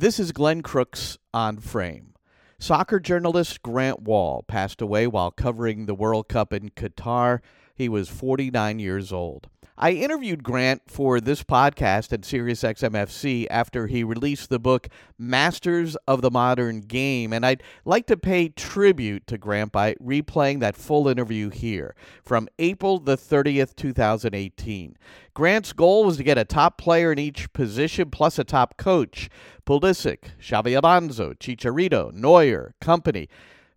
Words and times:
This 0.00 0.20
is 0.20 0.30
Glenn 0.30 0.62
Crooks 0.62 1.18
on 1.34 1.58
Frame. 1.58 2.14
Soccer 2.60 3.00
journalist 3.00 3.62
Grant 3.62 4.02
Wahl 4.02 4.44
passed 4.46 4.80
away 4.80 5.08
while 5.08 5.32
covering 5.32 5.86
the 5.86 5.94
World 5.94 6.28
Cup 6.28 6.52
in 6.52 6.68
Qatar. 6.68 7.40
He 7.74 7.88
was 7.88 8.08
49 8.08 8.78
years 8.78 9.12
old. 9.12 9.48
I 9.80 9.92
interviewed 9.92 10.42
Grant 10.42 10.82
for 10.88 11.20
this 11.20 11.44
podcast 11.44 12.12
at 12.12 12.22
SiriusXMFC 12.22 13.46
after 13.48 13.86
he 13.86 14.02
released 14.02 14.50
the 14.50 14.58
book 14.58 14.88
Masters 15.16 15.94
of 16.08 16.20
the 16.20 16.32
Modern 16.32 16.80
Game, 16.80 17.32
and 17.32 17.46
I'd 17.46 17.62
like 17.84 18.06
to 18.08 18.16
pay 18.16 18.48
tribute 18.48 19.28
to 19.28 19.38
Grant 19.38 19.70
by 19.70 19.94
replaying 19.94 20.58
that 20.58 20.74
full 20.74 21.06
interview 21.06 21.50
here 21.50 21.94
from 22.24 22.48
April 22.58 22.98
the 22.98 23.16
30th, 23.16 23.76
2018. 23.76 24.96
Grant's 25.32 25.72
goal 25.72 26.04
was 26.04 26.16
to 26.16 26.24
get 26.24 26.38
a 26.38 26.44
top 26.44 26.76
player 26.76 27.12
in 27.12 27.20
each 27.20 27.52
position 27.52 28.10
plus 28.10 28.36
a 28.40 28.42
top 28.42 28.78
coach. 28.78 29.30
Pulisic, 29.64 30.30
Xabi 30.40 30.76
Alonso, 30.76 31.34
Chicharito, 31.34 32.12
Neuer, 32.12 32.74
Kompany 32.80 33.28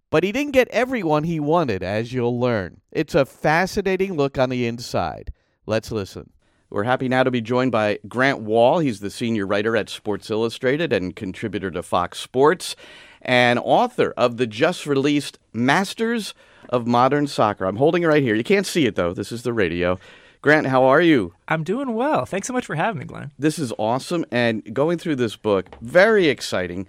but 0.09 0.25
he 0.25 0.33
didn't 0.33 0.51
get 0.51 0.67
everyone 0.71 1.23
he 1.23 1.39
wanted, 1.39 1.81
as 1.81 2.11
you'll 2.11 2.37
learn. 2.37 2.81
It's 2.91 3.15
a 3.15 3.25
fascinating 3.25 4.17
look 4.17 4.37
on 4.37 4.49
the 4.49 4.67
inside. 4.67 5.31
Let's 5.65 5.91
listen. 5.91 6.31
We're 6.69 6.83
happy 6.83 7.09
now 7.09 7.23
to 7.23 7.31
be 7.31 7.41
joined 7.41 7.71
by 7.71 7.99
Grant 8.07 8.39
Wahl. 8.39 8.79
He's 8.79 8.99
the 8.99 9.09
senior 9.09 9.45
writer 9.45 9.75
at 9.75 9.89
Sports 9.89 10.29
Illustrated 10.29 10.93
and 10.93 11.15
contributor 11.15 11.69
to 11.71 11.83
Fox 11.83 12.19
Sports 12.19 12.75
and 13.21 13.59
author 13.59 14.13
of 14.17 14.37
the 14.37 14.47
just 14.47 14.87
released 14.87 15.37
Masters 15.53 16.33
of 16.69 16.87
Modern 16.87 17.27
Soccer. 17.27 17.65
I'm 17.65 17.75
holding 17.75 18.03
it 18.03 18.07
right 18.07 18.23
here. 18.23 18.35
You 18.35 18.43
can't 18.43 18.65
see 18.65 18.85
it, 18.85 18.95
though. 18.95 19.13
This 19.13 19.31
is 19.31 19.43
the 19.43 19.53
radio. 19.53 19.99
Grant, 20.41 20.65
how 20.67 20.83
are 20.85 21.01
you? 21.01 21.33
I'm 21.47 21.63
doing 21.63 21.93
well. 21.93 22.25
Thanks 22.25 22.47
so 22.47 22.53
much 22.53 22.65
for 22.65 22.75
having 22.75 22.99
me, 22.99 23.05
Glenn. 23.05 23.31
This 23.37 23.59
is 23.59 23.71
awesome. 23.77 24.25
And 24.31 24.73
going 24.73 24.97
through 24.97 25.17
this 25.17 25.35
book, 25.35 25.69
very 25.81 26.27
exciting. 26.27 26.87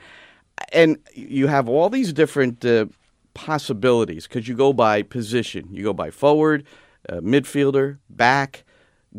And 0.72 0.98
you 1.12 1.48
have 1.48 1.68
all 1.68 1.90
these 1.90 2.12
different 2.14 2.64
uh, 2.64 2.86
possibilities 3.34 4.26
because 4.26 4.48
you 4.48 4.54
go 4.54 4.72
by 4.72 5.02
position. 5.02 5.68
You 5.70 5.84
go 5.84 5.92
by 5.92 6.10
forward, 6.10 6.64
uh, 7.08 7.16
midfielder, 7.16 7.98
back, 8.08 8.64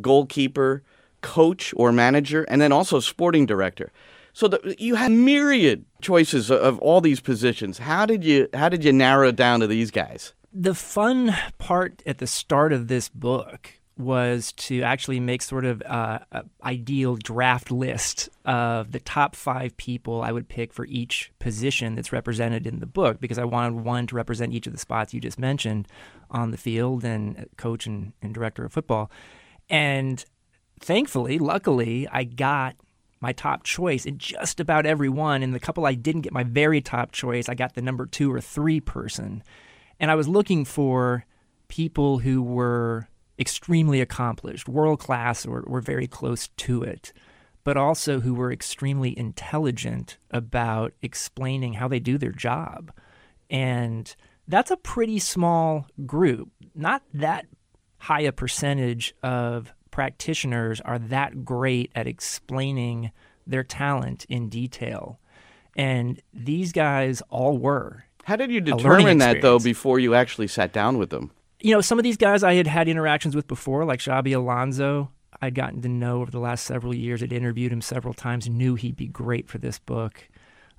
goalkeeper, 0.02 0.84
coach 1.22 1.74
or 1.76 1.92
manager, 1.92 2.44
and 2.44 2.62
then 2.62 2.72
also 2.72 3.00
sporting 3.00 3.46
director. 3.46 3.92
So 4.34 4.48
the, 4.48 4.76
you 4.80 4.96
had 4.96 5.12
myriad 5.12 5.86
choices 6.02 6.50
of 6.50 6.80
all 6.80 7.02
these 7.02 7.20
positions. 7.20 7.78
How 7.78 8.06
did 8.06 8.24
you 8.24 8.50
how 8.54 8.70
did 8.70 8.84
you 8.84 8.92
narrow 8.92 9.30
it 9.30 9.36
down 9.36 9.60
to 9.60 9.68
these 9.68 9.92
guys? 9.92 10.34
The 10.52 10.76
fun 10.76 11.36
part 11.58 12.04
at 12.06 12.18
the 12.18 12.28
start 12.28 12.74
of 12.74 12.88
this 12.88 13.10
book 13.10 13.80
was 13.98 14.52
to 14.54 14.82
actually 14.82 15.20
make 15.20 15.42
sort 15.42 15.66
of 15.66 15.82
uh, 15.84 16.20
an 16.32 16.50
ideal 16.64 17.16
draft 17.16 17.70
list 17.70 18.28
of 18.44 18.92
the 18.92 19.00
top 19.00 19.36
five 19.36 19.78
people 19.78 20.22
I 20.22 20.32
would 20.32 20.50
pick 20.50 20.74
for 20.74 20.86
each 20.86 21.32
position 21.40 21.96
that's 21.96 22.12
represented 22.12 22.66
in 22.66 22.80
the 22.80 22.88
book 22.88 23.20
because 23.20 23.38
I 23.38 23.44
wanted 23.44 23.84
one 23.84 24.08
to 24.08 24.16
represent 24.16 24.54
each 24.54 24.66
of 24.66 24.74
the 24.74 24.80
spots 24.80 25.14
you 25.14 25.22
just 25.22 25.38
mentioned 25.38 25.88
on 26.32 26.50
the 26.50 26.58
field 26.58 27.06
and 27.06 27.48
coach 27.58 27.86
and, 27.86 28.14
and 28.22 28.34
director 28.34 28.66
of 28.66 28.74
football. 28.74 29.12
And 29.70 30.24
thankfully, 30.80 31.38
luckily, 31.38 32.08
I 32.12 32.24
got 32.24 32.76
my 33.22 33.32
top 33.32 33.64
choice 33.64 34.06
in 34.06 34.18
just 34.18 34.60
about 34.60 34.86
every 34.86 35.08
one. 35.08 35.44
And 35.44 35.54
the 35.54 35.60
couple 35.60 35.86
I 35.86 35.94
didn't 35.94 36.22
get 36.22 36.34
my 36.34 36.44
very 36.44 36.82
top 36.82 37.12
choice, 37.12 37.48
I 37.48 37.54
got 37.54 37.76
the 37.76 37.82
number 37.82 38.06
two 38.06 38.34
or 38.34 38.42
three 38.42 38.82
person. 38.82 39.44
And 40.00 40.10
I 40.10 40.16
was 40.16 40.28
looking 40.28 40.66
for 40.66 41.26
people 41.70 42.20
who 42.20 42.42
were 42.42 43.08
extremely 43.40 44.02
accomplished, 44.02 44.70
world 44.70 45.00
class, 45.00 45.46
or 45.46 45.64
were 45.68 45.82
very 45.82 46.08
close 46.08 46.50
to 46.50 46.84
it, 46.84 47.14
but 47.64 47.78
also 47.78 48.20
who 48.20 48.34
were 48.34 48.52
extremely 48.52 49.18
intelligent 49.18 50.18
about 50.32 50.94
explaining 51.02 51.74
how 51.74 51.88
they 51.88 52.00
do 52.00 52.18
their 52.18 52.32
job. 52.32 52.92
And 53.50 54.16
that's 54.48 54.72
a 54.72 54.78
pretty 54.78 55.20
small 55.20 55.88
group. 56.06 56.50
Not 56.76 57.04
that 57.14 57.46
high 58.00 58.22
a 58.22 58.32
percentage 58.32 59.14
of 59.24 59.74
practitioners 59.92 60.82
are 60.82 61.00
that 61.00 61.46
great 61.46 61.92
at 61.96 62.08
explaining 62.08 63.12
their 63.48 63.64
talent 63.64 64.26
in 64.28 64.50
detail. 64.50 65.20
And 65.76 66.22
these 66.34 66.72
guys 66.72 67.22
all 67.30 67.58
were. 67.58 68.06
How 68.24 68.36
did 68.36 68.52
you 68.52 68.62
determine 68.62 69.18
that, 69.20 69.42
though, 69.42 69.60
before 69.60 70.00
you 70.00 70.16
actually 70.16 70.48
sat 70.48 70.74
down 70.74 70.98
with 70.98 71.10
them? 71.10 71.32
You 71.64 71.74
know, 71.74 71.80
some 71.80 71.98
of 71.98 72.04
these 72.04 72.18
guys 72.18 72.44
I 72.44 72.56
had 72.56 72.68
had 72.68 72.90
interactions 72.90 73.38
with 73.38 73.48
before, 73.48 73.86
like 73.86 74.02
Xabi 74.02 74.36
Alonso. 74.36 75.10
I'd 75.42 75.56
gotten 75.56 75.82
to 75.84 75.88
know 75.88 76.22
over 76.22 76.30
the 76.30 76.40
last 76.40 76.66
several 76.66 76.94
years. 76.94 77.24
I'd 77.24 77.32
interviewed 77.32 77.72
him 77.72 77.82
several 77.82 78.14
times, 78.14 78.50
knew 78.50 78.76
he'd 78.76 78.98
be 78.98 79.08
great 79.08 79.48
for 79.48 79.60
this 79.60 79.80
book. 79.80 80.28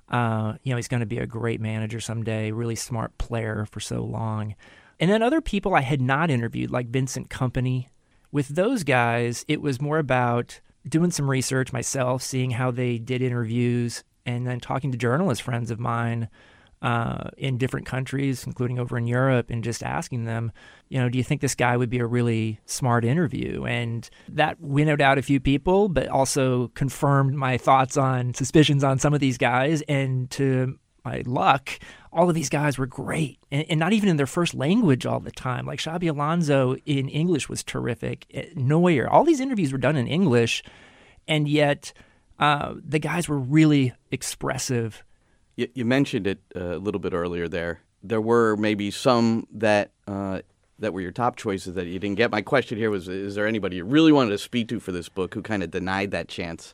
Uh, 0.09 0.53
you 0.61 0.69
know, 0.69 0.75
he's 0.75 0.87
going 0.87 0.99
to 0.99 1.07
be 1.07 1.17
a 1.17 1.25
great 1.25 1.59
manager 1.59 1.99
someday, 1.99 2.51
really 2.51 2.75
smart 2.75 3.17
player 3.17 3.65
for 3.71 3.79
so 3.79 4.03
long. 4.03 4.53
And 4.99 5.09
then 5.09 5.23
other 5.23 5.41
people 5.41 5.73
I 5.73 5.81
had 5.81 6.01
not 6.01 6.29
interviewed, 6.29 6.69
like 6.69 6.89
Vincent 6.89 7.31
Kompany. 7.31 7.87
With 8.31 8.49
those 8.49 8.83
guys, 8.83 9.43
it 9.47 9.63
was 9.63 9.81
more 9.81 9.97
about 9.97 10.61
doing 10.87 11.09
some 11.09 11.31
research 11.31 11.73
myself, 11.73 12.21
seeing 12.21 12.51
how 12.51 12.69
they 12.69 12.99
did 12.99 13.23
interviews, 13.23 14.03
and 14.23 14.45
then 14.45 14.59
talking 14.59 14.91
to 14.91 14.99
journalist 14.99 15.41
friends 15.41 15.71
of 15.71 15.79
mine 15.79 16.29
uh, 16.81 17.29
in 17.37 17.57
different 17.57 17.85
countries, 17.85 18.45
including 18.45 18.79
over 18.79 18.97
in 18.97 19.07
Europe, 19.07 19.49
and 19.49 19.63
just 19.63 19.81
asking 19.81 20.25
them, 20.25 20.51
you 20.89 20.99
know, 20.99 21.09
do 21.09 21.17
you 21.17 21.23
think 21.23 21.41
this 21.41 21.55
guy 21.55 21.75
would 21.75 21.89
be 21.89 21.99
a 21.99 22.05
really 22.05 22.59
smart 22.65 23.05
interview? 23.05 23.65
And 23.65 24.07
that 24.29 24.59
winnowed 24.59 25.01
out 25.01 25.17
a 25.17 25.23
few 25.23 25.39
people, 25.39 25.89
but 25.89 26.07
also 26.07 26.67
confirmed 26.69 27.33
my 27.33 27.57
thoughts 27.57 27.97
on 27.97 28.33
suspicions 28.33 28.83
on 28.83 28.99
some 28.99 29.13
of 29.13 29.19
these 29.19 29.37
guys. 29.37 29.81
And 29.87 30.29
to 30.31 30.77
my 31.03 31.23
luck, 31.25 31.69
all 32.11 32.29
of 32.29 32.35
these 32.35 32.49
guys 32.49 32.77
were 32.77 32.85
great, 32.85 33.39
and, 33.51 33.65
and, 33.69 33.79
not 33.79 33.93
even 33.93 34.09
in 34.09 34.17
their 34.17 34.25
first 34.25 34.53
language 34.53 35.05
all 35.05 35.19
the 35.19 35.31
time. 35.31 35.65
Like 35.65 35.79
Xabi 35.79 36.09
Alonso 36.09 36.75
in 36.85 37.09
English 37.09 37.47
was 37.47 37.63
terrific. 37.63 38.25
Eh, 38.33 38.47
Neuer, 38.55 39.07
all 39.09 39.23
these 39.23 39.39
interviews 39.39 39.71
were 39.71 39.77
done 39.77 39.95
in 39.95 40.07
English, 40.07 40.63
and 41.27 41.47
yet 41.47 41.93
uh, 42.39 42.73
the 42.83 42.99
guys 42.99 43.29
were 43.29 43.39
really 43.39 43.93
expressive 44.11 45.03
you, 45.55 45.67
you 45.73 45.85
mentioned 45.85 46.27
it 46.27 46.39
uh, 46.55 46.75
a 46.75 46.79
little 46.79 46.99
bit 46.99 47.13
earlier 47.13 47.47
there. 47.47 47.81
There 48.03 48.21
were 48.21 48.55
maybe 48.55 48.91
some 48.91 49.47
that 49.51 49.91
uh, 50.07 50.41
that 50.79 50.93
were 50.93 51.01
your 51.01 51.11
top 51.11 51.35
choices 51.37 51.73
that 51.75 51.87
you 51.87 51.99
didn't 51.99 52.17
get. 52.17 52.31
My 52.31 52.41
question 52.41 52.77
here 52.77 52.91
was: 52.91 53.07
Is 53.07 53.35
there 53.35 53.47
anybody 53.47 53.77
you 53.77 53.85
really 53.85 54.11
wanted 54.11 54.31
to 54.31 54.37
speak 54.37 54.67
to 54.69 54.79
for 54.79 54.91
this 54.91 55.09
book 55.09 55.33
who 55.33 55.41
kind 55.41 55.63
of 55.63 55.71
denied 55.71 56.11
that 56.11 56.27
chance? 56.27 56.73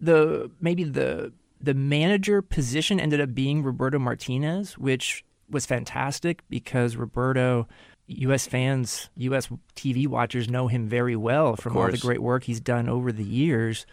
The 0.00 0.50
maybe 0.60 0.84
the 0.84 1.32
the 1.60 1.74
manager 1.74 2.40
position 2.40 2.98
ended 2.98 3.20
up 3.20 3.34
being 3.34 3.62
Roberto 3.62 3.98
Martinez, 3.98 4.78
which 4.78 5.24
was 5.50 5.66
fantastic 5.66 6.42
because 6.48 6.96
Roberto, 6.96 7.66
U.S. 8.06 8.46
fans, 8.46 9.10
U.S. 9.16 9.48
TV 9.76 10.06
watchers 10.06 10.48
know 10.48 10.68
him 10.68 10.88
very 10.88 11.16
well 11.16 11.56
from 11.56 11.76
all 11.76 11.90
the 11.90 11.98
great 11.98 12.22
work 12.22 12.44
he's 12.44 12.60
done 12.60 12.88
over 12.88 13.12
the 13.12 13.24
years 13.24 13.84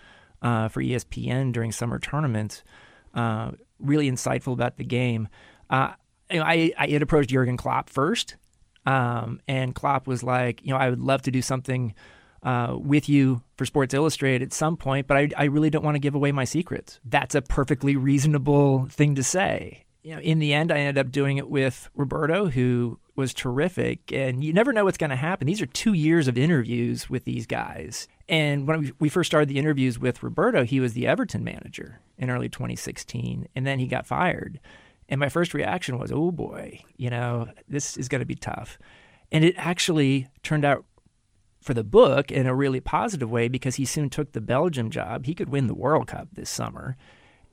uh, 0.42 0.70
for 0.70 0.82
ESPN 0.82 1.52
during 1.52 1.72
summer 1.72 2.00
tournaments. 2.00 2.64
Uh, 3.14 3.52
really 3.80 4.10
insightful 4.10 4.54
about 4.54 4.78
the 4.78 4.84
game. 4.84 5.28
Uh, 5.70 5.94
you 6.32 6.40
know, 6.40 6.46
I, 6.46 6.72
I 6.78 6.88
had 6.88 7.02
approached 7.02 7.30
Jurgen 7.30 7.58
Klopp 7.58 7.90
first, 7.90 8.36
um, 8.86 9.40
and 9.48 9.76
Klopp 9.76 10.08
was 10.08 10.24
like, 10.24 10.64
you 10.64 10.72
know, 10.72 10.78
I 10.78 10.90
would 10.90 11.02
love 11.02 11.22
to 11.24 11.32
do 11.32 11.42
something 11.42 11.94
uh, 12.44 12.76
with 12.78 13.10
you 13.10 13.42
for 13.56 13.66
Sports 13.66 13.94
Illustrated 13.94 14.42
at 14.42 14.54
some 14.54 14.78
point, 14.78 15.08
but 15.08 15.18
I, 15.18 15.30
I 15.38 15.44
really 15.46 15.70
don't 15.70 15.84
want 15.84 15.96
to 15.96 16.00
give 16.00 16.16
away 16.16 16.32
my 16.32 16.46
secrets. 16.46 17.00
That's 17.04 17.36
a 17.36 17.42
perfectly 17.42 17.96
reasonable 17.96 18.88
thing 18.90 19.16
to 19.16 19.24
say. 19.24 19.86
You 20.04 20.16
know, 20.16 20.22
in 20.22 20.40
the 20.40 20.54
end, 20.54 20.72
I 20.72 20.78
ended 20.78 21.06
up 21.06 21.12
doing 21.12 21.38
it 21.38 21.50
with 21.50 21.90
Roberto, 21.96 22.46
who 22.50 23.00
was 23.18 23.34
terrific. 23.34 24.14
And 24.14 24.44
you 24.44 24.54
never 24.54 24.72
know 24.72 24.86
what's 24.86 24.98
going 24.98 25.10
to 25.10 25.16
happen. 25.16 25.48
These 25.48 25.62
are 25.62 25.66
two 25.66 25.94
years 25.94 26.28
of 26.28 26.38
interviews 26.38 27.10
with 27.10 27.26
these 27.26 27.46
guys. 27.46 28.08
And 28.30 28.68
when 28.68 28.94
we 29.00 29.10
first 29.10 29.30
started 29.30 29.50
the 29.50 29.60
interviews 29.60 30.00
with 30.00 30.24
Roberto, 30.24 30.64
he 30.64 30.80
was 30.80 30.94
the 30.94 31.08
Everton 31.08 31.44
manager 31.44 32.00
in 32.18 32.30
early 32.30 32.50
2016, 32.50 33.48
and 33.56 33.66
then 33.66 33.80
he 33.80 33.88
got 33.88 34.06
fired. 34.06 34.60
And 35.10 35.20
my 35.20 35.30
first 35.30 35.54
reaction 35.54 35.98
was, 35.98 36.12
oh 36.12 36.32
boy, 36.32 36.82
you 36.98 37.10
know, 37.10 37.48
this 37.68 37.98
is 37.98 38.08
going 38.08 38.20
to 38.20 38.26
be 38.26 38.36
tough. 38.36 38.78
And 39.32 39.44
it 39.44 39.56
actually 39.58 40.28
turned 40.44 40.66
out 40.66 40.86
for 41.62 41.74
the 41.74 41.84
book 41.84 42.32
in 42.32 42.46
a 42.46 42.56
really 42.56 42.80
positive 42.80 43.30
way 43.30 43.48
because 43.48 43.76
he 43.76 43.86
soon 43.86 44.10
took 44.10 44.32
the 44.32 44.42
Belgium 44.42 44.90
job. 44.90 45.26
He 45.26 45.34
could 45.34 45.50
win 45.50 45.68
the 45.68 45.74
World 45.74 46.08
Cup 46.08 46.30
this 46.34 46.50
summer. 46.50 46.96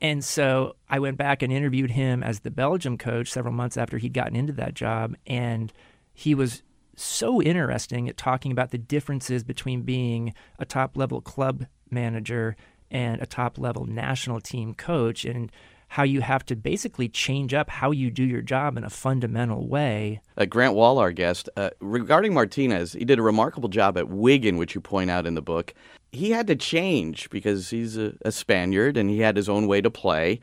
And 0.04 0.22
so 0.22 0.76
I 0.86 0.98
went 0.98 1.16
back 1.16 1.40
and 1.40 1.50
interviewed 1.50 1.92
him 1.92 2.22
as 2.22 2.40
the 2.40 2.50
Belgium 2.50 2.98
coach 2.98 3.30
several 3.30 3.54
months 3.54 3.78
after 3.78 3.96
he'd 3.96 4.12
gotten 4.12 4.36
into 4.36 4.52
that 4.52 4.74
job. 4.74 5.16
And 5.26 5.72
he 6.12 6.34
was 6.34 6.62
so 6.94 7.40
interesting 7.40 8.06
at 8.06 8.18
talking 8.18 8.52
about 8.52 8.70
the 8.70 8.76
differences 8.76 9.42
between 9.42 9.80
being 9.80 10.34
a 10.58 10.66
top 10.66 10.98
level 10.98 11.22
club 11.22 11.64
manager 11.90 12.54
and 12.90 13.22
a 13.22 13.26
top 13.26 13.56
level 13.56 13.86
national 13.86 14.42
team 14.42 14.74
coach 14.74 15.24
and 15.24 15.50
how 15.94 16.02
you 16.02 16.20
have 16.20 16.44
to 16.44 16.56
basically 16.56 17.08
change 17.08 17.54
up 17.54 17.70
how 17.70 17.92
you 17.92 18.10
do 18.10 18.24
your 18.24 18.42
job 18.42 18.76
in 18.76 18.82
a 18.82 18.90
fundamental 18.90 19.68
way. 19.68 20.20
Uh, 20.36 20.44
Grant 20.44 20.74
Wahl, 20.74 20.98
our 20.98 21.12
guest, 21.12 21.48
uh, 21.56 21.70
regarding 21.78 22.34
Martinez, 22.34 22.94
he 22.94 23.04
did 23.04 23.20
a 23.20 23.22
remarkable 23.22 23.68
job 23.68 23.96
at 23.96 24.08
Wigan, 24.08 24.56
which 24.56 24.74
you 24.74 24.80
point 24.80 25.08
out 25.08 25.24
in 25.24 25.36
the 25.36 25.40
book. 25.40 25.72
He 26.10 26.32
had 26.32 26.48
to 26.48 26.56
change 26.56 27.30
because 27.30 27.70
he's 27.70 27.96
a, 27.96 28.12
a 28.24 28.32
Spaniard 28.32 28.96
and 28.96 29.08
he 29.08 29.20
had 29.20 29.36
his 29.36 29.48
own 29.48 29.68
way 29.68 29.80
to 29.82 29.88
play. 29.88 30.40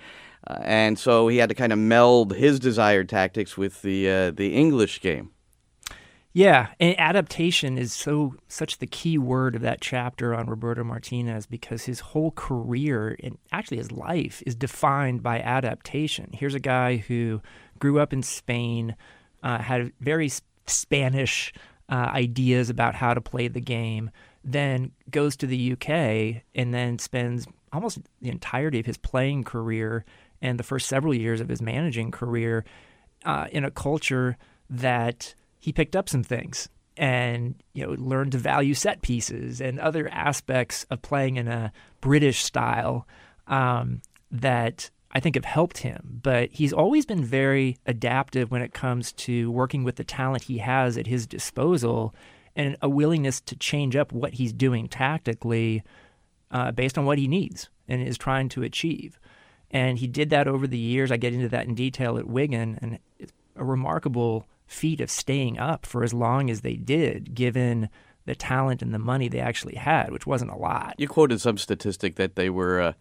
Uh, 0.47 0.59
and 0.61 0.97
so 0.97 1.27
he 1.27 1.35
had 1.35 1.49
to 1.49 1.55
kind 1.55 1.73
of 1.73 1.79
meld 1.79 2.33
his 2.33 2.57
desired 2.57 3.09
tactics 3.09 3.57
with 3.57 3.81
the 3.81 4.09
uh, 4.09 4.31
the 4.31 4.55
English 4.55 5.01
game. 5.01 5.31
Yeah, 6.33 6.67
and 6.79 6.97
adaptation 6.97 7.77
is 7.77 7.91
so 7.91 8.35
such 8.47 8.77
the 8.77 8.87
key 8.87 9.17
word 9.17 9.53
of 9.55 9.61
that 9.63 9.81
chapter 9.81 10.33
on 10.33 10.47
Roberto 10.47 10.83
Martinez 10.83 11.45
because 11.45 11.83
his 11.83 11.99
whole 11.99 12.31
career 12.31 13.17
and 13.21 13.37
actually 13.51 13.77
his 13.77 13.91
life 13.91 14.41
is 14.45 14.55
defined 14.55 15.21
by 15.21 15.41
adaptation. 15.41 16.29
Here's 16.33 16.55
a 16.55 16.59
guy 16.59 16.97
who 16.97 17.41
grew 17.79 17.99
up 17.99 18.13
in 18.13 18.23
Spain, 18.23 18.95
uh, 19.43 19.57
had 19.57 19.91
very 19.99 20.31
Spanish 20.67 21.51
uh, 21.89 22.09
ideas 22.13 22.69
about 22.69 22.95
how 22.95 23.13
to 23.13 23.19
play 23.19 23.49
the 23.49 23.59
game, 23.59 24.09
then 24.41 24.91
goes 25.09 25.35
to 25.35 25.47
the 25.47 25.73
UK 25.73 26.43
and 26.55 26.73
then 26.73 26.97
spends 26.97 27.45
almost 27.73 27.99
the 28.21 28.29
entirety 28.29 28.79
of 28.79 28.85
his 28.85 28.97
playing 28.97 29.43
career 29.43 30.05
and 30.41 30.57
the 30.57 30.63
first 30.63 30.87
several 30.87 31.13
years 31.13 31.41
of 31.41 31.49
his 31.49 31.61
managing 31.61 32.09
career 32.09 32.63
uh, 33.25 33.47
in 33.51 33.65
a 33.65 33.71
culture 33.71 34.37
that 34.69 35.35
he 35.61 35.71
picked 35.71 35.95
up 35.95 36.09
some 36.09 36.23
things 36.23 36.67
and 36.97 37.55
you 37.73 37.85
know 37.85 37.93
learned 37.93 38.33
to 38.33 38.37
value 38.37 38.73
set 38.73 39.01
pieces 39.01 39.61
and 39.61 39.79
other 39.79 40.09
aspects 40.09 40.85
of 40.89 41.01
playing 41.01 41.37
in 41.37 41.47
a 41.47 41.71
British 42.01 42.43
style 42.43 43.07
um, 43.47 44.01
that 44.29 44.89
I 45.13 45.19
think 45.19 45.35
have 45.35 45.45
helped 45.45 45.79
him. 45.79 46.19
But 46.21 46.49
he's 46.51 46.73
always 46.73 47.05
been 47.05 47.23
very 47.23 47.77
adaptive 47.85 48.51
when 48.51 48.61
it 48.61 48.73
comes 48.73 49.13
to 49.13 49.49
working 49.51 49.83
with 49.83 49.95
the 49.95 50.03
talent 50.03 50.43
he 50.43 50.57
has 50.57 50.97
at 50.97 51.07
his 51.07 51.27
disposal 51.27 52.13
and 52.55 52.75
a 52.81 52.89
willingness 52.89 53.39
to 53.41 53.55
change 53.55 53.95
up 53.95 54.11
what 54.11 54.33
he's 54.33 54.51
doing 54.51 54.89
tactically 54.89 55.83
uh, 56.49 56.71
based 56.71 56.97
on 56.97 57.05
what 57.05 57.17
he 57.17 57.27
needs 57.27 57.69
and 57.87 58.01
is 58.01 58.17
trying 58.17 58.49
to 58.49 58.63
achieve. 58.63 59.19
And 59.69 59.97
he 59.97 60.07
did 60.07 60.29
that 60.31 60.47
over 60.47 60.67
the 60.67 60.77
years. 60.77 61.11
I 61.11 61.17
get 61.17 61.33
into 61.33 61.47
that 61.49 61.65
in 61.65 61.75
detail 61.75 62.17
at 62.17 62.27
Wigan, 62.27 62.77
and 62.81 62.99
it's 63.19 63.31
a 63.55 63.63
remarkable 63.63 64.45
feat 64.71 65.01
of 65.01 65.11
staying 65.11 65.59
up 65.59 65.85
for 65.85 66.03
as 66.03 66.13
long 66.13 66.49
as 66.49 66.61
they 66.61 66.75
did, 66.75 67.33
given 67.33 67.89
the 68.25 68.35
talent 68.35 68.81
and 68.81 68.93
the 68.93 68.99
money 68.99 69.27
they 69.27 69.39
actually 69.39 69.75
had, 69.75 70.11
which 70.11 70.25
wasn't 70.25 70.51
a 70.51 70.55
lot. 70.55 70.95
You 70.97 71.07
quoted 71.07 71.41
some 71.41 71.57
statistic 71.57 72.15
that 72.15 72.35
they 72.35 72.49
were 72.49 72.79
uh, 72.79 72.93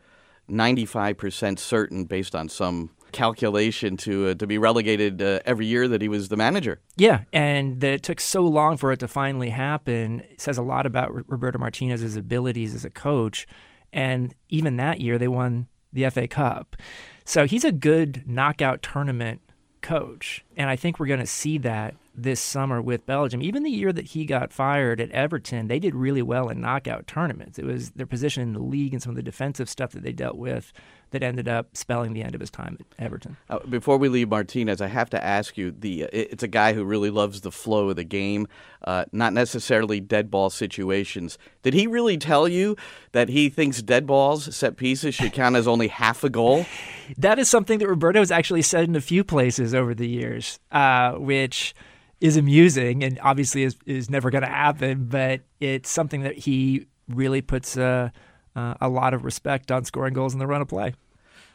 95% 0.50 1.58
certain 1.58 2.04
based 2.04 2.34
on 2.34 2.48
some 2.48 2.90
calculation 3.12 3.96
to 3.96 4.28
uh, 4.28 4.34
to 4.34 4.46
be 4.46 4.56
relegated 4.56 5.20
uh, 5.20 5.40
every 5.44 5.66
year 5.66 5.88
that 5.88 6.00
he 6.00 6.08
was 6.08 6.28
the 6.28 6.36
manager. 6.36 6.80
Yeah, 6.96 7.22
and 7.32 7.80
that 7.80 7.92
it 7.92 8.02
took 8.02 8.20
so 8.20 8.42
long 8.42 8.76
for 8.76 8.92
it 8.92 9.00
to 9.00 9.08
finally 9.08 9.50
happen 9.50 10.20
it 10.20 10.40
says 10.40 10.58
a 10.58 10.62
lot 10.62 10.86
about 10.86 11.12
Roberto 11.28 11.58
Martinez's 11.58 12.16
abilities 12.16 12.74
as 12.74 12.84
a 12.84 12.90
coach. 12.90 13.46
And 13.92 14.34
even 14.48 14.76
that 14.76 15.00
year, 15.00 15.18
they 15.18 15.28
won 15.28 15.66
the 15.92 16.08
FA 16.10 16.28
Cup. 16.28 16.76
So 17.24 17.46
he's 17.46 17.64
a 17.64 17.72
good 17.72 18.22
knockout 18.26 18.82
tournament 18.82 19.40
coach. 19.82 20.44
And 20.56 20.68
I 20.68 20.76
think 20.76 20.98
we're 20.98 21.06
going 21.06 21.20
to 21.20 21.26
see 21.26 21.58
that 21.58 21.94
this 22.14 22.40
summer 22.40 22.82
with 22.82 23.06
Belgium. 23.06 23.42
Even 23.42 23.62
the 23.62 23.70
year 23.70 23.92
that 23.92 24.06
he 24.06 24.24
got 24.24 24.52
fired 24.52 25.00
at 25.00 25.10
Everton, 25.10 25.68
they 25.68 25.78
did 25.78 25.94
really 25.94 26.22
well 26.22 26.48
in 26.48 26.60
knockout 26.60 27.06
tournaments. 27.06 27.58
It 27.58 27.64
was 27.64 27.90
their 27.90 28.06
position 28.06 28.42
in 28.42 28.52
the 28.52 28.60
league 28.60 28.92
and 28.92 29.02
some 29.02 29.10
of 29.10 29.16
the 29.16 29.22
defensive 29.22 29.68
stuff 29.68 29.92
that 29.92 30.02
they 30.02 30.12
dealt 30.12 30.36
with 30.36 30.72
that 31.10 31.22
ended 31.22 31.48
up 31.48 31.76
spelling 31.76 32.12
the 32.12 32.22
end 32.22 32.34
of 32.34 32.40
his 32.40 32.50
time 32.50 32.78
at 32.80 33.04
Everton. 33.04 33.36
Uh, 33.48 33.58
before 33.68 33.96
we 33.96 34.08
leave 34.08 34.28
Martinez, 34.28 34.80
I 34.80 34.86
have 34.86 35.10
to 35.10 35.24
ask 35.24 35.58
you: 35.58 35.70
the 35.70 36.02
it's 36.12 36.42
a 36.42 36.48
guy 36.48 36.72
who 36.72 36.84
really 36.84 37.10
loves 37.10 37.40
the 37.40 37.50
flow 37.50 37.90
of 37.90 37.96
the 37.96 38.04
game, 38.04 38.46
uh, 38.84 39.04
not 39.12 39.32
necessarily 39.32 40.00
dead 40.00 40.30
ball 40.30 40.50
situations. 40.50 41.38
Did 41.62 41.74
he 41.74 41.86
really 41.86 42.16
tell 42.16 42.48
you 42.48 42.76
that 43.12 43.28
he 43.28 43.48
thinks 43.48 43.82
dead 43.82 44.06
balls, 44.06 44.54
set 44.54 44.76
pieces, 44.76 45.14
should 45.14 45.32
count 45.32 45.56
as 45.56 45.68
only 45.68 45.88
half 45.88 46.24
a 46.24 46.30
goal? 46.30 46.66
that 47.18 47.38
is 47.38 47.48
something 47.48 47.78
that 47.78 47.88
Roberto 47.88 48.20
has 48.20 48.30
actually 48.30 48.62
said 48.62 48.84
in 48.84 48.96
a 48.96 49.00
few 49.00 49.24
places 49.24 49.74
over 49.74 49.94
the 49.94 50.08
years, 50.08 50.58
uh, 50.72 51.12
which 51.12 51.74
is 52.20 52.36
amusing 52.36 53.02
and 53.02 53.18
obviously 53.22 53.62
is, 53.62 53.76
is 53.86 54.10
never 54.10 54.30
going 54.30 54.42
to 54.42 54.48
happen, 54.48 55.06
but 55.06 55.40
it's 55.58 55.88
something 55.88 56.22
that 56.22 56.36
he 56.36 56.86
really 57.08 57.40
puts 57.40 57.76
a, 57.76 58.12
uh, 58.56 58.74
a 58.80 58.88
lot 58.88 59.14
of 59.14 59.24
respect 59.24 59.70
on 59.70 59.84
scoring 59.84 60.14
goals 60.14 60.32
in 60.32 60.38
the 60.38 60.46
run 60.46 60.60
of 60.60 60.68
play. 60.68 60.94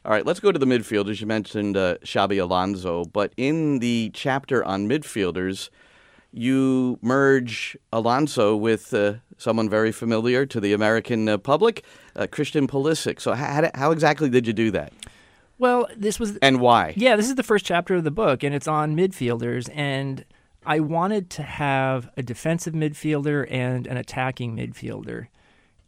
All 0.03 0.11
right, 0.11 0.25
let's 0.25 0.39
go 0.39 0.51
to 0.51 0.59
the 0.59 0.67
midfielders. 0.67 1.19
You 1.19 1.27
mentioned 1.27 1.75
uh, 1.75 1.97
Xabi 2.03 2.39
Alonso, 2.39 3.05
but 3.05 3.33
in 3.37 3.79
the 3.79 4.11
chapter 4.13 4.63
on 4.63 4.87
midfielders, 4.87 5.69
you 6.31 6.99
merge 7.01 7.75
Alonso 7.91 8.55
with 8.55 8.93
uh, 8.93 9.15
someone 9.37 9.69
very 9.69 9.91
familiar 9.91 10.45
to 10.45 10.59
the 10.59 10.73
American 10.73 11.27
uh, 11.27 11.37
public, 11.37 11.83
uh, 12.15 12.27
Christian 12.29 12.67
Pulisic. 12.67 13.19
So, 13.19 13.33
how, 13.33 13.69
how 13.73 13.91
exactly 13.91 14.29
did 14.29 14.45
you 14.45 14.53
do 14.53 14.69
that? 14.71 14.93
Well, 15.57 15.87
this 15.95 16.19
was 16.19 16.37
and 16.37 16.59
why? 16.59 16.93
Yeah, 16.97 17.15
this 17.15 17.29
is 17.29 17.35
the 17.35 17.43
first 17.43 17.65
chapter 17.65 17.95
of 17.95 18.03
the 18.03 18.11
book, 18.11 18.43
and 18.43 18.53
it's 18.53 18.67
on 18.67 18.95
midfielders. 18.95 19.69
And 19.73 20.25
I 20.65 20.81
wanted 20.81 21.29
to 21.31 21.43
have 21.43 22.09
a 22.17 22.21
defensive 22.21 22.73
midfielder 22.73 23.47
and 23.49 23.87
an 23.87 23.97
attacking 23.97 24.57
midfielder, 24.57 25.27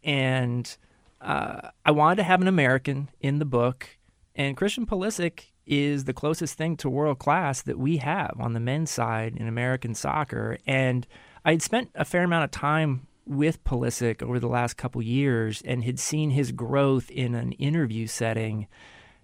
and 0.04 0.78
uh, 1.22 1.70
I 1.86 1.92
wanted 1.92 2.18
to 2.18 2.24
have 2.24 2.42
an 2.42 2.48
American 2.48 3.10
in 3.20 3.40
the 3.40 3.46
book. 3.46 3.98
And 4.36 4.56
Christian 4.56 4.86
Pulisic 4.86 5.46
is 5.66 6.06
the 6.06 6.14
closest 6.14 6.58
thing 6.58 6.78
to 6.78 6.90
world 6.90 7.20
class 7.20 7.62
that 7.64 7.78
we 7.78 7.98
have 7.98 8.36
on 8.40 8.54
the 8.54 8.60
men's 8.60 8.92
side 8.92 9.36
in 9.36 9.48
American 9.48 9.94
soccer. 9.94 10.58
And 10.66 11.06
I 11.44 11.52
had 11.52 11.62
spent 11.62 11.90
a 11.96 12.06
fair 12.06 12.24
amount 12.24 12.46
of 12.46 12.52
time 12.52 13.08
with 13.26 13.64
Pulisic 13.64 14.24
over 14.24 14.40
the 14.40 14.48
last 14.48 14.78
couple 14.78 15.02
years 15.02 15.62
and 15.66 15.84
had 15.84 16.00
seen 16.00 16.30
his 16.30 16.52
growth 16.52 17.12
in 17.12 17.36
an 17.36 17.52
interview 17.54 18.08
setting 18.08 18.68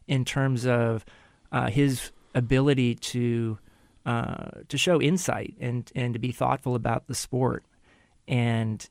in 0.07 0.25
terms 0.25 0.65
of 0.65 1.05
uh, 1.51 1.69
his 1.69 2.11
ability 2.35 2.95
to 2.95 3.57
uh, 4.05 4.49
to 4.67 4.77
show 4.77 5.01
insight 5.01 5.55
and 5.61 5.89
and 5.95 6.13
to 6.13 6.19
be 6.19 6.31
thoughtful 6.31 6.75
about 6.75 7.07
the 7.07 7.15
sport. 7.15 7.63
And 8.27 8.87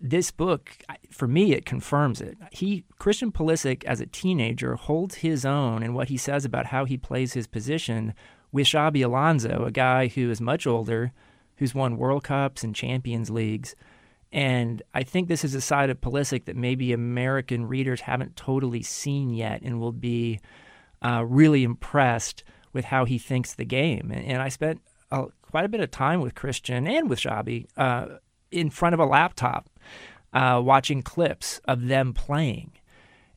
this 0.00 0.30
book, 0.30 0.76
for 1.10 1.26
me, 1.26 1.52
it 1.52 1.66
confirms 1.66 2.20
it. 2.20 2.38
He 2.52 2.84
Christian 2.98 3.32
Pulisic, 3.32 3.84
as 3.84 4.00
a 4.00 4.06
teenager, 4.06 4.76
holds 4.76 5.16
his 5.16 5.44
own 5.44 5.82
in 5.82 5.94
what 5.94 6.08
he 6.08 6.16
says 6.16 6.44
about 6.44 6.66
how 6.66 6.84
he 6.84 6.96
plays 6.96 7.32
his 7.32 7.46
position 7.46 8.14
with 8.52 8.66
Xabi 8.66 9.04
Alonso, 9.04 9.64
a 9.64 9.70
guy 9.70 10.08
who 10.08 10.30
is 10.30 10.40
much 10.40 10.66
older, 10.66 11.12
who's 11.56 11.74
won 11.74 11.96
World 11.96 12.24
Cups 12.24 12.62
and 12.62 12.74
Champions 12.74 13.28
Leagues. 13.28 13.74
And 14.32 14.82
I 14.94 15.02
think 15.02 15.28
this 15.28 15.44
is 15.44 15.54
a 15.54 15.60
side 15.60 15.90
of 15.90 16.00
Pulisic 16.00 16.44
that 16.44 16.56
maybe 16.56 16.92
American 16.92 17.66
readers 17.66 18.02
haven't 18.02 18.36
totally 18.36 18.82
seen 18.82 19.30
yet 19.30 19.62
and 19.62 19.80
will 19.80 19.92
be 19.92 20.38
uh, 21.02 21.24
really 21.26 21.64
impressed 21.64 22.44
with 22.72 22.84
how 22.84 23.04
he 23.04 23.18
thinks 23.18 23.54
the 23.54 23.64
game. 23.64 24.10
And, 24.12 24.24
and 24.24 24.42
I 24.42 24.48
spent 24.48 24.80
uh, 25.10 25.26
quite 25.42 25.64
a 25.64 25.68
bit 25.68 25.80
of 25.80 25.90
time 25.90 26.20
with 26.20 26.34
Christian 26.34 26.86
and 26.86 27.08
with 27.08 27.20
Xabi 27.20 27.66
uh, 27.76 28.18
in 28.50 28.70
front 28.70 28.94
of 28.94 29.00
a 29.00 29.06
laptop 29.06 29.68
uh, 30.32 30.60
watching 30.64 31.02
clips 31.02 31.60
of 31.66 31.86
them 31.88 32.12
playing. 32.12 32.72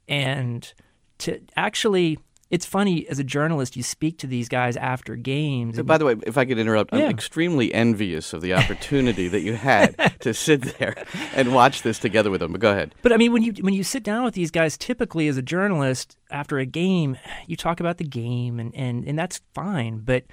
And 0.08 0.72
to 1.20 1.40
actually 1.56 2.18
it's 2.52 2.66
funny 2.66 3.08
as 3.08 3.18
a 3.18 3.24
journalist, 3.24 3.78
you 3.78 3.82
speak 3.82 4.18
to 4.20 4.28
these 4.28 4.50
guys 4.50 4.76
after 4.76 5.16
games. 5.16 5.78
So 5.78 5.84
By 5.84 5.98
the 5.98 6.04
way, 6.04 6.16
if 6.28 6.38
I 6.38 6.44
could 6.44 6.60
interrupt, 6.60 6.94
yeah. 6.94 7.06
I'm 7.06 7.10
extremely 7.10 7.74
envious 7.74 8.34
of 8.34 8.42
the 8.42 8.54
opportunity 8.56 9.30
that 9.30 9.40
you 9.40 9.54
had 9.54 9.96
to 10.20 10.34
sit 10.34 10.78
there 10.78 10.96
and 11.34 11.56
watch 11.56 11.82
this 11.82 11.98
together 11.98 12.30
with 12.30 12.42
them. 12.42 12.52
But 12.52 12.60
go 12.60 12.72
ahead. 12.72 12.94
But 13.02 13.14
I 13.14 13.18
mean, 13.18 13.32
when 13.32 13.42
you 13.42 13.54
when 13.62 13.74
you 13.74 13.86
sit 13.86 14.04
down 14.04 14.26
with 14.26 14.34
these 14.34 14.52
guys, 14.52 14.78
typically 14.78 15.30
as 15.30 15.38
a 15.38 15.42
journalist 15.42 16.18
after 16.30 16.60
a 16.60 16.66
game, 16.66 17.18
you 17.48 17.56
talk 17.56 17.80
about 17.80 17.98
the 17.98 18.04
game, 18.04 18.60
and 18.60 18.76
and 18.76 19.08
and 19.08 19.18
that's 19.18 19.40
fine. 19.56 20.00
But 20.00 20.26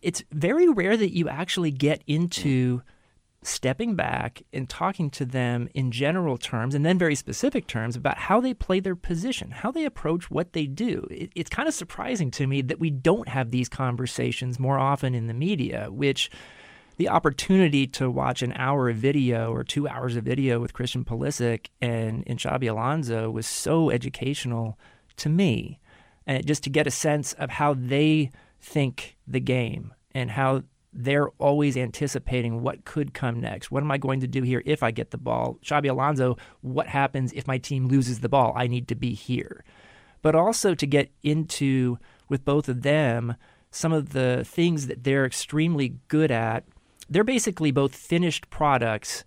it's 0.00 0.24
very 0.32 0.68
rare 0.68 0.96
that 0.96 1.14
you 1.14 1.28
actually 1.28 1.70
get 1.70 2.02
into. 2.06 2.78
Mm 2.78 2.82
stepping 3.46 3.94
back 3.94 4.42
and 4.52 4.68
talking 4.68 5.08
to 5.10 5.24
them 5.24 5.68
in 5.74 5.90
general 5.90 6.36
terms 6.36 6.74
and 6.74 6.84
then 6.84 6.98
very 6.98 7.14
specific 7.14 7.66
terms 7.66 7.96
about 7.96 8.18
how 8.18 8.40
they 8.40 8.52
play 8.52 8.80
their 8.80 8.96
position, 8.96 9.50
how 9.50 9.70
they 9.70 9.84
approach 9.84 10.30
what 10.30 10.52
they 10.52 10.66
do. 10.66 11.06
It, 11.10 11.30
it's 11.34 11.50
kind 11.50 11.68
of 11.68 11.74
surprising 11.74 12.30
to 12.32 12.46
me 12.46 12.60
that 12.62 12.80
we 12.80 12.90
don't 12.90 13.28
have 13.28 13.50
these 13.50 13.68
conversations 13.68 14.58
more 14.58 14.78
often 14.78 15.14
in 15.14 15.26
the 15.26 15.34
media, 15.34 15.88
which 15.90 16.30
the 16.96 17.08
opportunity 17.08 17.86
to 17.86 18.10
watch 18.10 18.42
an 18.42 18.52
hour 18.54 18.88
of 18.88 18.96
video 18.96 19.52
or 19.52 19.62
two 19.62 19.86
hours 19.86 20.16
of 20.16 20.24
video 20.24 20.60
with 20.60 20.72
Christian 20.72 21.04
Pulisic 21.04 21.66
and, 21.80 22.24
and 22.26 22.44
Alonso 22.64 23.30
was 23.30 23.46
so 23.46 23.90
educational 23.90 24.78
to 25.16 25.28
me. 25.28 25.78
And 26.26 26.44
just 26.44 26.64
to 26.64 26.70
get 26.70 26.86
a 26.86 26.90
sense 26.90 27.32
of 27.34 27.50
how 27.50 27.74
they 27.74 28.30
think 28.60 29.16
the 29.26 29.40
game 29.40 29.94
and 30.12 30.30
how 30.30 30.62
they're 30.96 31.28
always 31.38 31.76
anticipating 31.76 32.62
what 32.62 32.84
could 32.84 33.12
come 33.12 33.40
next. 33.40 33.70
What 33.70 33.82
am 33.82 33.90
I 33.90 33.98
going 33.98 34.20
to 34.20 34.26
do 34.26 34.42
here 34.42 34.62
if 34.64 34.82
I 34.82 34.90
get 34.90 35.10
the 35.10 35.18
ball? 35.18 35.58
Xabi 35.64 35.90
Alonso, 35.90 36.36
what 36.62 36.86
happens 36.86 37.32
if 37.32 37.46
my 37.46 37.58
team 37.58 37.86
loses 37.88 38.20
the 38.20 38.28
ball? 38.28 38.52
I 38.56 38.66
need 38.66 38.88
to 38.88 38.94
be 38.94 39.14
here. 39.14 39.64
But 40.22 40.34
also 40.34 40.74
to 40.74 40.86
get 40.86 41.10
into 41.22 41.98
with 42.28 42.44
both 42.44 42.68
of 42.68 42.82
them, 42.82 43.36
some 43.70 43.92
of 43.92 44.10
the 44.10 44.44
things 44.46 44.86
that 44.86 45.04
they're 45.04 45.26
extremely 45.26 45.96
good 46.08 46.30
at, 46.30 46.64
they're 47.08 47.24
basically 47.24 47.70
both 47.70 47.94
finished 47.94 48.48
products 48.50 49.24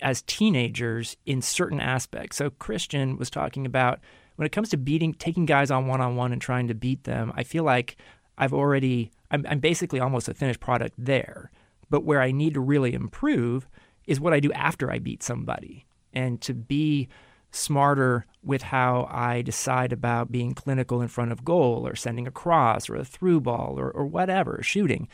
as 0.00 0.22
teenagers 0.22 1.16
in 1.26 1.42
certain 1.42 1.80
aspects. 1.80 2.38
So 2.38 2.50
Christian 2.50 3.16
was 3.16 3.30
talking 3.30 3.66
about 3.66 4.00
when 4.36 4.46
it 4.46 4.52
comes 4.52 4.70
to 4.70 4.76
beating, 4.76 5.14
taking 5.14 5.46
guys 5.46 5.70
on 5.70 5.86
one 5.86 6.00
on 6.00 6.16
one 6.16 6.32
and 6.32 6.40
trying 6.40 6.68
to 6.68 6.74
beat 6.74 7.04
them. 7.04 7.32
I 7.36 7.44
feel 7.44 7.62
like 7.62 7.96
I've 8.36 8.52
already, 8.52 9.12
I'm, 9.30 9.46
I'm 9.48 9.60
basically 9.60 10.00
almost 10.00 10.28
a 10.28 10.34
finished 10.34 10.60
product 10.60 10.94
there. 10.98 11.50
But 11.90 12.04
where 12.04 12.20
I 12.20 12.32
need 12.32 12.54
to 12.54 12.60
really 12.60 12.94
improve 12.94 13.66
is 14.06 14.20
what 14.20 14.32
I 14.32 14.40
do 14.40 14.52
after 14.52 14.90
I 14.90 14.98
beat 14.98 15.22
somebody, 15.22 15.86
and 16.12 16.40
to 16.42 16.54
be 16.54 17.08
smarter 17.50 18.26
with 18.42 18.62
how 18.62 19.08
I 19.10 19.42
decide 19.42 19.92
about 19.92 20.32
being 20.32 20.54
clinical 20.54 21.00
in 21.00 21.08
front 21.08 21.32
of 21.32 21.44
goal 21.44 21.86
or 21.86 21.94
sending 21.94 22.26
a 22.26 22.32
cross 22.32 22.90
or 22.90 22.96
a 22.96 23.04
through 23.04 23.40
ball 23.40 23.76
or, 23.78 23.90
or 23.90 24.04
whatever, 24.04 24.60
shooting. 24.62 25.08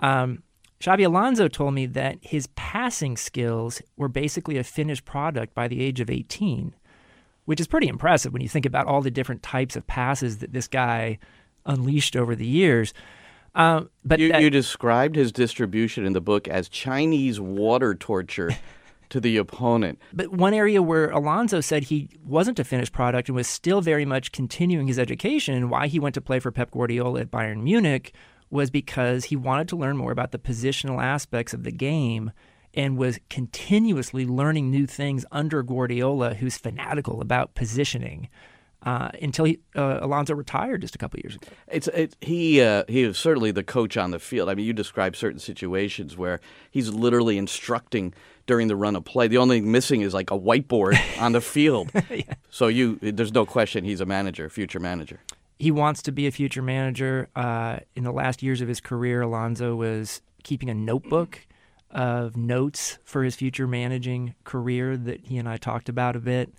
Um, 0.00 0.42
Xabi 0.80 1.06
Alonso 1.06 1.48
told 1.48 1.74
me 1.74 1.86
that 1.86 2.18
his 2.20 2.48
passing 2.48 3.16
skills 3.16 3.80
were 3.96 4.08
basically 4.08 4.58
a 4.58 4.64
finished 4.64 5.04
product 5.04 5.54
by 5.54 5.68
the 5.68 5.80
age 5.80 6.00
of 6.00 6.10
18, 6.10 6.74
which 7.46 7.60
is 7.60 7.66
pretty 7.66 7.88
impressive 7.88 8.32
when 8.32 8.42
you 8.42 8.48
think 8.48 8.66
about 8.66 8.86
all 8.86 9.00
the 9.00 9.10
different 9.10 9.42
types 9.42 9.76
of 9.76 9.86
passes 9.86 10.38
that 10.38 10.52
this 10.52 10.68
guy 10.68 11.18
unleashed 11.64 12.14
over 12.14 12.34
the 12.34 12.46
years. 12.46 12.92
Um, 13.56 13.88
but 14.04 14.20
you, 14.20 14.28
that, 14.28 14.42
you 14.42 14.50
described 14.50 15.16
his 15.16 15.32
distribution 15.32 16.04
in 16.04 16.12
the 16.12 16.20
book 16.20 16.46
as 16.46 16.68
Chinese 16.68 17.40
water 17.40 17.94
torture 17.94 18.54
to 19.08 19.18
the 19.18 19.38
opponent. 19.38 19.98
But 20.12 20.30
one 20.30 20.52
area 20.52 20.82
where 20.82 21.08
Alonso 21.10 21.62
said 21.62 21.84
he 21.84 22.10
wasn't 22.22 22.58
a 22.58 22.64
finished 22.64 22.92
product 22.92 23.28
and 23.28 23.34
was 23.34 23.48
still 23.48 23.80
very 23.80 24.04
much 24.04 24.30
continuing 24.30 24.88
his 24.88 24.98
education 24.98 25.54
and 25.54 25.70
why 25.70 25.86
he 25.86 25.98
went 25.98 26.14
to 26.16 26.20
play 26.20 26.38
for 26.38 26.52
Pep 26.52 26.70
Guardiola 26.70 27.20
at 27.20 27.30
Bayern 27.30 27.62
Munich 27.62 28.12
was 28.50 28.70
because 28.70 29.24
he 29.24 29.36
wanted 29.36 29.68
to 29.68 29.76
learn 29.76 29.96
more 29.96 30.12
about 30.12 30.32
the 30.32 30.38
positional 30.38 31.02
aspects 31.02 31.54
of 31.54 31.64
the 31.64 31.72
game 31.72 32.32
and 32.74 32.98
was 32.98 33.18
continuously 33.30 34.26
learning 34.26 34.70
new 34.70 34.86
things 34.86 35.24
under 35.32 35.62
Guardiola, 35.62 36.34
who's 36.34 36.58
fanatical 36.58 37.22
about 37.22 37.54
positioning. 37.54 38.28
Uh, 38.82 39.10
until 39.20 39.46
he, 39.46 39.58
uh, 39.74 39.98
Alonso 40.00 40.34
retired 40.34 40.82
just 40.82 40.94
a 40.94 40.98
couple 40.98 41.18
years 41.18 41.34
ago. 41.34 41.48
It's 41.66 41.88
it, 41.88 42.14
he 42.20 42.60
uh, 42.60 42.84
he 42.86 43.02
is 43.02 43.18
certainly 43.18 43.50
the 43.50 43.64
coach 43.64 43.96
on 43.96 44.12
the 44.12 44.20
field. 44.20 44.48
I 44.48 44.54
mean, 44.54 44.64
you 44.64 44.72
describe 44.72 45.16
certain 45.16 45.40
situations 45.40 46.16
where 46.16 46.40
he's 46.70 46.90
literally 46.90 47.36
instructing 47.36 48.14
during 48.46 48.68
the 48.68 48.76
run 48.76 48.96
of 48.96 49.04
play. 49.04 49.28
The 49.28 49.38
only 49.38 49.60
thing 49.60 49.72
missing 49.72 50.00
is 50.02 50.14
like 50.14 50.30
a 50.30 50.38
whiteboard 50.38 50.98
on 51.20 51.32
the 51.32 51.40
field. 51.40 51.90
yeah. 52.10 52.34
So 52.50 52.68
you, 52.68 52.98
there's 53.02 53.32
no 53.32 53.44
question 53.44 53.84
he's 53.84 54.00
a 54.00 54.06
manager, 54.06 54.48
future 54.48 54.80
manager. 54.80 55.20
He 55.58 55.70
wants 55.70 56.02
to 56.02 56.12
be 56.12 56.26
a 56.26 56.30
future 56.30 56.62
manager. 56.62 57.28
Uh, 57.34 57.78
in 57.94 58.04
the 58.04 58.12
last 58.12 58.42
years 58.42 58.60
of 58.60 58.68
his 58.68 58.80
career, 58.80 59.22
Alonso 59.22 59.74
was 59.74 60.20
keeping 60.42 60.70
a 60.70 60.74
notebook 60.74 61.46
of 61.90 62.36
notes 62.36 62.98
for 63.04 63.24
his 63.24 63.34
future 63.34 63.66
managing 63.66 64.34
career 64.44 64.96
that 64.96 65.26
he 65.26 65.38
and 65.38 65.48
I 65.48 65.56
talked 65.56 65.88
about 65.88 66.14
a 66.14 66.20
bit. 66.20 66.52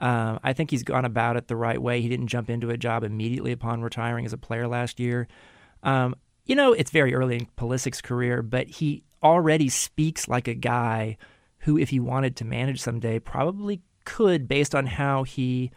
Um, 0.00 0.40
I 0.42 0.52
think 0.52 0.70
he's 0.70 0.82
gone 0.82 1.04
about 1.04 1.36
it 1.36 1.48
the 1.48 1.56
right 1.56 1.80
way. 1.80 2.00
He 2.00 2.08
didn't 2.08 2.28
jump 2.28 2.48
into 2.48 2.70
a 2.70 2.76
job 2.76 3.04
immediately 3.04 3.52
upon 3.52 3.82
retiring 3.82 4.24
as 4.24 4.32
a 4.32 4.38
player 4.38 4.66
last 4.66 4.98
year. 4.98 5.28
Um, 5.82 6.14
you 6.46 6.56
know, 6.56 6.72
it's 6.72 6.90
very 6.90 7.14
early 7.14 7.36
in 7.36 7.46
Pulisic's 7.56 8.00
career, 8.00 8.42
but 8.42 8.66
he 8.66 9.04
already 9.22 9.68
speaks 9.68 10.26
like 10.26 10.48
a 10.48 10.54
guy 10.54 11.16
who, 11.60 11.78
if 11.78 11.90
he 11.90 12.00
wanted 12.00 12.36
to 12.36 12.44
manage 12.44 12.80
someday, 12.80 13.18
probably 13.18 13.82
could 14.04 14.48
based 14.48 14.74
on 14.74 14.86
how 14.86 15.22
he 15.22 15.70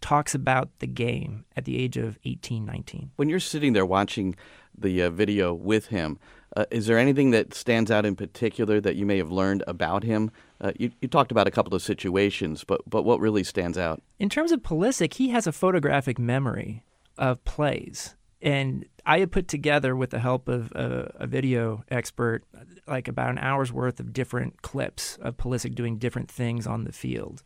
talks 0.00 0.34
about 0.34 0.70
the 0.78 0.86
game 0.86 1.44
at 1.56 1.64
the 1.64 1.78
age 1.78 1.96
of 1.96 2.18
18, 2.24 2.64
19. 2.64 3.10
When 3.16 3.28
you're 3.28 3.40
sitting 3.40 3.72
there 3.72 3.86
watching 3.86 4.36
the 4.80 5.02
uh, 5.02 5.10
video 5.10 5.52
with 5.54 5.86
him, 5.86 6.18
uh, 6.56 6.64
is 6.70 6.86
there 6.86 6.98
anything 6.98 7.30
that 7.30 7.54
stands 7.54 7.90
out 7.90 8.04
in 8.04 8.16
particular 8.16 8.80
that 8.80 8.96
you 8.96 9.06
may 9.06 9.18
have 9.18 9.30
learned 9.30 9.62
about 9.66 10.02
him? 10.02 10.30
Uh, 10.60 10.72
you, 10.78 10.90
you, 11.00 11.08
talked 11.08 11.30
about 11.30 11.46
a 11.46 11.50
couple 11.50 11.74
of 11.74 11.82
situations, 11.82 12.64
but 12.64 12.80
but 12.88 13.02
what 13.02 13.20
really 13.20 13.44
stands 13.44 13.78
out? 13.78 14.02
In 14.18 14.28
terms 14.28 14.52
of 14.52 14.62
Pulisic? 14.62 15.14
he 15.14 15.28
has 15.28 15.46
a 15.46 15.52
photographic 15.52 16.18
memory 16.18 16.82
of 17.16 17.42
plays, 17.44 18.16
and 18.42 18.84
I 19.06 19.20
had 19.20 19.30
put 19.30 19.48
together 19.48 19.94
with 19.94 20.10
the 20.10 20.18
help 20.18 20.48
of 20.48 20.72
a, 20.72 21.12
a 21.20 21.26
video 21.26 21.84
expert 21.88 22.44
like 22.86 23.06
about 23.06 23.30
an 23.30 23.38
hour's 23.38 23.72
worth 23.72 24.00
of 24.00 24.12
different 24.12 24.62
clips 24.62 25.16
of 25.22 25.36
Pulisic 25.36 25.74
doing 25.74 25.98
different 25.98 26.30
things 26.30 26.66
on 26.66 26.84
the 26.84 26.92
field. 26.92 27.42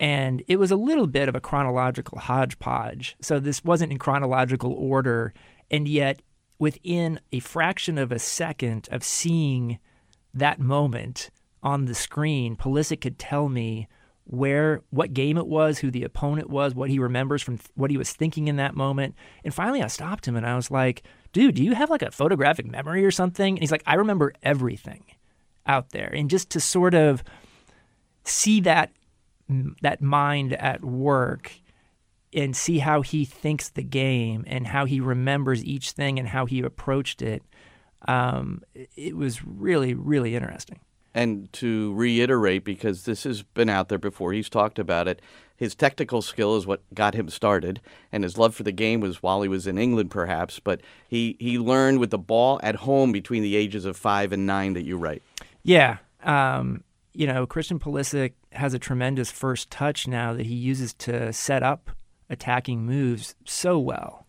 And 0.00 0.42
it 0.48 0.56
was 0.56 0.72
a 0.72 0.76
little 0.76 1.06
bit 1.06 1.28
of 1.28 1.36
a 1.36 1.40
chronological 1.40 2.18
hodgepodge. 2.18 3.16
So 3.20 3.38
this 3.38 3.62
wasn't 3.62 3.92
in 3.92 3.98
chronological 3.98 4.72
order, 4.72 5.32
and 5.70 5.86
yet 5.86 6.22
within 6.58 7.20
a 7.32 7.40
fraction 7.40 7.98
of 7.98 8.12
a 8.12 8.18
second 8.18 8.88
of 8.90 9.02
seeing 9.02 9.78
that 10.34 10.58
moment 10.58 11.30
on 11.62 11.84
the 11.84 11.94
screen, 11.94 12.56
Pulisic 12.56 13.00
could 13.00 13.18
tell 13.18 13.48
me 13.48 13.88
where 14.24 14.82
what 14.90 15.12
game 15.12 15.36
it 15.36 15.46
was, 15.46 15.78
who 15.78 15.90
the 15.90 16.04
opponent 16.04 16.48
was, 16.48 16.74
what 16.74 16.90
he 16.90 16.98
remembers 16.98 17.42
from 17.42 17.58
th- 17.58 17.70
what 17.74 17.90
he 17.90 17.96
was 17.96 18.12
thinking 18.12 18.48
in 18.48 18.56
that 18.56 18.74
moment. 18.74 19.14
And 19.44 19.52
finally 19.52 19.82
I 19.82 19.88
stopped 19.88 20.26
him 20.26 20.36
and 20.36 20.46
I 20.46 20.54
was 20.54 20.70
like, 20.70 21.02
"Dude, 21.32 21.56
do 21.56 21.64
you 21.64 21.74
have 21.74 21.90
like 21.90 22.02
a 22.02 22.10
photographic 22.10 22.66
memory 22.66 23.04
or 23.04 23.10
something?" 23.10 23.54
And 23.54 23.60
he's 23.60 23.72
like, 23.72 23.82
"I 23.86 23.94
remember 23.94 24.32
everything 24.42 25.04
out 25.66 25.90
there." 25.90 26.12
And 26.14 26.30
just 26.30 26.50
to 26.50 26.60
sort 26.60 26.94
of 26.94 27.24
see 28.24 28.60
that 28.60 28.92
mm, 29.50 29.74
that 29.82 30.00
mind 30.00 30.52
at 30.54 30.84
work 30.84 31.52
and 32.34 32.56
see 32.56 32.78
how 32.78 33.02
he 33.02 33.24
thinks 33.24 33.68
the 33.68 33.82
game 33.82 34.44
and 34.46 34.66
how 34.66 34.84
he 34.84 35.00
remembers 35.00 35.64
each 35.64 35.92
thing 35.92 36.18
and 36.18 36.28
how 36.28 36.46
he 36.46 36.60
approached 36.60 37.22
it. 37.22 37.42
Um, 38.08 38.62
it 38.96 39.16
was 39.16 39.44
really, 39.44 39.94
really 39.94 40.34
interesting. 40.34 40.80
And 41.14 41.52
to 41.54 41.92
reiterate, 41.94 42.64
because 42.64 43.04
this 43.04 43.24
has 43.24 43.42
been 43.42 43.68
out 43.68 43.88
there 43.88 43.98
before, 43.98 44.32
he's 44.32 44.48
talked 44.48 44.78
about 44.78 45.06
it. 45.08 45.20
His 45.56 45.74
technical 45.74 46.22
skill 46.22 46.56
is 46.56 46.66
what 46.66 46.82
got 46.94 47.14
him 47.14 47.28
started, 47.28 47.80
and 48.10 48.24
his 48.24 48.38
love 48.38 48.54
for 48.54 48.62
the 48.62 48.72
game 48.72 49.00
was 49.00 49.22
while 49.22 49.42
he 49.42 49.48
was 49.48 49.66
in 49.66 49.78
England, 49.78 50.10
perhaps. 50.10 50.58
But 50.58 50.80
he, 51.06 51.36
he 51.38 51.58
learned 51.58 52.00
with 52.00 52.10
the 52.10 52.18
ball 52.18 52.58
at 52.62 52.76
home 52.76 53.12
between 53.12 53.42
the 53.42 53.56
ages 53.56 53.84
of 53.84 53.96
five 53.96 54.32
and 54.32 54.46
nine 54.46 54.72
that 54.72 54.84
you 54.84 54.96
write. 54.96 55.22
Yeah. 55.62 55.98
Um, 56.24 56.82
you 57.12 57.26
know, 57.26 57.46
Christian 57.46 57.78
Pulisic 57.78 58.32
has 58.52 58.72
a 58.72 58.78
tremendous 58.78 59.30
first 59.30 59.70
touch 59.70 60.08
now 60.08 60.32
that 60.32 60.46
he 60.46 60.54
uses 60.54 60.94
to 60.94 61.32
set 61.32 61.62
up 61.62 61.90
attacking 62.32 62.84
moves 62.84 63.36
so 63.44 63.78
well. 63.78 64.26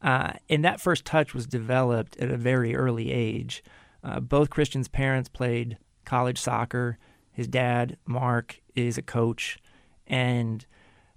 Uh, 0.00 0.32
and 0.48 0.64
that 0.64 0.80
first 0.80 1.04
touch 1.04 1.34
was 1.34 1.46
developed 1.46 2.16
at 2.16 2.30
a 2.30 2.36
very 2.38 2.74
early 2.74 3.12
age. 3.12 3.62
Uh, 4.02 4.20
both 4.20 4.48
Christian's 4.48 4.88
parents 4.88 5.28
played 5.28 5.76
college 6.06 6.38
soccer. 6.38 6.96
His 7.32 7.46
dad, 7.46 7.98
Mark, 8.06 8.60
is 8.74 8.96
a 8.96 9.02
coach. 9.02 9.58
And 10.06 10.64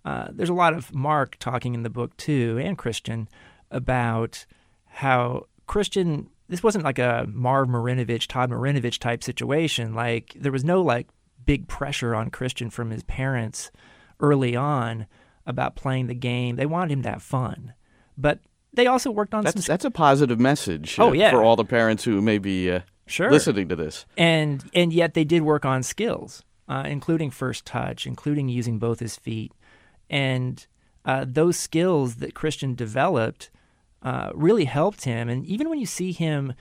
uh, 0.03 0.27
there's 0.31 0.49
a 0.49 0.53
lot 0.53 0.73
of 0.73 0.93
Mark 0.93 1.37
talking 1.39 1.73
in 1.73 1.83
the 1.83 1.89
book, 1.89 2.17
too, 2.17 2.59
and 2.61 2.77
Christian, 2.77 3.29
about 3.71 4.45
how 4.85 5.45
Christian, 5.65 6.29
this 6.49 6.61
wasn't 6.61 6.83
like 6.83 6.99
a 6.99 7.25
Marv 7.29 7.69
Marinovich, 7.69 8.27
Todd 8.27 8.49
Marinovich 8.49 8.99
type 8.99 9.23
situation. 9.23 9.93
Like, 9.93 10.35
there 10.35 10.51
was 10.51 10.65
no 10.65 10.81
like 10.81 11.07
big 11.45 11.67
pressure 11.67 12.13
on 12.13 12.29
Christian 12.29 12.69
from 12.69 12.89
his 12.89 13.03
parents 13.03 13.71
early 14.19 14.55
on 14.55 15.07
about 15.45 15.75
playing 15.75 16.07
the 16.07 16.13
game. 16.13 16.55
They 16.55 16.65
wanted 16.65 16.91
him 16.91 17.03
to 17.03 17.11
have 17.11 17.23
fun, 17.23 17.73
but 18.17 18.39
they 18.73 18.87
also 18.87 19.11
worked 19.11 19.33
on 19.33 19.43
that's, 19.43 19.65
some. 19.65 19.71
That's 19.71 19.85
a 19.85 19.91
positive 19.91 20.39
message. 20.39 20.97
Oh 20.99 21.09
uh, 21.09 21.13
yeah. 21.13 21.31
for 21.31 21.43
all 21.43 21.55
the 21.55 21.65
parents 21.65 22.03
who 22.03 22.21
may 22.21 22.37
be 22.37 22.71
uh, 22.71 22.81
sure 23.05 23.31
listening 23.31 23.69
to 23.69 23.75
this. 23.75 24.05
And 24.17 24.63
and 24.73 24.91
yet 24.91 25.13
they 25.13 25.23
did 25.23 25.43
work 25.43 25.65
on 25.65 25.83
skills, 25.83 26.43
uh, 26.67 26.83
including 26.85 27.31
first 27.31 27.65
touch, 27.65 28.07
including 28.07 28.49
using 28.49 28.79
both 28.79 28.99
his 28.99 29.15
feet, 29.15 29.53
and 30.09 30.65
uh, 31.05 31.25
those 31.27 31.57
skills 31.57 32.15
that 32.15 32.33
Christian 32.33 32.75
developed 32.75 33.51
uh, 34.01 34.31
really 34.33 34.65
helped 34.65 35.05
him. 35.05 35.29
And 35.29 35.45
even 35.45 35.69
when 35.69 35.79
you 35.79 35.85
see 35.85 36.11
him 36.11 36.53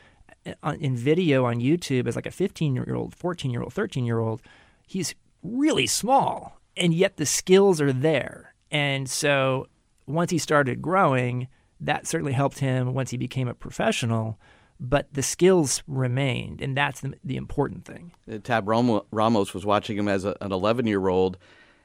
uh, 0.63 0.75
in 0.79 0.97
video 0.97 1.45
on 1.45 1.61
YouTube 1.61 2.07
as 2.07 2.17
like 2.17 2.27
a 2.27 2.31
15 2.31 2.75
year 2.75 2.95
old, 2.95 3.15
14 3.15 3.51
year 3.51 3.63
old, 3.63 3.73
13 3.73 4.05
year 4.05 4.19
old, 4.19 4.43
he's 4.87 5.15
really 5.43 5.87
small, 5.87 6.61
and 6.77 6.93
yet 6.95 7.17
the 7.17 7.27
skills 7.27 7.81
are 7.81 7.93
there 7.93 8.52
and 8.73 9.09
so 9.09 9.69
once 10.07 10.33
he 10.33 10.39
started 10.39 10.83
growing, 10.83 11.47
that 11.81 12.07
certainly 12.07 12.33
helped 12.33 12.59
him 12.59 12.95
once 12.95 13.11
he 13.11 13.17
became 13.17 13.47
a 13.47 13.55
professional. 13.55 14.41
But 14.81 15.13
the 15.13 15.23
skills 15.23 15.85
remained, 15.87 16.61
and 16.61 16.77
that's 16.77 17.03
the, 17.03 17.15
the 17.23 17.37
important 17.37 17.85
thing. 17.85 18.13
Uh, 18.31 18.39
Tab 18.43 18.67
Ramos 18.67 19.55
was 19.55 19.65
watching 19.65 19.97
him 19.97 20.09
as 20.09 20.25
a, 20.25 20.37
an 20.41 20.51
11 20.51 20.87
year 20.87 21.07
old 21.07 21.39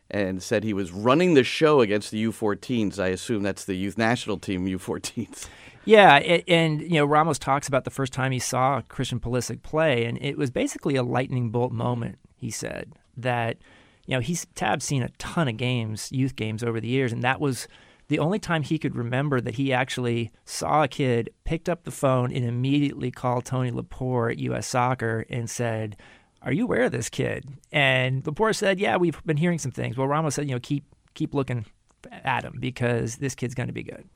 and 0.09 0.41
said 0.41 0.63
he 0.63 0.73
was 0.73 0.91
running 0.91 1.33
the 1.33 1.43
show 1.43 1.81
against 1.81 2.09
the 2.09 2.25
U14s. 2.25 2.97
I 2.97 3.09
assume 3.09 3.43
that's 3.43 3.65
the 3.65 3.75
youth 3.75 3.97
national 3.97 4.37
team 4.39 4.65
U14s. 4.65 5.47
Yeah, 5.85 6.17
it, 6.17 6.43
and 6.47 6.81
you 6.81 6.95
know 6.95 7.05
Ramos 7.05 7.39
talks 7.39 7.67
about 7.67 7.85
the 7.85 7.91
first 7.91 8.11
time 8.11 8.33
he 8.33 8.39
saw 8.39 8.81
Christian 8.89 9.21
Pulisic 9.21 9.61
play, 9.61 10.05
and 10.05 10.17
it 10.21 10.37
was 10.37 10.51
basically 10.51 10.95
a 10.95 11.03
lightning 11.03 11.49
bolt 11.49 11.71
moment. 11.71 12.17
He 12.35 12.51
said 12.51 12.93
that 13.15 13.57
you 14.07 14.15
know, 14.15 14.21
he's 14.21 14.47
Tab's 14.55 14.85
seen 14.85 15.03
a 15.03 15.09
ton 15.19 15.47
of 15.47 15.57
games, 15.57 16.11
youth 16.11 16.35
games 16.35 16.63
over 16.63 16.79
the 16.79 16.87
years, 16.87 17.11
and 17.11 17.21
that 17.23 17.39
was 17.39 17.67
the 18.07 18.19
only 18.19 18.39
time 18.39 18.63
he 18.63 18.79
could 18.79 18.95
remember 18.95 19.41
that 19.41 19.55
he 19.55 19.73
actually 19.73 20.31
saw 20.45 20.83
a 20.83 20.87
kid, 20.87 21.29
picked 21.43 21.67
up 21.67 21.83
the 21.83 21.91
phone, 21.91 22.31
and 22.31 22.45
immediately 22.45 23.11
called 23.11 23.43
Tony 23.45 23.69
Lepore 23.69 24.31
at 24.31 24.39
U.S. 24.39 24.65
Soccer 24.65 25.25
and 25.29 25.49
said, 25.49 25.97
"Are 26.41 26.53
you 26.53 26.63
aware 26.63 26.83
of 26.83 26.93
this 26.93 27.09
kid?" 27.09 27.45
And 27.71 28.23
Lepore 28.23 28.55
said, 28.55 28.79
"Yeah, 28.79 28.95
we've 28.95 29.21
been 29.25 29.37
hearing 29.37 29.59
some 29.59 29.71
things." 29.71 29.97
Well, 29.97 30.07
Ramos 30.07 30.35
said, 30.35 30.47
"You 30.47 30.55
know, 30.55 30.61
keep 30.61 30.85
keep 31.13 31.33
looking 31.33 31.65
at 32.09 32.45
him 32.45 32.57
because 32.59 33.17
this 33.17 33.35
kid's 33.35 33.55
going 33.55 33.67
to 33.67 33.73
be 33.73 33.83
good." 33.83 34.07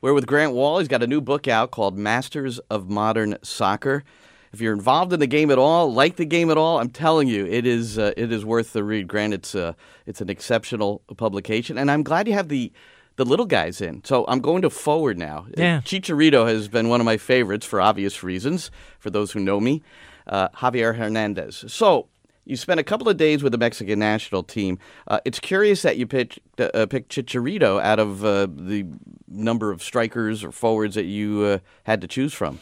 We're 0.00 0.14
with 0.14 0.26
Grant 0.26 0.54
Wahl. 0.54 0.78
He's 0.78 0.88
got 0.88 1.02
a 1.02 1.06
new 1.06 1.20
book 1.20 1.48
out 1.48 1.72
called 1.72 1.98
Masters 1.98 2.58
of 2.70 2.88
Modern 2.88 3.36
Soccer. 3.42 4.04
If 4.52 4.60
you're 4.60 4.72
involved 4.72 5.12
in 5.12 5.20
the 5.20 5.26
game 5.26 5.50
at 5.50 5.58
all, 5.58 5.92
like 5.92 6.16
the 6.16 6.24
game 6.24 6.50
at 6.50 6.58
all, 6.58 6.80
I'm 6.80 6.90
telling 6.90 7.28
you, 7.28 7.46
it 7.46 7.66
is 7.66 7.98
uh, 7.98 8.12
it 8.16 8.32
is 8.32 8.44
worth 8.44 8.72
the 8.72 8.82
read. 8.82 9.06
Grant, 9.06 9.32
it's 9.32 9.54
uh, 9.54 9.74
it's 10.06 10.20
an 10.20 10.28
exceptional 10.28 11.02
publication, 11.16 11.78
and 11.78 11.90
I'm 11.90 12.02
glad 12.02 12.26
you 12.26 12.34
have 12.34 12.48
the 12.48 12.72
the 13.16 13.24
little 13.24 13.46
guys 13.46 13.80
in. 13.80 14.02
So 14.04 14.24
I'm 14.28 14.40
going 14.40 14.62
to 14.62 14.70
forward 14.70 15.18
now. 15.18 15.46
Yeah. 15.56 15.80
Chicharito 15.82 16.48
has 16.48 16.68
been 16.68 16.88
one 16.88 17.00
of 17.00 17.04
my 17.04 17.16
favorites 17.16 17.66
for 17.66 17.80
obvious 17.80 18.22
reasons. 18.22 18.70
For 18.98 19.10
those 19.10 19.32
who 19.32 19.40
know 19.40 19.60
me, 19.60 19.82
uh, 20.26 20.48
Javier 20.48 20.96
Hernandez. 20.96 21.64
So 21.68 22.08
you 22.46 22.56
spent 22.56 22.80
a 22.80 22.82
couple 22.84 23.08
of 23.08 23.16
days 23.16 23.42
with 23.42 23.52
the 23.52 23.58
Mexican 23.58 23.98
national 23.98 24.42
team. 24.42 24.78
Uh, 25.06 25.20
it's 25.24 25.38
curious 25.38 25.82
that 25.82 25.98
you 25.98 26.06
picked, 26.06 26.38
uh, 26.58 26.86
picked 26.86 27.14
Chicharito 27.14 27.80
out 27.80 27.98
of 27.98 28.24
uh, 28.24 28.46
the 28.50 28.86
number 29.28 29.70
of 29.70 29.82
strikers 29.82 30.42
or 30.42 30.50
forwards 30.50 30.94
that 30.94 31.04
you 31.04 31.42
uh, 31.42 31.58
had 31.84 32.00
to 32.00 32.08
choose 32.08 32.32
from. 32.32 32.58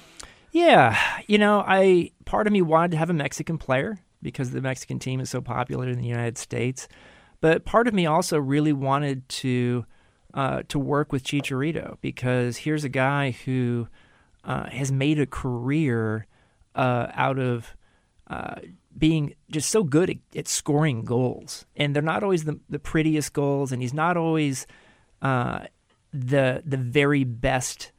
Yeah, 0.53 0.99
you 1.27 1.39
know, 1.39 1.63
I 1.67 2.13
part 2.25 2.47
of 2.47 2.53
me 2.53 2.63
wanted 2.63 2.93
to 2.93 2.97
have 2.97 3.11
a 3.11 3.15
Mexican 3.15 3.59
player 3.59 3.99
because 4.23 4.51
the 4.51 4.61
Mexican 4.61 4.99
team 4.99 5.21
is 5.21 5.31
so 5.31 5.41
popular 5.41 5.89
in 5.89 5.99
the 5.99 6.07
United 6.07 6.39
States, 6.39 6.89
but 7.41 7.65
part 7.65 7.87
of 7.87 7.95
me 7.95 8.07
also 8.07 8.39
really 8.39 8.73
wanted 8.73 9.29
to 9.29 9.85
uh, 10.35 10.63
to 10.69 10.79
work 10.79 11.13
with 11.13 11.25
Chicharito 11.25 11.97
because 12.01 12.59
here's 12.59 12.85
a 12.85 12.89
guy 12.89 13.31
who 13.45 13.89
uh, 14.45 14.69
has 14.71 14.91
made 14.91 15.19
a 15.21 15.27
career 15.27 16.27
out 16.75 17.39
of 17.39 17.75
being 18.97 19.35
just 19.51 19.71
so 19.71 19.83
good 19.85 20.11
at, 20.11 20.17
at, 20.37 20.49
scoring 20.49 21.05
goals, 21.05 21.67
and 21.77 21.95
they're 21.95 22.03
not 22.03 22.23
always 22.23 22.45
the, 22.45 22.59
the 22.69 22.79
prettiest 22.79 23.33
goals, 23.33 23.73
and 23.73 23.81
he's 23.81 23.95
not 23.95 24.17
always 24.17 24.67
uh, 25.23 25.61
the 26.13 26.63
the 26.65 26.77
very 26.77 27.25
best 27.25 27.93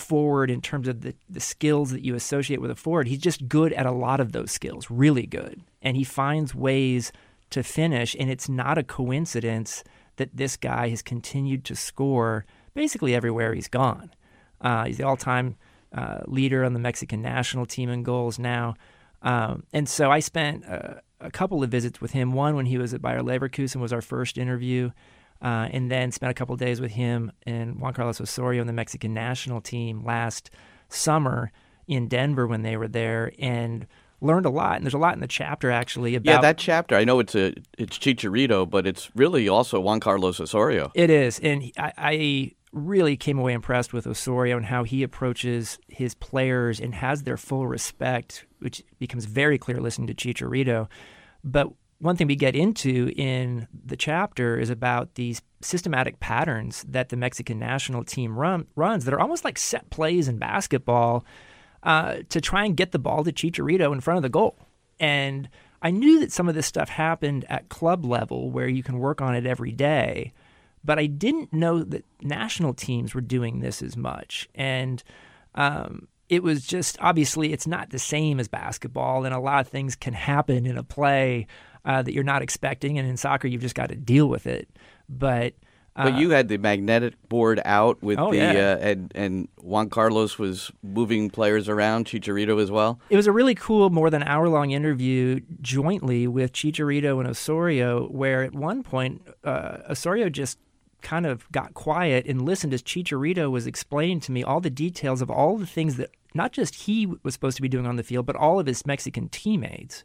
forward 0.00 0.50
in 0.50 0.60
terms 0.60 0.88
of 0.88 1.02
the, 1.02 1.14
the 1.28 1.40
skills 1.40 1.90
that 1.90 2.04
you 2.04 2.14
associate 2.14 2.60
with 2.60 2.70
a 2.70 2.74
forward. 2.74 3.08
He's 3.08 3.18
just 3.18 3.48
good 3.48 3.72
at 3.74 3.86
a 3.86 3.92
lot 3.92 4.20
of 4.20 4.32
those 4.32 4.50
skills, 4.50 4.90
really 4.90 5.26
good, 5.26 5.62
and 5.82 5.96
he 5.96 6.04
finds 6.04 6.54
ways 6.54 7.12
to 7.50 7.62
finish. 7.62 8.16
And 8.18 8.30
it's 8.30 8.48
not 8.48 8.78
a 8.78 8.82
coincidence 8.82 9.84
that 10.16 10.36
this 10.36 10.56
guy 10.56 10.88
has 10.88 11.02
continued 11.02 11.64
to 11.66 11.76
score 11.76 12.44
basically 12.74 13.14
everywhere 13.14 13.54
he's 13.54 13.68
gone. 13.68 14.10
Uh, 14.60 14.84
he's 14.84 14.98
the 14.98 15.04
all-time 15.04 15.56
uh, 15.92 16.20
leader 16.26 16.64
on 16.64 16.72
the 16.72 16.78
Mexican 16.78 17.22
national 17.22 17.66
team 17.66 17.90
in 17.90 18.02
goals 18.02 18.38
now. 18.38 18.74
Um, 19.22 19.64
and 19.72 19.88
so 19.88 20.10
I 20.10 20.20
spent 20.20 20.64
a, 20.64 21.02
a, 21.20 21.30
couple 21.30 21.62
of 21.62 21.70
visits 21.70 22.00
with 22.00 22.12
him. 22.12 22.32
One 22.32 22.56
when 22.56 22.66
he 22.66 22.78
was 22.78 22.94
at 22.94 23.02
Bayer 23.02 23.20
Leverkusen 23.20 23.80
was 23.80 23.92
our 23.92 24.00
first 24.00 24.38
interview, 24.38 24.90
uh, 25.42 25.68
and 25.70 25.90
then 25.90 26.12
spent 26.12 26.30
a 26.30 26.34
couple 26.34 26.52
of 26.52 26.60
days 26.60 26.80
with 26.80 26.92
him 26.92 27.32
and 27.44 27.80
Juan 27.80 27.94
Carlos 27.94 28.20
Osorio 28.20 28.60
and 28.60 28.68
the 28.68 28.74
Mexican 28.74 29.14
national 29.14 29.60
team 29.60 30.04
last 30.04 30.50
summer 30.88 31.52
in 31.86 32.08
Denver 32.08 32.46
when 32.46 32.62
they 32.62 32.76
were 32.76 32.88
there, 32.88 33.32
and 33.38 33.86
learned 34.20 34.46
a 34.46 34.50
lot. 34.50 34.76
And 34.76 34.84
there's 34.84 34.94
a 34.94 34.98
lot 34.98 35.14
in 35.14 35.20
the 35.20 35.26
chapter 35.26 35.70
actually 35.70 36.14
about 36.14 36.30
yeah 36.30 36.40
that 36.40 36.58
chapter. 36.58 36.94
I 36.94 37.04
know 37.04 37.18
it's 37.20 37.34
a 37.34 37.54
it's 37.78 37.98
Chicharito, 37.98 38.68
but 38.68 38.86
it's 38.86 39.10
really 39.14 39.48
also 39.48 39.80
Juan 39.80 40.00
Carlos 40.00 40.40
Osorio. 40.40 40.92
It 40.94 41.10
is, 41.10 41.38
and 41.40 41.70
I, 41.76 41.92
I 41.96 42.52
really 42.72 43.16
came 43.16 43.38
away 43.38 43.52
impressed 43.52 43.92
with 43.92 44.06
Osorio 44.06 44.56
and 44.56 44.66
how 44.66 44.84
he 44.84 45.02
approaches 45.02 45.78
his 45.88 46.14
players 46.14 46.80
and 46.80 46.94
has 46.94 47.24
their 47.24 47.36
full 47.36 47.66
respect, 47.66 48.46
which 48.60 48.84
becomes 48.98 49.24
very 49.24 49.58
clear 49.58 49.80
listening 49.80 50.06
to 50.06 50.14
Chicharito. 50.14 50.88
But 51.42 51.68
one 52.00 52.16
thing 52.16 52.26
we 52.26 52.36
get 52.36 52.56
into 52.56 53.12
in 53.16 53.68
the 53.86 53.96
chapter 53.96 54.58
is 54.58 54.70
about 54.70 55.14
these 55.14 55.42
systematic 55.60 56.18
patterns 56.20 56.84
that 56.88 57.10
the 57.10 57.16
Mexican 57.16 57.58
national 57.58 58.04
team 58.04 58.38
run, 58.38 58.66
runs 58.74 59.04
that 59.04 59.14
are 59.14 59.20
almost 59.20 59.44
like 59.44 59.58
set 59.58 59.88
plays 59.90 60.26
in 60.26 60.38
basketball 60.38 61.24
uh, 61.82 62.16
to 62.28 62.40
try 62.40 62.64
and 62.64 62.76
get 62.76 62.92
the 62.92 62.98
ball 62.98 63.22
to 63.24 63.32
Chicharito 63.32 63.92
in 63.92 64.00
front 64.00 64.16
of 64.16 64.22
the 64.22 64.28
goal. 64.28 64.58
And 64.98 65.48
I 65.82 65.90
knew 65.90 66.20
that 66.20 66.32
some 66.32 66.48
of 66.48 66.54
this 66.54 66.66
stuff 66.66 66.88
happened 66.88 67.44
at 67.48 67.68
club 67.68 68.04
level 68.04 68.50
where 68.50 68.68
you 68.68 68.82
can 68.82 68.98
work 68.98 69.20
on 69.20 69.34
it 69.34 69.46
every 69.46 69.72
day 69.72 70.32
but 70.84 70.98
I 70.98 71.06
didn't 71.06 71.52
know 71.52 71.82
that 71.82 72.04
national 72.22 72.74
teams 72.74 73.14
were 73.14 73.20
doing 73.20 73.60
this 73.60 73.82
as 73.82 73.96
much. 73.96 74.48
And 74.54 75.02
um, 75.54 76.08
it 76.28 76.42
was 76.42 76.66
just 76.66 76.96
obviously 77.00 77.52
it's 77.52 77.66
not 77.66 77.90
the 77.90 77.98
same 77.98 78.40
as 78.40 78.48
basketball, 78.48 79.24
and 79.24 79.34
a 79.34 79.40
lot 79.40 79.60
of 79.60 79.68
things 79.68 79.96
can 79.96 80.14
happen 80.14 80.66
in 80.66 80.78
a 80.78 80.82
play 80.82 81.46
uh, 81.84 82.02
that 82.02 82.12
you're 82.12 82.24
not 82.24 82.42
expecting. 82.42 82.98
And 82.98 83.08
in 83.08 83.16
soccer, 83.16 83.48
you've 83.48 83.62
just 83.62 83.74
got 83.74 83.88
to 83.88 83.96
deal 83.96 84.28
with 84.28 84.46
it. 84.46 84.68
But 85.08 85.54
uh, 85.96 86.04
but 86.04 86.18
you 86.18 86.30
had 86.30 86.48
the 86.48 86.56
magnetic 86.56 87.14
board 87.28 87.60
out 87.64 88.02
with 88.02 88.18
oh, 88.18 88.30
the 88.30 88.36
yeah. 88.36 88.52
uh, 88.52 88.78
and 88.78 89.12
and 89.14 89.48
Juan 89.60 89.90
Carlos 89.90 90.38
was 90.38 90.70
moving 90.82 91.30
players 91.30 91.68
around, 91.68 92.06
Chicharito 92.06 92.62
as 92.62 92.70
well. 92.70 93.00
It 93.10 93.16
was 93.16 93.26
a 93.26 93.32
really 93.32 93.54
cool, 93.54 93.90
more 93.90 94.08
than 94.08 94.22
hour 94.22 94.48
long 94.48 94.70
interview 94.70 95.40
jointly 95.60 96.26
with 96.26 96.52
Chicharito 96.52 97.18
and 97.18 97.28
Osorio, 97.28 98.06
where 98.06 98.44
at 98.44 98.54
one 98.54 98.82
point 98.82 99.22
uh, 99.44 99.78
Osorio 99.90 100.28
just 100.28 100.58
kind 101.02 101.26
of 101.26 101.50
got 101.50 101.74
quiet 101.74 102.26
and 102.26 102.42
listened 102.42 102.72
as 102.74 102.82
Chicharito 102.82 103.50
was 103.50 103.66
explaining 103.66 104.20
to 104.20 104.32
me 104.32 104.42
all 104.42 104.60
the 104.60 104.70
details 104.70 105.20
of 105.22 105.30
all 105.30 105.56
the 105.56 105.66
things 105.66 105.96
that 105.96 106.10
not 106.34 106.52
just 106.52 106.74
he 106.74 107.06
was 107.06 107.34
supposed 107.34 107.56
to 107.56 107.62
be 107.62 107.68
doing 107.68 107.86
on 107.86 107.96
the 107.96 108.02
field, 108.02 108.26
but 108.26 108.36
all 108.36 108.60
of 108.60 108.66
his 108.66 108.86
Mexican 108.86 109.28
teammates. 109.28 110.04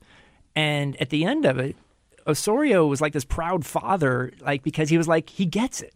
And 0.56 1.00
at 1.02 1.10
the 1.10 1.26
end 1.26 1.46
of 1.46 1.58
it, 1.58 1.76
Osorio 2.28 2.88
was 2.88 3.02
like 3.02 3.14
this 3.14 3.26
proud 3.26 3.66
father, 3.66 4.32
like 4.42 4.64
because 4.64 4.90
he 4.90 4.98
was 4.98 5.08
like 5.08 5.30
he 5.30 5.46
gets 5.46 5.82
it. 5.82 5.94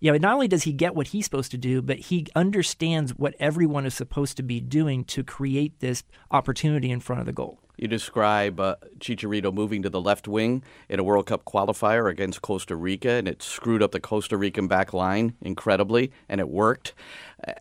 You 0.00 0.12
know, 0.12 0.18
not 0.18 0.34
only 0.34 0.48
does 0.48 0.64
he 0.64 0.72
get 0.72 0.94
what 0.94 1.08
he's 1.08 1.24
supposed 1.24 1.50
to 1.52 1.58
do, 1.58 1.80
but 1.80 1.98
he 1.98 2.26
understands 2.36 3.12
what 3.12 3.34
everyone 3.40 3.86
is 3.86 3.94
supposed 3.94 4.36
to 4.36 4.42
be 4.42 4.60
doing 4.60 5.04
to 5.04 5.24
create 5.24 5.80
this 5.80 6.04
opportunity 6.30 6.90
in 6.90 7.00
front 7.00 7.20
of 7.20 7.26
the 7.26 7.32
goal. 7.32 7.58
You 7.76 7.88
describe 7.88 8.60
uh, 8.60 8.76
Chicharito 8.98 9.52
moving 9.52 9.82
to 9.82 9.90
the 9.90 10.00
left 10.00 10.28
wing 10.28 10.62
in 10.88 11.00
a 11.00 11.02
World 11.02 11.26
Cup 11.26 11.44
qualifier 11.44 12.08
against 12.08 12.42
Costa 12.42 12.76
Rica, 12.76 13.10
and 13.10 13.26
it 13.26 13.42
screwed 13.42 13.82
up 13.82 13.92
the 13.92 14.00
Costa 14.00 14.36
Rican 14.36 14.68
back 14.68 14.92
line 14.92 15.34
incredibly, 15.40 16.12
and 16.28 16.40
it 16.40 16.48
worked. 16.48 16.94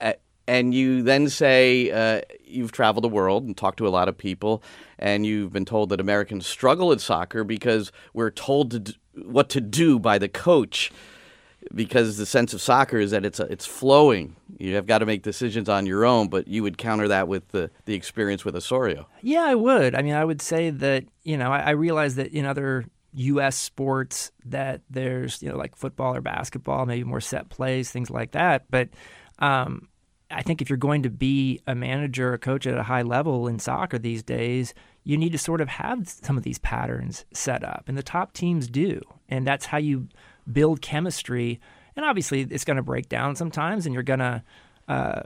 Uh, 0.01 0.13
and 0.47 0.73
you 0.73 1.01
then 1.03 1.29
say 1.29 1.91
uh, 1.91 2.21
you've 2.43 2.71
traveled 2.71 3.03
the 3.03 3.09
world 3.09 3.45
and 3.45 3.55
talked 3.55 3.77
to 3.77 3.87
a 3.87 3.89
lot 3.89 4.07
of 4.07 4.17
people, 4.17 4.63
and 4.99 5.25
you've 5.25 5.53
been 5.53 5.65
told 5.65 5.89
that 5.89 5.99
Americans 5.99 6.45
struggle 6.45 6.91
at 6.91 7.01
soccer 7.01 7.43
because 7.43 7.91
we're 8.13 8.31
told 8.31 8.71
to 8.71 8.79
d- 8.79 8.97
what 9.25 9.49
to 9.49 9.61
do 9.61 9.99
by 9.99 10.17
the 10.17 10.29
coach 10.29 10.91
because 11.73 12.17
the 12.17 12.25
sense 12.25 12.53
of 12.53 12.61
soccer 12.61 12.97
is 12.97 13.11
that 13.11 13.25
it's 13.25 13.39
a, 13.39 13.43
it's 13.43 13.65
flowing. 13.65 14.35
You 14.57 14.75
have 14.75 14.85
got 14.85 14.99
to 14.99 15.05
make 15.05 15.23
decisions 15.23 15.69
on 15.69 15.85
your 15.85 16.05
own, 16.05 16.27
but 16.27 16.47
you 16.47 16.63
would 16.63 16.77
counter 16.77 17.07
that 17.07 17.27
with 17.27 17.49
the, 17.49 17.69
the 17.85 17.93
experience 17.93 18.43
with 18.43 18.55
Osorio. 18.55 19.07
Yeah, 19.21 19.43
I 19.43 19.55
would. 19.55 19.95
I 19.95 20.01
mean, 20.01 20.13
I 20.13 20.25
would 20.25 20.41
say 20.41 20.69
that 20.69 21.05
you 21.23 21.37
know 21.37 21.51
I, 21.51 21.59
I 21.59 21.69
realize 21.71 22.15
that 22.15 22.33
in 22.33 22.45
other 22.45 22.85
U.S. 23.13 23.55
sports 23.55 24.31
that 24.45 24.81
there's 24.89 25.41
you 25.41 25.49
know 25.49 25.57
like 25.57 25.75
football 25.75 26.15
or 26.15 26.21
basketball, 26.21 26.85
maybe 26.85 27.03
more 27.03 27.21
set 27.21 27.49
plays, 27.49 27.91
things 27.91 28.09
like 28.09 28.31
that. 28.31 28.65
But 28.69 28.89
um, 29.39 29.87
I 30.33 30.41
think 30.41 30.61
if 30.61 30.69
you're 30.69 30.77
going 30.77 31.03
to 31.03 31.09
be 31.09 31.61
a 31.67 31.75
manager 31.75 32.29
or 32.29 32.33
a 32.33 32.39
coach 32.39 32.67
at 32.67 32.77
a 32.77 32.83
high 32.83 33.03
level 33.03 33.47
in 33.47 33.59
soccer 33.59 33.97
these 33.97 34.23
days, 34.23 34.73
you 35.03 35.17
need 35.17 35.31
to 35.31 35.37
sort 35.37 35.61
of 35.61 35.67
have 35.67 36.07
some 36.07 36.37
of 36.37 36.43
these 36.43 36.59
patterns 36.59 37.25
set 37.33 37.63
up, 37.63 37.85
and 37.87 37.97
the 37.97 38.03
top 38.03 38.33
teams 38.33 38.67
do, 38.67 39.01
and 39.29 39.45
that's 39.45 39.67
how 39.67 39.77
you 39.77 40.07
build 40.51 40.81
chemistry. 40.81 41.59
And 41.95 42.05
obviously, 42.05 42.41
it's 42.41 42.65
going 42.65 42.77
to 42.77 42.83
break 42.83 43.09
down 43.09 43.35
sometimes, 43.35 43.85
and 43.85 43.93
you're 43.93 44.03
going 44.03 44.19
to, 44.19 44.43
uh, 44.87 45.21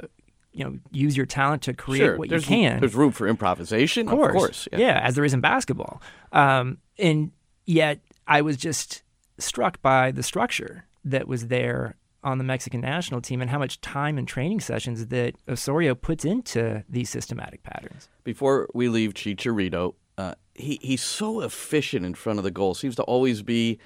you 0.51 0.63
know, 0.63 0.79
use 0.91 1.15
your 1.15 1.25
talent 1.25 1.61
to 1.63 1.73
create 1.73 1.99
sure. 1.99 2.17
what 2.17 2.29
you 2.29 2.41
can. 2.41 2.79
There's 2.79 2.95
room 2.95 3.11
for 3.11 3.27
improvisation, 3.27 4.07
of 4.09 4.15
course, 4.15 4.29
of 4.29 4.35
course 4.35 4.67
yeah. 4.71 4.79
yeah. 4.79 4.99
as 5.03 5.15
there 5.15 5.23
is 5.23 5.33
in 5.33 5.41
basketball. 5.41 6.01
Um, 6.31 6.79
and 6.97 7.31
yet, 7.65 7.99
I 8.27 8.41
was 8.41 8.57
just 8.57 9.03
struck 9.37 9.81
by 9.81 10.11
the 10.11 10.23
structure 10.23 10.85
that 11.05 11.27
was 11.27 11.47
there 11.47 11.95
on 12.23 12.37
the 12.37 12.43
Mexican 12.43 12.81
national 12.81 13.21
team 13.21 13.41
and 13.41 13.49
how 13.49 13.59
much 13.59 13.79
time 13.81 14.17
and 14.17 14.27
training 14.27 14.59
sessions 14.59 15.07
that 15.07 15.35
Osorio 15.47 15.95
puts 15.95 16.25
into 16.25 16.83
these 16.89 17.09
systematic 17.09 17.63
patterns. 17.63 18.09
Before 18.23 18.67
we 18.73 18.89
leave 18.89 19.13
Chicharito, 19.13 19.95
uh, 20.17 20.33
he 20.55 20.79
he's 20.81 21.03
so 21.03 21.41
efficient 21.41 22.05
in 22.05 22.15
front 22.15 22.39
of 22.39 22.43
the 22.43 22.51
goal. 22.51 22.73
Seems 22.73 22.95
to 22.95 23.03
always 23.03 23.41
be 23.41 23.79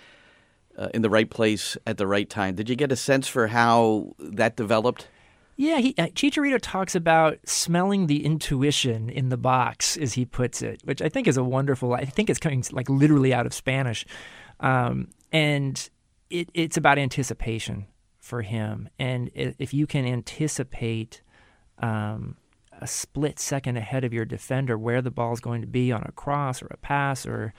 uh, 0.78 0.90
in 0.94 1.02
the 1.02 1.10
right 1.10 1.30
place 1.30 1.78
at 1.86 1.98
the 1.98 2.08
right 2.08 2.30
time. 2.30 2.56
Did 2.56 2.70
you 2.70 2.76
get 2.76 2.92
a 2.92 2.96
sense 2.96 3.28
for 3.28 3.48
how 3.48 4.14
that 4.20 4.56
developed? 4.56 5.08
Yeah, 5.58 5.78
he, 5.78 5.94
uh, 5.98 6.08
Chicharito 6.08 6.58
talks 6.60 6.96
about 6.96 7.38
smelling 7.46 8.08
the 8.08 8.26
intuition 8.26 9.10
in 9.10 9.30
the 9.30 9.38
box, 9.38 9.96
as 9.98 10.14
he 10.14 10.26
puts 10.26 10.62
it, 10.62 10.82
which 10.86 11.02
I 11.02 11.10
think 11.10 11.28
is 11.28 11.38
a 11.38 11.44
wonderful. 11.44 11.94
I 11.94 12.06
think 12.06 12.30
it's 12.30 12.40
coming 12.40 12.64
like 12.72 12.90
literally 12.90 13.34
out 13.34 13.46
of 13.46 13.54
Spanish, 13.54 14.06
um, 14.62 15.10
and 15.32 15.90
it, 16.30 16.50
it's 16.54 16.78
about 16.78 16.98
anticipation 16.98 17.86
for 18.22 18.44
him. 18.44 18.88
And 18.98 19.32
if 19.34 19.74
you 19.74 19.88
can 19.88 20.06
anticipate 20.06 21.22
um, 21.80 22.38
a 22.80 22.88
split 22.88 23.40
second 23.40 23.78
ahead 23.78 24.04
of 24.04 24.14
your 24.14 24.26
defender 24.26 24.78
where 24.78 25.02
the 25.02 25.12
ball 25.12 25.34
is 25.34 25.40
going 25.40 25.62
to 25.62 25.68
be 25.68 25.92
on 25.92 26.04
a 26.06 26.12
cross 26.12 26.62
or 26.62 26.68
a 26.68 26.78
pass 26.78 27.26
or 27.26 27.54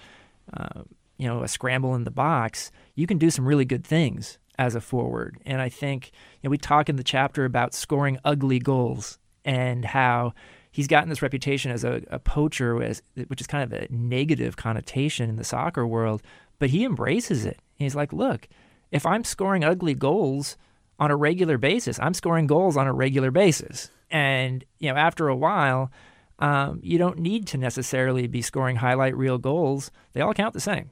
uh, 0.55 0.83
you 1.19 1.27
know 1.29 1.43
a 1.43 1.49
scramble 1.49 1.95
in 1.95 2.05
the 2.05 2.11
box, 2.11 2.71
you 2.95 3.07
can 3.07 3.19
do 3.19 3.31
some 3.31 3.47
really 3.47 3.65
good 3.65 3.85
things 3.85 4.39
as 4.59 4.75
a 4.75 4.81
forward. 4.81 5.39
And 5.45 5.61
I 5.61 5.69
think 5.69 6.13
you 6.41 6.49
know, 6.49 6.51
we 6.51 6.59
talk 6.59 6.89
in 6.89 6.97
the 6.97 7.05
chapter 7.05 7.45
about 7.45 7.75
scoring 7.75 8.19
ugly 8.25 8.61
goals 8.61 9.19
and 9.45 9.85
how 9.85 10.33
he's 10.71 10.87
gotten 10.87 11.09
this 11.09 11.23
reputation 11.23 11.73
as 11.73 11.83
a, 11.85 12.03
a 12.09 12.19
poacher, 12.19 12.77
which 12.77 13.41
is 13.41 13.47
kind 13.47 13.65
of 13.65 13.79
a 13.79 13.89
negative 13.91 14.57
connotation 14.57 15.29
in 15.29 15.37
the 15.37 15.45
soccer 15.45 15.87
world. 15.87 16.23
But 16.59 16.71
he 16.71 16.85
embraces 16.85 17.45
it. 17.45 17.59
He's 17.75 17.97
like, 17.97 18.13
look, 18.13 18.49
if 18.93 19.05
I'm 19.07 19.25
scoring 19.25 19.65
ugly 19.65 19.95
goals 19.95 20.57
on 21.01 21.11
a 21.11 21.17
regular 21.17 21.59
basis, 21.59 21.99
I'm 21.99 22.15
scoring 22.15 22.47
goals 22.47 22.77
on 22.77 22.87
a 22.87 22.93
regular 22.93 23.33
basis. 23.33 23.91
And 24.11 24.65
you 24.79 24.93
know, 24.93 24.97
after 24.97 25.29
a 25.29 25.35
while, 25.35 25.91
um, 26.39 26.81
you 26.83 26.99
don't 26.99 27.19
need 27.19 27.47
to 27.49 27.59
necessarily 27.59 28.27
be 28.27 28.43
scoring 28.43 28.77
highlight 28.77 29.17
reel 29.17 29.39
goals. 29.39 29.91
They 30.13 30.21
all 30.21 30.35
count 30.35 30.55
the 30.55 30.61
same. 30.61 30.91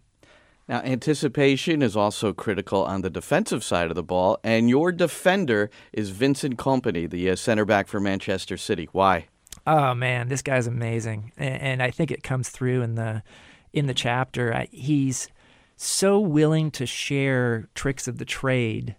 Now, 0.69 0.81
anticipation 0.83 1.83
is 1.83 1.97
also 1.97 2.33
critical 2.33 2.85
on 2.85 3.03
the 3.03 3.11
defensive 3.11 3.65
side 3.65 3.91
of 3.91 3.97
the 3.97 4.05
ball, 4.05 4.39
and 4.45 4.71
your 4.71 4.93
defender 4.93 5.69
is 5.93 6.11
Vincent 6.11 6.59
Kompany, 6.59 7.11
the 7.11 7.31
uh, 7.31 7.37
center 7.37 7.65
back 7.65 7.89
for 7.89 7.99
Manchester 7.99 8.57
City. 8.57 8.89
Why? 8.93 9.27
Oh 9.67 9.95
man, 9.95 10.29
this 10.29 10.43
guy's 10.43 10.69
amazing, 10.69 11.33
and, 11.37 11.61
and 11.61 11.83
I 11.83 11.91
think 11.91 12.11
it 12.11 12.23
comes 12.23 12.49
through 12.49 12.83
in 12.83 12.95
the 12.95 13.23
in 13.73 13.87
the 13.87 13.95
chapter. 13.95 14.67
He's 14.71 15.29
so 15.83 16.21
willing 16.21 16.71
to 16.71 16.85
share 16.85 17.67
tricks 17.75 18.07
of 18.07 18.19
the 18.19 18.25
trade 18.27 18.97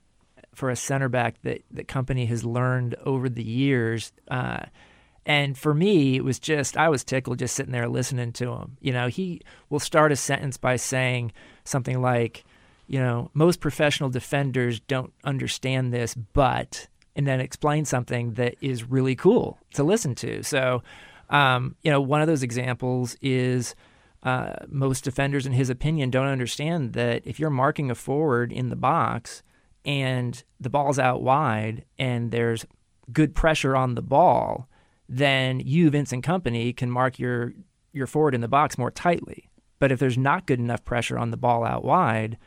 for 0.55 0.71
a 0.71 0.75
center 0.75 1.07
back 1.07 1.35
that 1.43 1.61
the 1.69 1.83
Kompany 1.83 2.27
has 2.27 2.43
learned 2.43 2.95
over 3.05 3.29
the 3.29 3.43
years. 3.43 4.11
Uh, 4.27 4.63
and 5.23 5.55
for 5.55 5.75
me, 5.75 6.15
it 6.15 6.23
was 6.23 6.39
just, 6.39 6.75
I 6.77 6.89
was 6.89 7.03
tickled 7.03 7.37
just 7.37 7.55
sitting 7.55 7.71
there 7.71 7.87
listening 7.87 8.31
to 8.33 8.53
him. 8.53 8.77
You 8.81 8.93
know, 8.93 9.09
he 9.09 9.41
will 9.69 9.79
start 9.79 10.11
a 10.11 10.15
sentence 10.15 10.57
by 10.57 10.75
saying 10.77 11.33
something 11.65 12.01
like, 12.01 12.45
you 12.87 12.97
know, 12.97 13.29
most 13.35 13.59
professional 13.59 14.09
defenders 14.09 14.79
don't 14.79 15.13
understand 15.23 15.93
this, 15.93 16.15
but, 16.15 16.87
and 17.15 17.27
then 17.27 17.39
explain 17.39 17.85
something 17.85 18.33
that 18.33 18.55
is 18.59 18.89
really 18.89 19.15
cool 19.15 19.59
to 19.75 19.83
listen 19.83 20.15
to. 20.15 20.41
So, 20.41 20.81
um, 21.29 21.75
you 21.83 21.91
know, 21.91 22.01
one 22.01 22.21
of 22.21 22.27
those 22.27 22.41
examples 22.41 23.15
is 23.21 23.75
uh, 24.23 24.53
most 24.67 25.03
defenders, 25.03 25.45
in 25.45 25.53
his 25.53 25.69
opinion, 25.69 26.09
don't 26.09 26.27
understand 26.27 26.93
that 26.93 27.23
if 27.25 27.39
you're 27.39 27.49
marking 27.49 27.89
a 27.89 27.95
forward 27.95 28.51
in 28.51 28.69
the 28.69 28.75
box 28.75 29.41
and 29.83 30.43
the 30.59 30.69
ball's 30.69 30.99
out 30.99 31.21
wide 31.23 31.85
and 31.97 32.31
there's 32.31 32.65
good 33.11 33.33
pressure 33.33 33.75
on 33.75 33.95
the 33.95 34.01
ball, 34.01 34.69
then 35.09 35.59
you, 35.59 35.89
Vincent 35.89 36.23
Kompany, 36.23 36.75
can 36.75 36.89
mark 36.89 37.19
your 37.19 37.53
your 37.93 38.07
forward 38.07 38.33
in 38.33 38.41
the 38.41 38.47
box 38.47 38.77
more 38.77 38.91
tightly. 38.91 39.49
But 39.79 39.91
if 39.91 39.99
there's 39.99 40.17
not 40.17 40.45
good 40.45 40.59
enough 40.59 40.85
pressure 40.85 41.17
on 41.17 41.31
the 41.31 41.37
ball 41.37 41.65
out 41.65 41.83
wide, 41.83 42.37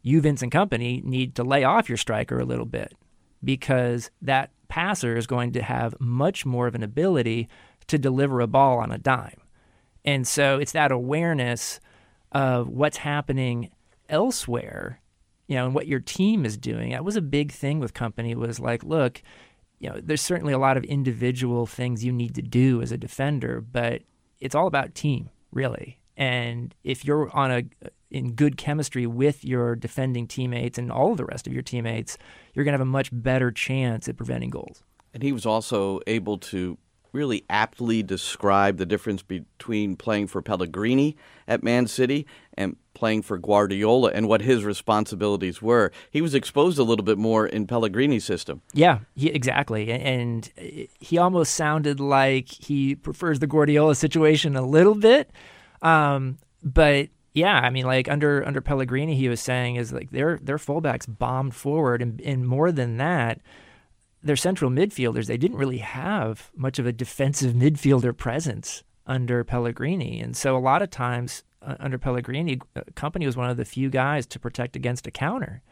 you, 0.00 0.20
Vincent 0.20 0.52
Kompany, 0.52 1.02
need 1.02 1.34
to 1.34 1.44
lay 1.44 1.64
off 1.64 1.88
your 1.88 1.98
striker 1.98 2.38
a 2.38 2.44
little 2.44 2.64
bit 2.64 2.94
because 3.42 4.10
that 4.22 4.50
passer 4.68 5.16
is 5.16 5.26
going 5.26 5.52
to 5.52 5.62
have 5.62 5.94
much 6.00 6.46
more 6.46 6.66
of 6.66 6.74
an 6.74 6.82
ability 6.82 7.48
to 7.88 7.98
deliver 7.98 8.40
a 8.40 8.46
ball 8.46 8.78
on 8.78 8.90
a 8.90 8.98
dime. 8.98 9.40
And 10.04 10.26
so 10.26 10.58
it's 10.58 10.72
that 10.72 10.92
awareness 10.92 11.80
of 12.32 12.68
what's 12.68 12.98
happening 12.98 13.70
elsewhere, 14.08 15.00
you 15.46 15.56
know, 15.56 15.66
and 15.66 15.74
what 15.74 15.86
your 15.86 16.00
team 16.00 16.44
is 16.44 16.56
doing. 16.56 16.90
That 16.90 17.04
was 17.04 17.16
a 17.16 17.22
big 17.22 17.52
thing 17.52 17.78
with 17.80 17.94
Kompany 17.94 18.34
was 18.34 18.60
like, 18.60 18.84
look, 18.84 19.22
you 19.78 19.88
know, 19.88 20.00
there's 20.02 20.20
certainly 20.20 20.52
a 20.52 20.58
lot 20.58 20.76
of 20.76 20.84
individual 20.84 21.66
things 21.66 22.04
you 22.04 22.12
need 22.12 22.34
to 22.34 22.42
do 22.42 22.82
as 22.82 22.92
a 22.92 22.98
defender, 22.98 23.60
but 23.60 24.02
it's 24.40 24.54
all 24.54 24.66
about 24.66 24.94
team, 24.94 25.30
really. 25.52 26.00
And 26.16 26.74
if 26.84 27.04
you're 27.04 27.34
on 27.34 27.50
a 27.50 27.64
in 28.10 28.32
good 28.34 28.56
chemistry 28.56 29.06
with 29.06 29.44
your 29.44 29.74
defending 29.74 30.28
teammates 30.28 30.78
and 30.78 30.92
all 30.92 31.10
of 31.10 31.16
the 31.16 31.24
rest 31.24 31.48
of 31.48 31.52
your 31.52 31.62
teammates, 31.62 32.16
you're 32.54 32.64
going 32.64 32.72
to 32.72 32.78
have 32.78 32.86
a 32.86 32.90
much 32.90 33.10
better 33.12 33.50
chance 33.50 34.08
at 34.08 34.16
preventing 34.16 34.50
goals. 34.50 34.84
And 35.12 35.22
he 35.22 35.32
was 35.32 35.44
also 35.44 36.00
able 36.06 36.38
to 36.38 36.78
really 37.14 37.44
aptly 37.48 38.02
describe 38.02 38.76
the 38.76 38.84
difference 38.84 39.22
between 39.22 39.96
playing 39.96 40.26
for 40.26 40.42
Pellegrini 40.42 41.16
at 41.48 41.62
Man 41.62 41.86
City 41.86 42.26
and 42.54 42.76
playing 42.92 43.22
for 43.22 43.38
Guardiola 43.38 44.10
and 44.10 44.28
what 44.28 44.42
his 44.42 44.64
responsibilities 44.64 45.62
were. 45.62 45.92
He 46.10 46.20
was 46.20 46.34
exposed 46.34 46.78
a 46.78 46.82
little 46.82 47.04
bit 47.04 47.18
more 47.18 47.46
in 47.46 47.66
Pellegrini's 47.66 48.24
system. 48.24 48.62
Yeah, 48.72 49.00
he, 49.14 49.28
exactly. 49.28 49.90
And 49.90 50.50
he 51.00 51.18
almost 51.18 51.54
sounded 51.54 52.00
like 52.00 52.48
he 52.48 52.94
prefers 52.94 53.38
the 53.38 53.46
Guardiola 53.46 53.94
situation 53.94 54.56
a 54.56 54.62
little 54.62 54.94
bit. 54.94 55.30
Um, 55.82 56.38
but 56.62 57.08
yeah, 57.34 57.58
I 57.58 57.70
mean, 57.70 57.84
like 57.84 58.08
under 58.08 58.46
under 58.46 58.60
Pellegrini, 58.60 59.16
he 59.16 59.28
was 59.28 59.40
saying 59.40 59.76
is 59.76 59.92
like 59.92 60.10
their 60.10 60.38
their 60.40 60.56
fullbacks 60.56 61.06
bombed 61.08 61.54
forward, 61.54 62.00
and, 62.00 62.20
and 62.20 62.46
more 62.46 62.70
than 62.70 62.96
that, 62.98 63.40
their 64.24 64.36
central 64.36 64.70
midfielders, 64.70 65.26
they 65.26 65.36
didn't 65.36 65.58
really 65.58 65.78
have 65.78 66.50
much 66.56 66.78
of 66.78 66.86
a 66.86 66.92
defensive 66.92 67.52
midfielder 67.64 68.16
presence 68.16 68.82
under 69.06 69.44
Pellegrini. 69.44 70.20
And 70.20 70.36
so 70.36 70.56
a 70.56 70.58
lot 70.58 70.82
of 70.82 70.90
times 70.90 71.44
uh, 71.62 71.76
under 71.78 71.98
Pellegrini, 71.98 72.60
uh, 72.74 72.80
Kompany 72.94 73.26
was 73.26 73.36
one 73.36 73.50
of 73.50 73.58
the 73.58 73.64
few 73.64 73.90
guys 73.90 74.26
to 74.26 74.38
protect 74.38 74.76
against 74.76 75.06
a 75.06 75.10
counter. 75.10 75.62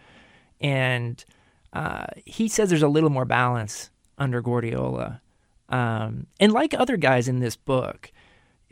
And 0.61 1.25
uh, 1.73 2.05
he 2.27 2.47
says 2.47 2.69
there's 2.69 2.83
a 2.83 2.89
little 2.89 3.11
more 3.11 3.25
balance 3.25 3.91
under 4.19 4.43
Guardiola. 4.43 5.23
Um, 5.71 6.27
and 6.39 6.53
like 6.53 6.75
other 6.75 6.99
guys 6.99 7.29
in 7.29 7.41
this 7.41 7.57
book 7.57 8.13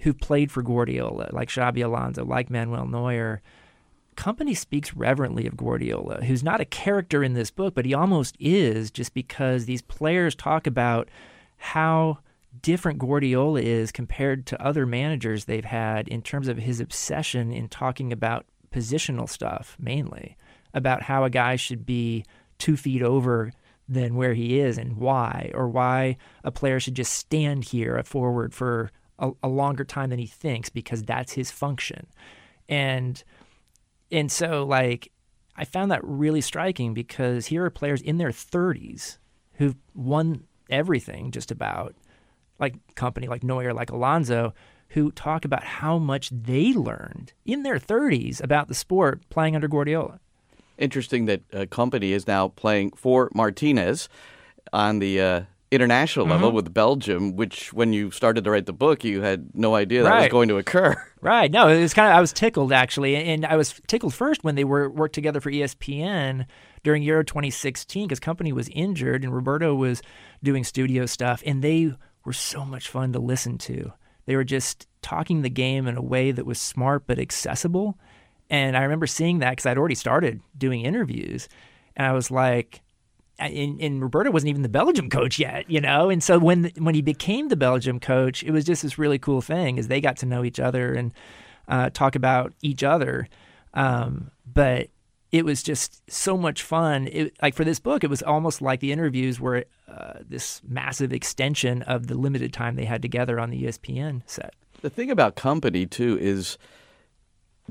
who 0.00 0.12
played 0.12 0.52
for 0.52 0.62
Guardiola, 0.62 1.30
like 1.32 1.48
Xabi 1.48 1.84
Alonso, 1.84 2.24
like 2.24 2.50
Manuel 2.50 2.86
Neuer, 2.86 3.40
Kompany 4.20 4.54
speaks 4.54 4.92
reverently 4.92 5.46
of 5.46 5.56
Guardiola, 5.56 6.22
who's 6.22 6.42
not 6.42 6.61
a 6.61 6.66
character 6.66 7.24
in 7.24 7.33
this 7.33 7.50
book, 7.50 7.74
but 7.74 7.87
he 7.87 7.94
almost 7.94 8.37
is 8.38 8.90
just 8.90 9.14
because 9.14 9.64
these 9.64 9.80
players 9.80 10.35
talk 10.35 10.66
about 10.66 11.09
how 11.56 12.18
different 12.61 12.98
Guardiola 12.98 13.62
is 13.62 13.90
compared 13.90 14.44
to 14.44 14.62
other 14.62 14.85
managers 14.85 15.46
they've 15.46 15.64
had 15.64 16.06
in 16.06 16.20
terms 16.20 16.48
of 16.48 16.59
his 16.59 16.80
obsession 16.80 17.50
in 17.50 17.68
talking 17.68 18.12
about 18.12 18.44
positional 18.70 19.26
stuff, 19.26 19.74
mainly 19.80 20.37
about 20.74 21.04
how 21.04 21.24
a 21.24 21.30
guy 21.30 21.56
should 21.56 21.87
be 21.87 22.22
two 22.59 22.76
feet 22.76 23.00
over 23.00 23.50
than 23.88 24.16
where 24.16 24.35
he 24.35 24.61
is 24.61 24.76
and 24.76 24.98
why, 24.98 25.50
or 25.54 25.66
why 25.66 26.18
a 26.44 26.50
player 26.50 26.78
should 26.78 26.94
just 26.94 27.14
stand 27.14 27.64
here 27.64 27.96
a 27.96 28.04
forward 28.04 28.52
for 28.52 28.90
a, 29.18 29.30
a 29.42 29.48
longer 29.48 29.83
time 29.83 30.11
than 30.11 30.18
he 30.18 30.26
thinks 30.26 30.68
because 30.68 31.02
that's 31.04 31.33
his 31.33 31.50
function. 31.50 32.06
And 32.68 33.24
and 34.10 34.30
so 34.30 34.64
like 34.64 35.10
I 35.60 35.64
found 35.64 35.90
that 35.90 36.00
really 36.02 36.40
striking 36.40 36.94
because 36.94 37.46
here 37.46 37.64
are 37.64 37.70
players 37.70 38.00
in 38.00 38.16
their 38.16 38.30
30s 38.30 39.18
who've 39.54 39.76
won 39.94 40.44
everything 40.70 41.32
just 41.32 41.50
about, 41.50 41.94
like 42.58 42.74
Kompany, 42.94 43.28
like 43.28 43.42
Neuer, 43.42 43.74
like 43.74 43.90
Alonso, 43.90 44.54
who 44.88 45.12
talk 45.12 45.44
about 45.44 45.62
how 45.62 45.98
much 45.98 46.30
they 46.30 46.72
learned 46.72 47.34
in 47.44 47.62
their 47.62 47.78
30s 47.78 48.42
about 48.42 48.68
the 48.68 48.74
sport 48.74 49.20
playing 49.28 49.54
under 49.54 49.68
Guardiola. 49.68 50.18
Interesting 50.78 51.26
that 51.26 51.42
uh, 51.52 51.66
Kompany 51.66 52.12
is 52.12 52.26
now 52.26 52.48
playing 52.48 52.92
for 52.92 53.30
Martinez 53.34 54.08
on 54.72 54.98
the 54.98 55.20
uh, 55.20 55.42
international 55.70 56.26
level 56.26 56.48
mm-hmm. 56.48 56.56
with 56.56 56.74
Belgium, 56.74 57.37
which 57.37 57.72
when 57.72 57.92
you 57.92 58.11
started 58.11 58.44
to 58.44 58.50
write 58.50 58.66
the 58.66 58.72
book, 58.72 59.04
you 59.04 59.22
had 59.22 59.54
no 59.54 59.74
idea 59.74 60.02
that 60.02 60.11
right. 60.11 60.20
was 60.22 60.30
going 60.30 60.48
to 60.48 60.59
occur. 60.59 60.96
Right. 61.22 61.50
No, 61.50 61.68
it 61.68 61.83
was 61.83 61.92
kind 61.92 62.09
of 62.09 62.16
I 62.16 62.20
was 62.22 62.33
tickled 62.33 62.72
actually, 62.72 63.14
and 63.14 63.44
I 63.44 63.56
was 63.56 63.78
tickled 63.87 64.14
first 64.14 64.42
when 64.42 64.54
they 64.54 64.64
were 64.64 64.88
worked 64.88 65.14
together 65.14 65.38
for 65.38 65.50
ESPN 65.50 66.46
during 66.83 67.02
Euro 67.02 67.22
2016 67.22 68.09
because 68.09 68.20
Kompany 68.20 68.52
was 68.52 68.70
injured 68.70 69.22
and 69.22 69.35
Roberto 69.35 69.74
was 69.74 70.00
doing 70.42 70.64
studio 70.64 71.04
stuff, 71.04 71.42
and 71.44 71.62
they 71.62 71.92
were 72.24 72.33
so 72.33 72.64
much 72.64 72.88
fun 72.88 73.12
to 73.12 73.18
listen 73.18 73.59
to. 73.59 73.92
They 74.24 74.35
were 74.35 74.44
just 74.44 74.87
talking 75.02 75.42
the 75.42 75.50
game 75.50 75.87
in 75.87 75.98
a 75.98 76.02
way 76.02 76.33
that 76.33 76.46
was 76.46 76.59
smart 76.59 77.06
but 77.06 77.18
accessible. 77.18 77.98
And 78.48 78.74
I 78.74 78.83
remember 78.83 79.06
seeing 79.06 79.40
that 79.40 79.50
because 79.50 79.66
I'd 79.66 79.76
already 79.76 79.96
started 79.96 80.40
doing 80.56 80.87
interviews, 80.87 81.50
and 81.96 82.06
I 82.06 82.12
was 82.12 82.30
like, 82.30 82.80
and, 83.40 83.81
and, 83.81 84.03
Roberto 84.03 84.31
wasn't 84.31 84.50
even 84.50 84.62
the 84.62 84.68
Belgium 84.68 85.09
coach 85.09 85.38
yet, 85.38 85.70
you 85.70 85.81
know. 85.81 86.11
And 86.11 86.22
so 86.22 86.38
when 86.38 86.70
when 86.79 86.94
he 86.94 87.03
became 87.03 87.48
the 87.48 87.57
Belgium 87.57 88.00
coach, 88.00 88.42
it 88.42 88.50
was 88.50 88.64
just 88.64 88.83
this 88.83 88.98
really 88.98 89.18
cool 89.18 89.40
thing 89.40 89.79
as 89.79 89.88
they 89.88 90.00
got 90.00 90.16
to 90.18 90.26
know 90.26 90.44
each 90.44 90.61
other 90.61 90.92
and 90.94 91.12
uh, 91.68 91.90
talk 91.90 92.14
about 92.14 92.53
each 92.62 92.83
other. 92.83 93.29
Um, 93.74 94.31
but 94.53 94.88
it 95.33 95.44
was 95.44 95.62
just 95.62 96.03
so 96.11 96.37
much 96.37 96.62
fun. 96.62 97.09
It, 97.11 97.37
like 97.40 97.55
for 97.55 97.64
this 97.64 97.79
book, 97.79 98.03
it 98.03 98.11
was 98.11 98.22
almost 98.22 98.61
like 98.61 98.81
the 98.81 98.92
interviews 98.92 99.38
were 99.38 99.64
uh, 99.88 100.14
this 100.29 100.61
massive 100.66 101.12
extension 101.12 101.83
of 101.83 102.09
the 102.09 102.14
limited 102.14 102.53
time 102.53 102.76
they 102.76 102.85
had 102.85 103.03
together 103.03 103.38
on 103.38 103.50
the 103.50 103.64
ESPN 103.64 104.22
set. 104.26 104.55
The 104.83 104.90
thing 104.90 105.11
about 105.11 105.37
Kompany 105.37 105.88
too 105.88 106.18
is, 106.20 106.59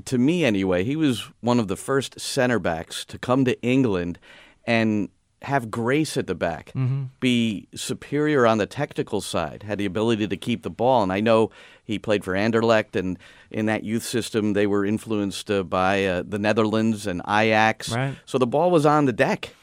to 0.06 0.16
me 0.16 0.44
anyway, 0.44 0.84
he 0.84 0.96
was 0.96 1.28
one 1.40 1.58
of 1.58 1.68
the 1.68 1.76
first 1.76 2.18
center 2.18 2.58
backs 2.58 3.04
to 3.06 3.18
come 3.18 3.44
to 3.44 3.60
England 3.62 4.18
and 4.64 5.10
have 5.42 5.70
grace 5.70 6.16
at 6.16 6.26
the 6.26 6.34
back, 6.34 6.72
Mm-hmm. 6.76 7.04
be 7.20 7.66
superior 7.74 8.46
on 8.46 8.58
the 8.58 8.66
technical 8.66 9.20
side, 9.20 9.62
had 9.62 9.78
the 9.78 9.86
ability 9.86 10.28
to 10.28 10.36
keep 10.36 10.62
the 10.62 10.70
ball. 10.70 11.02
And 11.02 11.12
I 11.12 11.20
know 11.20 11.50
he 11.84 11.98
played 11.98 12.24
for 12.24 12.34
Anderlecht, 12.34 12.94
and 12.94 13.18
in 13.50 13.66
that 13.66 13.82
youth 13.82 14.02
system, 14.04 14.52
they 14.52 14.66
were 14.66 14.84
influenced 14.84 15.50
uh, 15.50 15.62
by 15.62 16.04
uh, 16.04 16.22
the 16.26 16.38
Netherlands 16.38 17.06
and 17.06 17.20
Ajax. 17.26 17.90
Right. 17.90 18.14
So 18.26 18.38
the 18.38 18.46
ball 18.46 18.70
was 18.70 18.84
on 18.84 19.06
the 19.06 19.12
deck. 19.12 19.54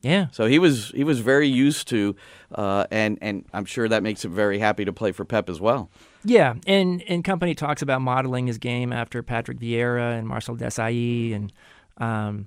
Yeah. 0.00 0.28
So 0.30 0.46
he 0.46 0.60
was 0.60 0.90
he 0.94 1.02
was 1.02 1.18
very 1.18 1.48
used 1.48 1.88
to, 1.88 2.14
uh, 2.54 2.84
and 2.92 3.18
and 3.20 3.44
I'm 3.52 3.64
sure 3.64 3.88
that 3.88 4.04
makes 4.04 4.24
him 4.24 4.32
very 4.32 4.60
happy 4.60 4.84
to 4.84 4.92
play 4.92 5.10
for 5.10 5.24
Pep 5.24 5.50
as 5.50 5.60
well. 5.60 5.90
Yeah, 6.24 6.54
and 6.68 7.02
and 7.08 7.24
Kompany 7.24 7.56
talks 7.56 7.82
about 7.82 8.00
modeling 8.00 8.46
his 8.46 8.58
game 8.58 8.92
after 8.92 9.24
Patrick 9.24 9.58
Vieira 9.58 10.16
and 10.16 10.28
Marcel 10.28 10.56
Desailly, 10.56 11.34
and 11.34 11.52
um, 11.98 12.46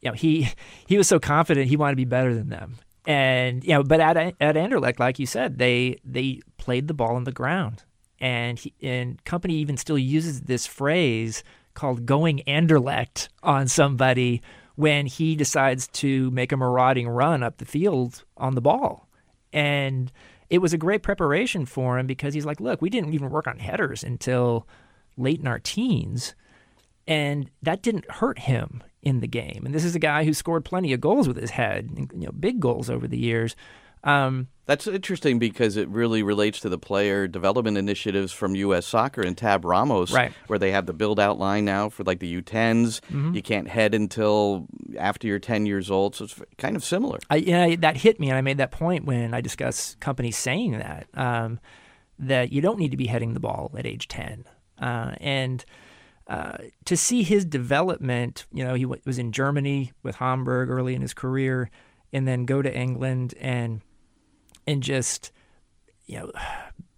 you 0.00 0.10
know 0.10 0.14
he 0.14 0.48
he 0.86 0.96
was 0.96 1.08
so 1.08 1.18
confident 1.18 1.68
he 1.68 1.76
wanted 1.76 1.92
to 1.92 1.96
be 1.96 2.04
better 2.04 2.34
than 2.34 2.48
them, 2.48 2.76
and 3.06 3.64
you 3.64 3.70
know, 3.70 3.82
but 3.82 4.00
at 4.00 4.16
at 4.16 4.56
Anderlecht, 4.56 4.98
like 4.98 5.18
you 5.18 5.26
said, 5.26 5.58
they 5.58 5.98
they 6.04 6.40
played 6.56 6.88
the 6.88 6.94
ball 6.94 7.16
on 7.16 7.24
the 7.24 7.32
ground, 7.32 7.84
and 8.20 8.58
he, 8.58 8.74
and 8.82 9.22
Kompany 9.24 9.52
even 9.52 9.76
still 9.76 9.98
uses 9.98 10.42
this 10.42 10.66
phrase 10.66 11.42
called 11.74 12.06
"going 12.06 12.42
Anderlecht" 12.46 13.28
on 13.42 13.68
somebody 13.68 14.42
when 14.76 15.06
he 15.06 15.34
decides 15.34 15.88
to 15.88 16.30
make 16.30 16.52
a 16.52 16.56
marauding 16.56 17.08
run 17.08 17.42
up 17.42 17.58
the 17.58 17.64
field 17.64 18.24
on 18.36 18.54
the 18.54 18.60
ball, 18.60 19.08
and 19.52 20.12
it 20.50 20.58
was 20.58 20.72
a 20.72 20.78
great 20.78 21.02
preparation 21.02 21.66
for 21.66 21.98
him 21.98 22.06
because 22.06 22.32
he's 22.32 22.46
like, 22.46 22.60
look, 22.60 22.80
we 22.80 22.88
didn't 22.88 23.12
even 23.12 23.30
work 23.30 23.46
on 23.46 23.58
headers 23.58 24.02
until 24.02 24.66
late 25.16 25.40
in 25.40 25.46
our 25.48 25.58
teens, 25.58 26.34
and 27.06 27.50
that 27.62 27.82
didn't 27.82 28.10
hurt 28.10 28.40
him 28.40 28.82
in 29.02 29.20
the 29.20 29.28
game. 29.28 29.62
And 29.64 29.74
this 29.74 29.84
is 29.84 29.94
a 29.94 29.98
guy 30.00 30.24
who 30.24 30.32
scored 30.34 30.64
plenty 30.64 30.92
of 30.92 31.00
goals 31.00 31.28
with 31.28 31.36
his 31.36 31.50
head, 31.50 31.90
you 32.12 32.26
know, 32.26 32.32
big 32.32 32.60
goals 32.60 32.90
over 32.90 33.06
the 33.06 33.18
years. 33.18 33.54
Um, 34.04 34.46
That's 34.66 34.86
interesting 34.86 35.40
because 35.40 35.76
it 35.76 35.88
really 35.88 36.22
relates 36.22 36.60
to 36.60 36.68
the 36.68 36.78
player 36.78 37.26
development 37.26 37.76
initiatives 37.76 38.32
from 38.32 38.54
U.S. 38.54 38.86
Soccer 38.86 39.22
and 39.22 39.36
Tab 39.36 39.64
Ramos, 39.64 40.12
Right. 40.12 40.32
where 40.46 40.58
they 40.58 40.70
have 40.70 40.86
the 40.86 40.92
build 40.92 41.18
out 41.18 41.36
line 41.38 41.64
now 41.64 41.88
for 41.88 42.04
like 42.04 42.20
the 42.20 42.40
U10s. 42.40 43.00
You 43.34 43.42
can't 43.42 43.66
head 43.68 43.94
until 43.94 44.66
after 44.96 45.26
you're 45.26 45.40
10 45.40 45.66
years 45.66 45.90
old, 45.90 46.14
so 46.14 46.24
it's 46.24 46.40
kind 46.58 46.76
of 46.76 46.84
similar. 46.84 47.18
I, 47.28 47.40
know, 47.40 47.74
that 47.76 47.96
hit 47.96 48.20
me, 48.20 48.28
and 48.28 48.38
I 48.38 48.40
made 48.40 48.58
that 48.58 48.70
point 48.70 49.04
when 49.04 49.34
I 49.34 49.40
discussed 49.40 49.98
Kompany's 49.98 50.36
saying 50.36 50.72
that 50.78 51.08
um, 51.14 51.58
that 52.20 52.52
you 52.52 52.60
don't 52.60 52.78
need 52.78 52.92
to 52.92 52.96
be 52.96 53.06
heading 53.06 53.34
the 53.34 53.40
ball 53.40 53.72
at 53.76 53.84
age 53.84 54.06
ten, 54.06 54.44
uh, 54.80 55.14
and 55.20 55.64
uh, 56.28 56.58
to 56.84 56.96
see 56.96 57.22
his 57.22 57.44
development. 57.44 58.46
You 58.52 58.64
know, 58.64 58.74
he 58.74 58.82
w- 58.82 59.00
was 59.06 59.18
in 59.18 59.32
Germany 59.32 59.92
with 60.02 60.16
Hamburg 60.16 60.68
early 60.68 60.94
in 60.94 61.00
his 61.00 61.14
career, 61.14 61.70
and 62.12 62.28
then 62.28 62.44
go 62.44 62.62
to 62.62 62.74
England 62.74 63.34
and 63.40 63.80
and 64.66 64.82
just 64.82 65.32
you 66.06 66.18
know 66.18 66.32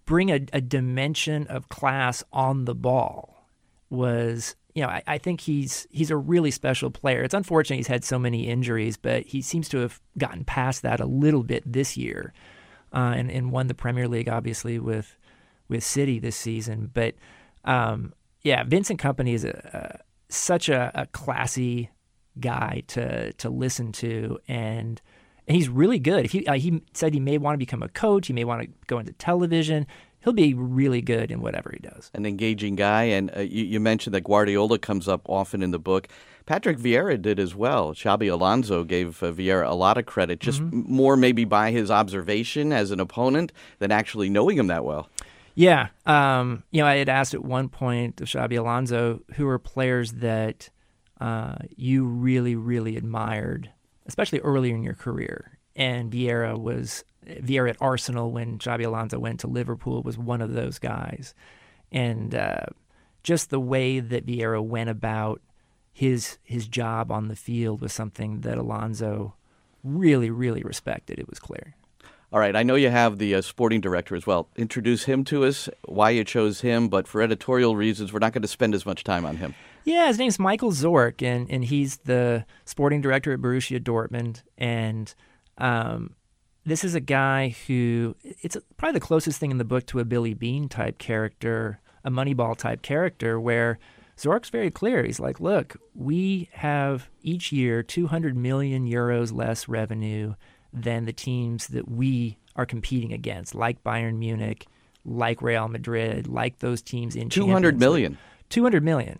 bring 0.05 0.29
a, 0.29 0.41
a 0.51 0.59
dimension 0.59 1.47
of 1.47 1.69
class 1.69 2.23
on 2.33 2.65
the 2.65 2.75
ball 2.75 3.47
was 3.89 4.55
you 4.75 4.81
know 4.81 4.89
I, 4.89 5.03
I 5.07 5.17
think 5.17 5.41
he's 5.41 5.87
he's 5.89 6.11
a 6.11 6.17
really 6.17 6.51
special 6.51 6.91
player. 6.91 7.23
It's 7.23 7.33
unfortunate 7.33 7.77
he's 7.77 7.87
had 7.87 8.03
so 8.03 8.19
many 8.19 8.47
injuries, 8.47 8.97
but 8.97 9.25
he 9.25 9.41
seems 9.41 9.69
to 9.69 9.77
have 9.77 10.01
gotten 10.17 10.43
past 10.43 10.81
that 10.81 10.99
a 10.99 11.05
little 11.05 11.43
bit 11.43 11.63
this 11.65 11.95
year, 11.95 12.33
uh, 12.93 13.13
and 13.15 13.31
and 13.31 13.53
won 13.53 13.67
the 13.67 13.73
Premier 13.73 14.09
League 14.09 14.27
obviously 14.29 14.77
with 14.77 15.15
with 15.69 15.85
City 15.85 16.19
this 16.19 16.35
season. 16.35 16.91
But 16.93 17.15
um, 17.63 18.13
yeah, 18.43 18.63
Vincent 18.63 18.99
Kompany 18.99 19.33
is 19.33 19.43
a, 19.43 19.99
a 19.99 20.33
such 20.33 20.69
a, 20.69 20.91
a 20.95 21.05
classy 21.07 21.89
guy 22.39 22.83
to 22.87 23.33
to 23.33 23.49
listen 23.49 23.91
to 23.93 24.39
and. 24.47 25.01
And 25.47 25.57
he's 25.57 25.69
really 25.69 25.99
good. 25.99 26.23
If 26.23 26.31
he 26.31 26.45
uh, 26.45 26.53
he 26.53 26.81
said 26.93 27.15
he 27.15 27.19
may 27.19 27.37
want 27.39 27.55
to 27.55 27.57
become 27.57 27.81
a 27.81 27.89
coach, 27.89 28.27
he 28.27 28.31
may 28.31 28.45
want 28.45 28.61
to 28.61 28.69
go 28.85 28.99
into 28.99 29.11
television. 29.13 29.87
He'll 30.23 30.33
be 30.33 30.53
really 30.53 31.01
good 31.01 31.31
in 31.31 31.41
whatever 31.41 31.71
he 31.73 31.79
does. 31.79 32.11
An 32.13 32.27
engaging 32.27 32.75
guy. 32.75 33.05
And 33.05 33.35
uh, 33.35 33.41
you, 33.41 33.65
you 33.65 33.79
mentioned 33.79 34.13
that 34.13 34.23
Guardiola 34.23 34.77
comes 34.77 35.07
up 35.07 35.27
often 35.27 35.63
in 35.63 35.71
the 35.71 35.79
book. 35.79 36.07
Patrick 36.45 36.77
Vieira 36.77 37.19
did 37.19 37.39
as 37.39 37.55
well. 37.55 37.93
Xabi 37.93 38.31
Alonso 38.31 38.83
gave 38.83 39.21
uh, 39.23 39.31
Vieira 39.31 39.67
a 39.67 39.73
lot 39.73 39.97
of 39.97 40.05
credit, 40.05 40.39
just 40.39 40.61
m 40.61 40.85
more 40.87 41.17
maybe 41.17 41.43
by 41.43 41.71
his 41.71 41.89
observation 41.89 42.71
as 42.71 42.91
an 42.91 42.99
opponent 42.99 43.51
than 43.79 43.91
actually 43.91 44.29
knowing 44.29 44.57
him 44.57 44.67
that 44.67 44.85
well. 44.85 45.09
Yeah, 45.55 45.89
um, 46.05 46.63
you 46.71 46.81
know, 46.81 46.87
I 46.87 46.95
had 46.95 47.09
asked 47.09 47.33
at 47.33 47.43
one 47.43 47.69
point 47.69 48.21
of 48.21 48.27
Xabi 48.27 48.57
Alonso 48.57 49.21
who 49.35 49.47
are 49.47 49.59
players 49.59 50.13
that 50.13 50.69
uh, 51.19 51.55
you 51.75 52.05
really, 52.05 52.55
really 52.55 52.97
admired, 52.97 53.69
especially 54.05 54.39
earlier 54.39 54.75
in 54.75 54.83
your 54.83 54.93
career. 54.95 55.59
And 55.75 56.11
Vieira 56.11 56.57
was 56.57 57.03
Vieira 57.25 57.71
at 57.71 57.77
Arsenal 57.81 58.31
when 58.31 58.59
Xabi 58.59 58.85
Alonso 58.85 59.19
went 59.19 59.39
to 59.41 59.47
Liverpool 59.47 60.01
was 60.03 60.17
one 60.17 60.41
of 60.41 60.53
those 60.53 60.79
guys, 60.79 61.33
and 61.91 62.33
uh, 62.33 62.65
just 63.23 63.49
the 63.49 63.59
way 63.59 63.99
that 63.99 64.25
Vieira 64.25 64.63
went 64.63 64.89
about 64.89 65.41
his 65.93 66.37
his 66.43 66.67
job 66.67 67.11
on 67.11 67.27
the 67.27 67.35
field 67.35 67.81
was 67.81 67.93
something 67.93 68.41
that 68.41 68.57
Alonso 68.57 69.35
really, 69.83 70.29
really 70.29 70.63
respected. 70.63 71.19
It 71.19 71.29
was 71.29 71.39
clear. 71.39 71.75
All 72.33 72.39
right, 72.39 72.55
I 72.55 72.63
know 72.63 72.75
you 72.75 72.89
have 72.89 73.17
the 73.17 73.35
uh, 73.35 73.41
sporting 73.41 73.81
director 73.81 74.15
as 74.15 74.25
well. 74.25 74.47
Introduce 74.55 75.03
him 75.03 75.25
to 75.25 75.43
us, 75.43 75.67
why 75.85 76.11
you 76.11 76.23
chose 76.23 76.61
him, 76.61 76.87
but 76.87 77.05
for 77.05 77.21
editorial 77.21 77.75
reasons, 77.75 78.13
we're 78.13 78.19
not 78.19 78.31
going 78.31 78.41
to 78.41 78.47
spend 78.47 78.73
as 78.73 78.85
much 78.85 79.03
time 79.03 79.25
on 79.25 79.35
him. 79.35 79.53
Yeah, 79.83 80.07
his 80.07 80.17
name's 80.17 80.39
Michael 80.39 80.71
Zorc, 80.71 81.21
and, 81.21 81.51
and 81.51 81.65
he's 81.65 81.97
the 81.97 82.45
sporting 82.63 83.01
director 83.01 83.33
at 83.33 83.41
Borussia 83.41 83.81
Dortmund. 83.81 84.43
And 84.57 85.13
um, 85.57 86.15
this 86.63 86.85
is 86.85 86.95
a 86.95 87.01
guy 87.01 87.53
who 87.67 88.15
it's 88.23 88.55
probably 88.77 88.97
the 88.97 89.05
closest 89.05 89.37
thing 89.37 89.51
in 89.51 89.57
the 89.57 89.65
book 89.65 89.85
to 89.87 89.99
a 89.99 90.05
Billy 90.05 90.33
Beane 90.33 90.69
type 90.69 90.99
character, 90.99 91.81
a 92.05 92.09
Moneyball 92.09 92.55
type 92.55 92.81
character, 92.81 93.41
where 93.41 93.77
Zorc's 94.17 94.49
very 94.49 94.71
clear. 94.71 95.03
He's 95.03 95.19
like, 95.19 95.41
look, 95.41 95.75
we 95.93 96.47
have 96.53 97.09
each 97.23 97.51
year 97.51 97.83
200 97.83 98.37
million 98.37 98.87
euros 98.87 99.33
less 99.33 99.67
revenue 99.67 100.35
than 100.73 101.05
the 101.05 101.13
teams 101.13 101.67
that 101.67 101.89
we 101.89 102.37
are 102.55 102.65
competing 102.65 103.13
against, 103.13 103.55
like 103.55 103.83
Bayern 103.83 104.17
Munich, 104.17 104.67
like 105.05 105.41
Real 105.41 105.67
Madrid, 105.67 106.27
like 106.27 106.59
those 106.59 106.81
teams 106.81 107.15
in 107.15 107.29
200 107.29 107.51
Champions 107.51 107.73
League. 107.73 107.79
million. 107.79 108.17
200 108.49 108.83
million. 108.83 109.19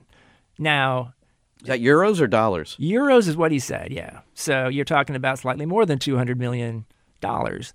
Now, 0.60 1.14
Is 1.62 1.68
that 1.68 1.80
euros 1.80 2.20
or 2.22 2.28
dollars? 2.28 2.76
euros 2.80 3.28
is 3.28 3.38
what 3.38 3.52
he 3.52 3.60
said, 3.60 3.92
yeah. 3.92 4.20
So 4.34 4.68
you're 4.68 4.86
talking 4.86 5.16
about 5.16 5.40
slightly 5.40 5.66
more 5.66 5.86
than 5.86 6.00
200 6.00 6.38
million 6.40 6.86
dollars. 7.22 7.74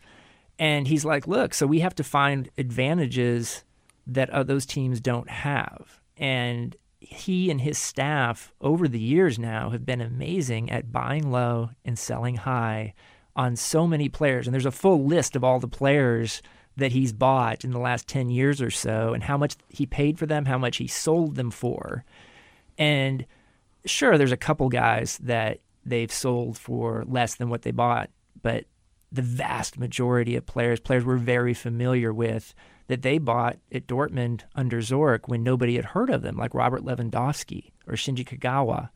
And 0.59 0.89
he's 0.89 1.05
like, 1.05 1.27
look, 1.27 1.53
so 1.55 1.67
we 1.67 1.81
have 1.81 1.95
to 1.97 2.05
find 2.05 2.49
advantages 2.59 3.65
that 4.07 4.31
uh, 4.31 4.43
those 4.43 4.65
teams 4.67 5.01
don't 5.01 5.29
have. 5.29 6.01
And 6.17 6.77
he 7.01 7.51
and 7.51 7.61
his 7.61 7.77
staff 7.79 8.53
over 8.61 8.89
the 8.89 8.99
years 8.99 9.39
now 9.39 9.71
have 9.71 9.85
been 9.85 10.01
amazing 10.01 10.71
at 10.71 10.93
buying 10.93 11.31
low 11.31 11.71
and 11.85 11.99
selling 11.99 12.37
high 12.37 12.95
on 13.37 13.55
so 13.55 13.87
many 13.87 14.09
players. 14.09 14.46
And 14.46 14.55
there's 14.55 14.66
a 14.66 14.72
full 14.72 15.05
list 15.05 15.37
of 15.37 15.44
all 15.44 15.61
the 15.61 15.68
players 15.68 16.42
that 16.77 16.92
he's 16.92 17.12
bought 17.12 17.64
in 17.64 17.70
the 17.70 17.79
last 17.79 18.09
10 18.09 18.31
years 18.31 18.61
or 18.61 18.70
so 18.70 19.14
and 19.14 19.22
how 19.22 19.37
much 19.37 19.57
he 19.68 19.87
paid 19.87 20.18
for 20.18 20.27
them, 20.27 20.46
how 20.46 20.59
much 20.59 20.79
he 20.79 20.87
sold 20.87 21.37
them 21.37 21.51
for. 21.51 22.05
And 22.77 23.25
sure, 23.85 24.18
there's 24.18 24.33
a 24.33 24.37
couple 24.37 24.68
guys 24.68 25.18
that 25.18 25.61
they've 25.85 26.12
sold 26.12 26.59
for 26.59 27.05
less 27.07 27.37
than 27.37 27.49
what 27.49 27.62
they 27.62 27.70
bought, 27.70 28.11
but 28.42 28.64
the 29.12 29.22
vast 29.22 29.79
majority 29.79 30.37
of 30.37 30.44
players, 30.44 30.81
players 30.81 31.05
we're 31.05 31.16
very 31.16 31.55
familiar 31.55 32.12
with, 32.12 32.55
that 32.88 33.03
they 33.03 33.18
bought 33.18 33.59
at 33.72 33.87
Dortmund 33.87 34.42
under 34.55 34.79
Zorc 34.79 35.20
when 35.27 35.42
nobody 35.42 35.77
had 35.77 35.87
heard 35.87 36.11
of 36.11 36.22
them, 36.22 36.37
like 36.37 36.55
Robert 36.55 36.85
Lewandowski 36.85 37.72
or 37.87 37.94
Shinji 37.94 38.27
Kagawa. 38.27 38.90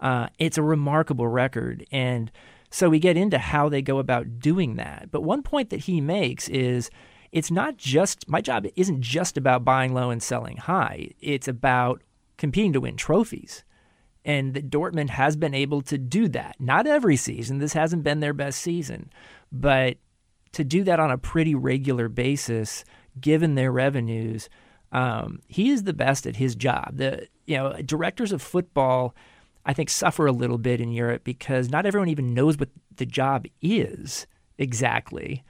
Uh, 0.00 0.28
it's 0.38 0.58
a 0.58 0.62
remarkable 0.62 1.28
record. 1.28 1.86
And 1.90 2.30
so 2.72 2.88
we 2.88 2.98
get 2.98 3.18
into 3.18 3.38
how 3.38 3.68
they 3.68 3.82
go 3.82 3.98
about 3.98 4.40
doing 4.40 4.76
that. 4.76 5.10
But 5.10 5.22
one 5.22 5.42
point 5.42 5.68
that 5.70 5.80
he 5.80 6.00
makes 6.00 6.48
is 6.48 6.90
it's 7.30 7.50
not 7.50 7.76
just 7.76 8.28
my 8.28 8.40
job 8.40 8.66
isn't 8.76 9.02
just 9.02 9.36
about 9.36 9.64
buying 9.64 9.92
low 9.92 10.08
and 10.08 10.22
selling 10.22 10.56
high. 10.56 11.10
It's 11.20 11.46
about 11.46 12.02
competing 12.38 12.72
to 12.72 12.80
win 12.80 12.96
trophies. 12.96 13.62
And 14.24 14.54
that 14.54 14.70
Dortmund 14.70 15.10
has 15.10 15.36
been 15.36 15.52
able 15.52 15.82
to 15.82 15.98
do 15.98 16.28
that. 16.28 16.56
Not 16.58 16.86
every 16.86 17.16
season. 17.16 17.58
This 17.58 17.72
hasn't 17.74 18.04
been 18.04 18.20
their 18.20 18.32
best 18.32 18.60
season. 18.60 19.10
But 19.50 19.98
to 20.52 20.64
do 20.64 20.82
that 20.84 21.00
on 21.00 21.10
a 21.10 21.18
pretty 21.18 21.54
regular 21.54 22.08
basis, 22.08 22.84
given 23.20 23.54
their 23.54 23.72
revenues, 23.72 24.48
um, 24.92 25.40
he 25.48 25.70
is 25.70 25.82
the 25.82 25.92
best 25.92 26.26
at 26.26 26.36
his 26.36 26.54
job. 26.54 26.96
The 26.96 27.26
you 27.46 27.56
know 27.56 27.72
directors 27.82 28.32
of 28.32 28.40
football, 28.40 29.14
I 29.64 29.72
think, 29.72 29.90
suffer 29.90 30.26
a 30.26 30.32
little 30.32 30.58
bit 30.58 30.80
in 30.80 30.90
Europe 30.90 31.22
because 31.24 31.70
not 31.70 31.86
everyone 31.86 32.08
even 32.08 32.34
knows 32.34 32.58
what 32.58 32.68
the 32.96 33.06
job 33.06 33.46
is 33.60 34.26
exactly. 34.58 35.44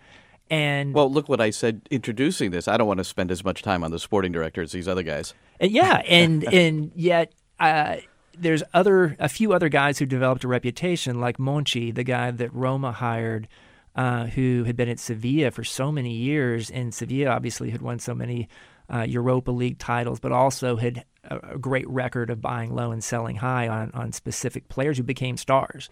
And 0.51 0.93
Well, 0.95 1.11
look 1.11 1.29
what 1.29 1.41
I 1.41 1.51
said 1.51 1.89
introducing 1.91 2.51
this. 2.51 2.69
I 2.69 2.77
don't 2.77 2.87
want 2.87 2.99
to 2.99 3.05
spend 3.05 3.31
as 3.31 3.45
much 3.45 3.63
time 3.63 3.83
on 3.83 3.91
the 3.91 3.99
sporting 3.99 4.33
director 4.33 4.63
as 4.63 4.73
these 4.73 4.89
other 4.89 5.03
guys. 5.03 5.35
And 5.61 5.71
yeah, 5.71 6.03
and 6.07 6.45
and 6.53 6.93
yet 6.95 7.33
uh, 7.59 7.97
there's 8.37 8.63
other 8.75 9.17
a 9.19 9.29
few 9.29 9.53
other 9.53 9.69
guys 9.69 9.99
who 9.99 10.07
developed 10.07 10.45
a 10.45 10.49
reputation, 10.49 11.21
like 11.21 11.39
Monchi, 11.39 11.95
the 11.95 12.05
guy 12.05 12.31
that 12.31 12.53
Roma 12.53 12.93
hired, 12.93 13.49
uh, 13.97 14.27
who 14.27 14.65
had 14.65 14.77
been 14.77 14.89
at 14.89 14.99
Sevilla 14.99 15.51
for 15.51 15.65
so 15.65 15.91
many 15.91 16.13
years, 16.13 16.71
and 16.71 16.93
Sevilla 16.93 17.31
obviously 17.31 17.71
had 17.71 17.81
won 17.81 17.99
so 17.99 18.15
many 18.15 18.49
uh, 18.93 19.03
Europa 19.09 19.51
League 19.51 19.79
titles, 19.79 20.21
but 20.21 20.33
also 20.33 20.77
had 20.77 21.05
a, 21.25 21.55
a, 21.55 21.59
great 21.59 21.89
record 21.89 22.31
of 22.31 22.41
buying 22.41 22.75
low 22.75 22.91
and 22.91 23.03
selling 23.03 23.37
high 23.37 23.69
on 23.69 23.91
on 23.93 24.13
specific 24.13 24.69
players 24.69 24.97
who 24.97 25.03
became 25.03 25.37
stars. 25.37 25.89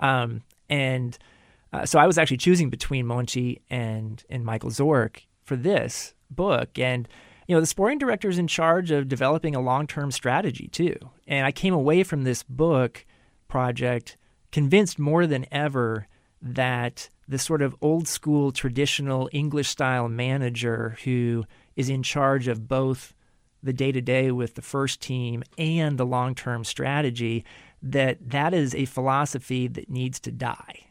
Um, 0.00 0.42
and 0.68 1.16
uh, 1.72 1.86
so 1.86 1.98
I 1.98 2.06
was 2.06 2.18
actually 2.18 2.38
choosing 2.38 2.70
between 2.70 3.06
Monchi 3.06 3.60
and 3.70 4.22
and 4.28 4.44
Michael 4.44 4.70
Zorc 4.70 5.22
for 5.44 5.56
this 5.56 6.14
book, 6.30 6.78
and 6.78 7.08
you 7.46 7.54
know 7.54 7.60
the 7.60 7.66
sporting 7.66 7.98
director 7.98 8.28
is 8.28 8.38
in 8.38 8.46
charge 8.46 8.90
of 8.90 9.08
developing 9.08 9.54
a 9.54 9.60
long 9.60 9.86
term 9.86 10.10
strategy 10.10 10.68
too. 10.68 10.96
And 11.26 11.46
I 11.46 11.52
came 11.52 11.74
away 11.74 12.02
from 12.02 12.24
this 12.24 12.42
book 12.42 13.04
project 13.48 14.16
convinced 14.52 14.98
more 14.98 15.26
than 15.26 15.46
ever 15.50 16.06
that 16.40 17.08
the 17.26 17.38
sort 17.38 17.62
of 17.62 17.74
old 17.80 18.06
school 18.06 18.52
traditional 18.52 19.28
English 19.32 19.68
style 19.68 20.08
manager 20.08 20.96
who 21.04 21.44
is 21.76 21.88
in 21.88 22.02
charge 22.02 22.48
of 22.48 22.68
both 22.68 23.14
the 23.62 23.72
day 23.72 23.92
to 23.92 24.00
day 24.00 24.30
with 24.30 24.54
the 24.54 24.62
first 24.62 25.00
team 25.00 25.42
and 25.56 25.98
the 25.98 26.06
long 26.06 26.34
term 26.34 26.64
strategy 26.64 27.44
that 27.82 28.30
that 28.30 28.54
is 28.54 28.74
a 28.74 28.84
philosophy 28.84 29.66
that 29.66 29.90
needs 29.90 30.20
to 30.20 30.30
die 30.30 30.86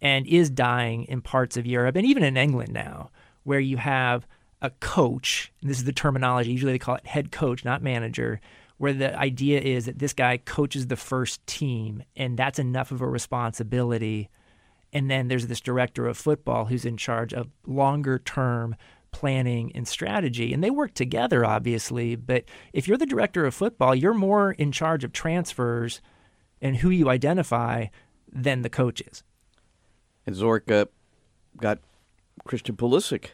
and 0.00 0.26
is 0.26 0.50
dying 0.50 1.04
in 1.04 1.20
parts 1.20 1.56
of 1.56 1.66
Europe 1.66 1.96
and 1.96 2.06
even 2.06 2.22
in 2.22 2.36
England 2.36 2.72
now 2.72 3.10
where 3.44 3.60
you 3.60 3.76
have 3.76 4.26
a 4.60 4.70
coach 4.70 5.52
and 5.60 5.70
this 5.70 5.78
is 5.78 5.84
the 5.84 5.92
terminology 5.92 6.50
usually 6.50 6.72
they 6.72 6.78
call 6.78 6.96
it 6.96 7.06
head 7.06 7.30
coach 7.30 7.64
not 7.64 7.82
manager 7.82 8.40
where 8.78 8.92
the 8.92 9.16
idea 9.18 9.60
is 9.60 9.86
that 9.86 9.98
this 9.98 10.12
guy 10.12 10.36
coaches 10.38 10.86
the 10.86 10.96
first 10.96 11.44
team 11.46 12.02
and 12.16 12.38
that's 12.38 12.58
enough 12.58 12.90
of 12.90 13.02
a 13.02 13.06
responsibility. 13.06 14.30
And 14.92 15.10
then 15.10 15.28
there's 15.28 15.48
this 15.48 15.60
director 15.60 16.06
of 16.06 16.16
football 16.16 16.64
who's 16.64 16.84
in 16.84 16.96
charge 16.96 17.34
of 17.34 17.48
longer 17.66 18.18
term 18.18 18.76
planning 19.10 19.72
and 19.74 19.86
strategy. 19.86 20.52
And 20.52 20.62
they 20.62 20.70
work 20.70 20.94
together, 20.94 21.44
obviously. 21.44 22.16
But 22.16 22.44
if 22.72 22.86
you're 22.86 22.98
the 22.98 23.06
director 23.06 23.44
of 23.44 23.54
football, 23.54 23.94
you're 23.94 24.14
more 24.14 24.52
in 24.52 24.72
charge 24.72 25.04
of 25.04 25.12
transfers 25.12 26.00
and 26.60 26.76
who 26.76 26.90
you 26.90 27.08
identify 27.08 27.86
than 28.30 28.62
the 28.62 28.70
coaches. 28.70 29.22
And 30.26 30.36
got 31.56 31.78
Christian 32.44 32.76
Pulisic 32.76 33.30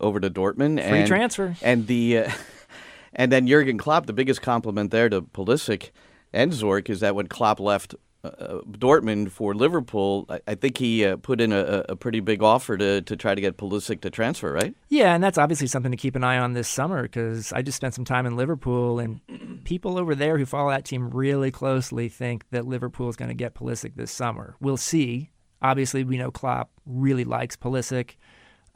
over 0.00 0.20
to 0.20 0.30
Dortmund. 0.30 0.80
Free 0.80 0.98
and, 1.00 1.06
transfer. 1.06 1.56
And 1.62 1.86
the. 1.86 2.18
Uh, 2.18 2.30
and 3.14 3.32
then 3.32 3.46
Jurgen 3.46 3.78
Klopp, 3.78 4.06
the 4.06 4.12
biggest 4.12 4.42
compliment 4.42 4.90
there 4.90 5.08
to 5.08 5.22
Pulisic 5.22 5.90
and 6.32 6.52
Zorc 6.52 6.90
is 6.90 7.00
that 7.00 7.14
when 7.14 7.28
Klopp 7.28 7.60
left 7.60 7.94
uh, 8.38 8.60
Dortmund 8.70 9.30
for 9.30 9.54
Liverpool, 9.54 10.26
I, 10.28 10.40
I 10.48 10.54
think 10.54 10.78
he 10.78 11.04
uh, 11.04 11.16
put 11.16 11.40
in 11.40 11.52
a, 11.52 11.84
a, 11.88 11.96
pretty 11.96 12.20
big 12.20 12.42
offer 12.42 12.76
to, 12.76 13.02
to 13.02 13.16
try 13.16 13.34
to 13.34 13.40
get 13.40 13.56
Pulisic 13.56 14.00
to 14.02 14.10
transfer, 14.10 14.52
right? 14.52 14.74
Yeah, 14.88 15.14
and 15.14 15.22
that's 15.22 15.38
obviously 15.38 15.66
something 15.66 15.90
to 15.90 15.96
keep 15.96 16.16
an 16.16 16.24
eye 16.24 16.38
on 16.38 16.52
this 16.52 16.68
summer 16.68 17.02
because 17.02 17.52
I 17.52 17.62
just 17.62 17.76
spent 17.76 17.94
some 17.94 18.04
time 18.04 18.26
in 18.26 18.36
Liverpool, 18.36 18.98
and 18.98 19.20
people 19.64 19.98
over 19.98 20.14
there 20.14 20.38
who 20.38 20.46
follow 20.46 20.70
that 20.70 20.84
team 20.84 21.10
really 21.10 21.50
closely 21.50 22.08
think 22.08 22.44
that 22.50 22.66
Liverpool 22.66 23.08
is 23.08 23.16
going 23.16 23.28
to 23.28 23.34
get 23.34 23.54
Pulisic 23.54 23.96
this 23.96 24.10
summer. 24.10 24.56
We'll 24.60 24.76
see. 24.76 25.30
Obviously, 25.62 26.04
we 26.04 26.18
know 26.18 26.30
Klopp 26.30 26.70
really 26.84 27.24
likes 27.24 27.56
Pulisic. 27.56 28.16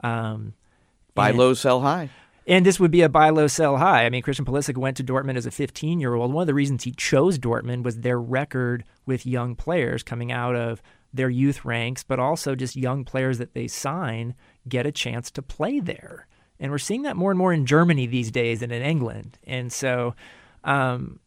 Um, 0.01 0.53
Buy 1.13 1.31
low, 1.31 1.53
sell 1.53 1.81
high. 1.81 2.09
And 2.47 2.65
this 2.65 2.79
would 2.79 2.91
be 2.91 3.01
a 3.01 3.09
buy 3.09 3.29
low, 3.29 3.47
sell 3.47 3.77
high. 3.77 4.05
I 4.05 4.09
mean, 4.09 4.23
Christian 4.23 4.45
Pulisic 4.45 4.75
went 4.75 4.97
to 4.97 5.03
Dortmund 5.03 5.37
as 5.37 5.45
a 5.45 5.51
15 5.51 5.99
year 5.99 6.15
old. 6.15 6.33
One 6.33 6.43
of 6.43 6.47
the 6.47 6.53
reasons 6.53 6.83
he 6.83 6.91
chose 6.91 7.37
Dortmund 7.37 7.83
was 7.83 7.99
their 7.99 8.19
record 8.19 8.83
with 9.05 9.25
young 9.25 9.55
players 9.55 10.01
coming 10.01 10.31
out 10.31 10.55
of 10.55 10.81
their 11.13 11.29
youth 11.29 11.65
ranks, 11.65 12.03
but 12.03 12.19
also 12.19 12.55
just 12.55 12.75
young 12.75 13.03
players 13.03 13.37
that 13.37 13.53
they 13.53 13.67
sign 13.67 14.33
get 14.67 14.85
a 14.85 14.91
chance 14.91 15.29
to 15.31 15.41
play 15.41 15.79
there. 15.79 16.27
And 16.59 16.71
we're 16.71 16.77
seeing 16.77 17.01
that 17.03 17.17
more 17.17 17.31
and 17.31 17.37
more 17.37 17.53
in 17.53 17.65
Germany 17.65 18.05
these 18.05 18.31
days 18.31 18.59
than 18.61 18.71
in 18.71 18.81
England. 18.81 19.37
And 19.45 19.71
so, 19.71 20.15
um, 20.63 21.19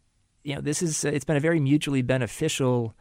you 0.42 0.54
know, 0.54 0.60
this 0.60 0.82
is 0.82 1.04
it's 1.04 1.24
been 1.24 1.36
a 1.36 1.40
very 1.40 1.60
mutually 1.60 2.02
beneficial 2.02 2.94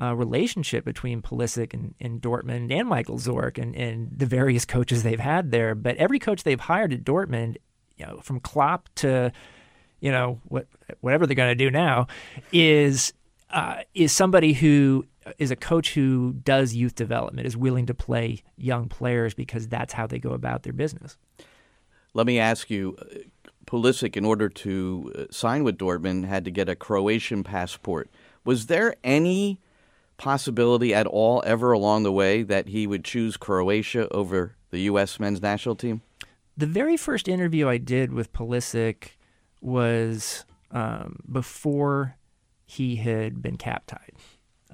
uh, 0.00 0.14
relationship 0.14 0.84
between 0.84 1.20
Pulisic 1.20 1.74
and, 1.74 1.94
and 2.00 2.20
Dortmund 2.22 2.72
and 2.72 2.88
Michael 2.88 3.18
Zorc 3.18 3.58
and, 3.58 3.74
and 3.76 4.08
the 4.16 4.26
various 4.26 4.64
coaches 4.64 5.02
they've 5.02 5.20
had 5.20 5.50
there. 5.50 5.74
But 5.74 5.96
every 5.96 6.18
coach 6.18 6.42
they've 6.42 6.60
hired 6.60 6.92
at 6.92 7.04
Dortmund, 7.04 7.56
you 7.96 8.06
know, 8.06 8.20
from 8.22 8.40
Klopp 8.40 8.88
to, 8.96 9.32
you 10.00 10.10
know, 10.10 10.40
what 10.44 10.66
whatever 11.00 11.26
they're 11.26 11.36
going 11.36 11.56
to 11.56 11.64
do 11.64 11.70
now, 11.70 12.06
is 12.52 13.12
uh, 13.50 13.82
is 13.94 14.12
somebody 14.12 14.54
who 14.54 15.04
is 15.38 15.50
a 15.50 15.56
coach 15.56 15.92
who 15.94 16.34
does 16.44 16.74
youth 16.74 16.94
development, 16.94 17.46
is 17.46 17.56
willing 17.56 17.86
to 17.86 17.94
play 17.94 18.42
young 18.56 18.88
players 18.88 19.34
because 19.34 19.68
that's 19.68 19.92
how 19.92 20.06
they 20.06 20.18
go 20.18 20.30
about 20.30 20.62
their 20.62 20.72
business. 20.72 21.18
Let 22.14 22.26
me 22.26 22.38
ask 22.38 22.70
you. 22.70 22.96
Uh, 22.98 23.18
Pulisic, 23.66 24.16
in 24.16 24.24
order 24.24 24.48
to 24.48 25.12
uh, 25.16 25.24
sign 25.30 25.62
with 25.62 25.78
Dortmund, 25.78 26.24
had 26.24 26.44
to 26.44 26.50
get 26.50 26.68
a 26.68 26.74
Croatian 26.74 27.44
passport. 27.44 28.10
Was 28.44 28.66
there 28.66 28.96
any 29.04 29.60
possibility 30.20 30.92
at 30.92 31.06
all 31.06 31.42
ever 31.46 31.72
along 31.72 32.02
the 32.02 32.12
way 32.12 32.42
that 32.42 32.68
he 32.68 32.86
would 32.86 33.02
choose 33.02 33.38
Croatia 33.38 34.06
over 34.12 34.54
the 34.70 34.80
U.S. 34.80 35.18
men's 35.18 35.40
national 35.40 35.76
team? 35.76 36.02
The 36.58 36.66
very 36.66 36.98
first 36.98 37.26
interview 37.26 37.66
I 37.66 37.78
did 37.78 38.12
with 38.12 38.30
Pulisic 38.34 39.12
was 39.62 40.44
um, 40.70 41.20
before 41.30 42.16
he 42.66 42.96
had 42.96 43.40
been 43.40 43.56
cap 43.56 43.84
tied. 43.86 44.12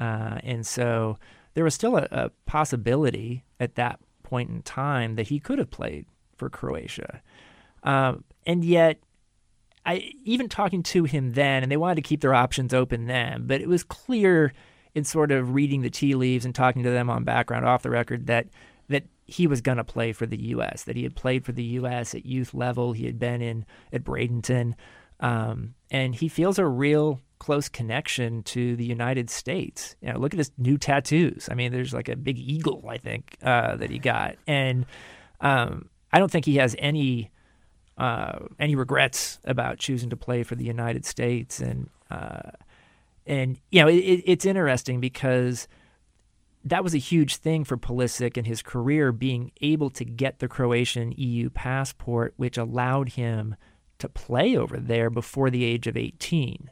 Uh, 0.00 0.40
and 0.42 0.66
so 0.66 1.16
there 1.54 1.62
was 1.62 1.74
still 1.74 1.96
a, 1.96 2.08
a, 2.10 2.30
possibility 2.44 3.44
at 3.60 3.76
that 3.76 4.00
point 4.24 4.50
in 4.50 4.62
time 4.62 5.14
that 5.14 5.28
he 5.28 5.38
could 5.38 5.60
have 5.60 5.70
played 5.70 6.06
for 6.34 6.50
Croatia. 6.50 7.22
Um, 7.84 8.24
and 8.44 8.64
yet, 8.64 8.98
I 9.86 10.12
even 10.24 10.48
talking 10.48 10.82
to 10.82 11.04
him 11.04 11.32
then, 11.32 11.62
and 11.62 11.70
they 11.70 11.76
wanted 11.76 11.94
to 11.94 12.02
keep 12.02 12.20
their 12.20 12.34
options 12.34 12.74
open 12.74 13.06
then, 13.06 13.46
but 13.46 13.60
it 13.60 13.68
was 13.68 13.84
clear 13.84 14.52
in 14.96 15.04
sort 15.04 15.30
of 15.30 15.52
reading 15.52 15.82
the 15.82 15.90
tea 15.90 16.14
leaves 16.14 16.46
and 16.46 16.54
talking 16.54 16.82
to 16.82 16.90
them 16.90 17.10
on 17.10 17.22
background 17.22 17.66
off 17.66 17.82
the 17.82 17.90
record 17.90 18.26
that 18.28 18.48
that 18.88 19.04
he 19.26 19.46
was 19.46 19.60
going 19.60 19.76
to 19.76 19.84
play 19.84 20.10
for 20.12 20.24
the 20.24 20.40
U.S. 20.48 20.84
That 20.84 20.96
he 20.96 21.02
had 21.02 21.14
played 21.14 21.44
for 21.44 21.52
the 21.52 21.62
U.S. 21.62 22.14
at 22.14 22.24
youth 22.24 22.54
level. 22.54 22.92
He 22.92 23.04
had 23.04 23.18
been 23.18 23.42
in 23.42 23.66
at 23.92 24.04
Bradenton, 24.04 24.72
um, 25.20 25.74
and 25.90 26.14
he 26.14 26.28
feels 26.28 26.58
a 26.58 26.64
real 26.66 27.20
close 27.38 27.68
connection 27.68 28.42
to 28.44 28.74
the 28.74 28.86
United 28.86 29.28
States. 29.28 29.96
You 30.00 30.14
know, 30.14 30.18
look 30.18 30.32
at 30.32 30.38
his 30.38 30.50
new 30.56 30.78
tattoos. 30.78 31.46
I 31.50 31.54
mean, 31.54 31.72
there's 31.72 31.92
like 31.92 32.08
a 32.08 32.16
big 32.16 32.38
eagle, 32.38 32.82
I 32.88 32.96
think, 32.96 33.36
uh, 33.42 33.76
that 33.76 33.90
he 33.90 33.98
got, 33.98 34.36
and 34.46 34.86
um, 35.42 35.90
I 36.10 36.18
don't 36.18 36.30
think 36.30 36.46
he 36.46 36.56
has 36.56 36.74
any 36.78 37.30
uh, 37.98 38.38
any 38.58 38.76
regrets 38.76 39.40
about 39.44 39.78
choosing 39.78 40.08
to 40.08 40.16
play 40.16 40.42
for 40.42 40.54
the 40.54 40.64
United 40.64 41.04
States. 41.04 41.60
And 41.60 41.90
uh, 42.10 42.52
and 43.26 43.60
you 43.70 43.82
know, 43.82 43.88
it, 43.88 44.22
it's 44.24 44.44
interesting 44.44 45.00
because 45.00 45.68
that 46.64 46.82
was 46.82 46.94
a 46.94 46.98
huge 46.98 47.36
thing 47.36 47.64
for 47.64 47.76
Pulisic 47.76 48.36
and 48.36 48.46
his 48.46 48.60
career, 48.60 49.12
being 49.12 49.52
able 49.60 49.88
to 49.90 50.04
get 50.04 50.40
the 50.40 50.48
Croatian 50.48 51.12
EU 51.16 51.48
passport, 51.48 52.34
which 52.36 52.58
allowed 52.58 53.10
him 53.10 53.54
to 53.98 54.08
play 54.08 54.56
over 54.56 54.76
there 54.76 55.08
before 55.08 55.48
the 55.48 55.64
age 55.64 55.86
of 55.86 55.96
18. 55.96 56.70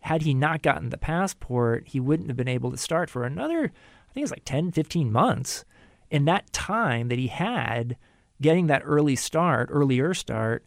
Had 0.00 0.22
he 0.22 0.34
not 0.34 0.62
gotten 0.62 0.90
the 0.90 0.98
passport, 0.98 1.86
he 1.86 2.00
wouldn't 2.00 2.28
have 2.28 2.36
been 2.36 2.48
able 2.48 2.72
to 2.72 2.76
start 2.76 3.08
for 3.10 3.24
another, 3.24 3.64
I 3.64 4.12
think 4.12 4.24
it's 4.24 4.32
like 4.32 4.44
10, 4.44 4.72
15 4.72 5.12
months. 5.12 5.64
In 6.10 6.24
that 6.24 6.52
time 6.52 7.08
that 7.08 7.18
he 7.18 7.28
had 7.28 7.96
getting 8.40 8.66
that 8.66 8.82
early 8.84 9.16
start, 9.16 9.68
earlier 9.70 10.14
start, 10.14 10.64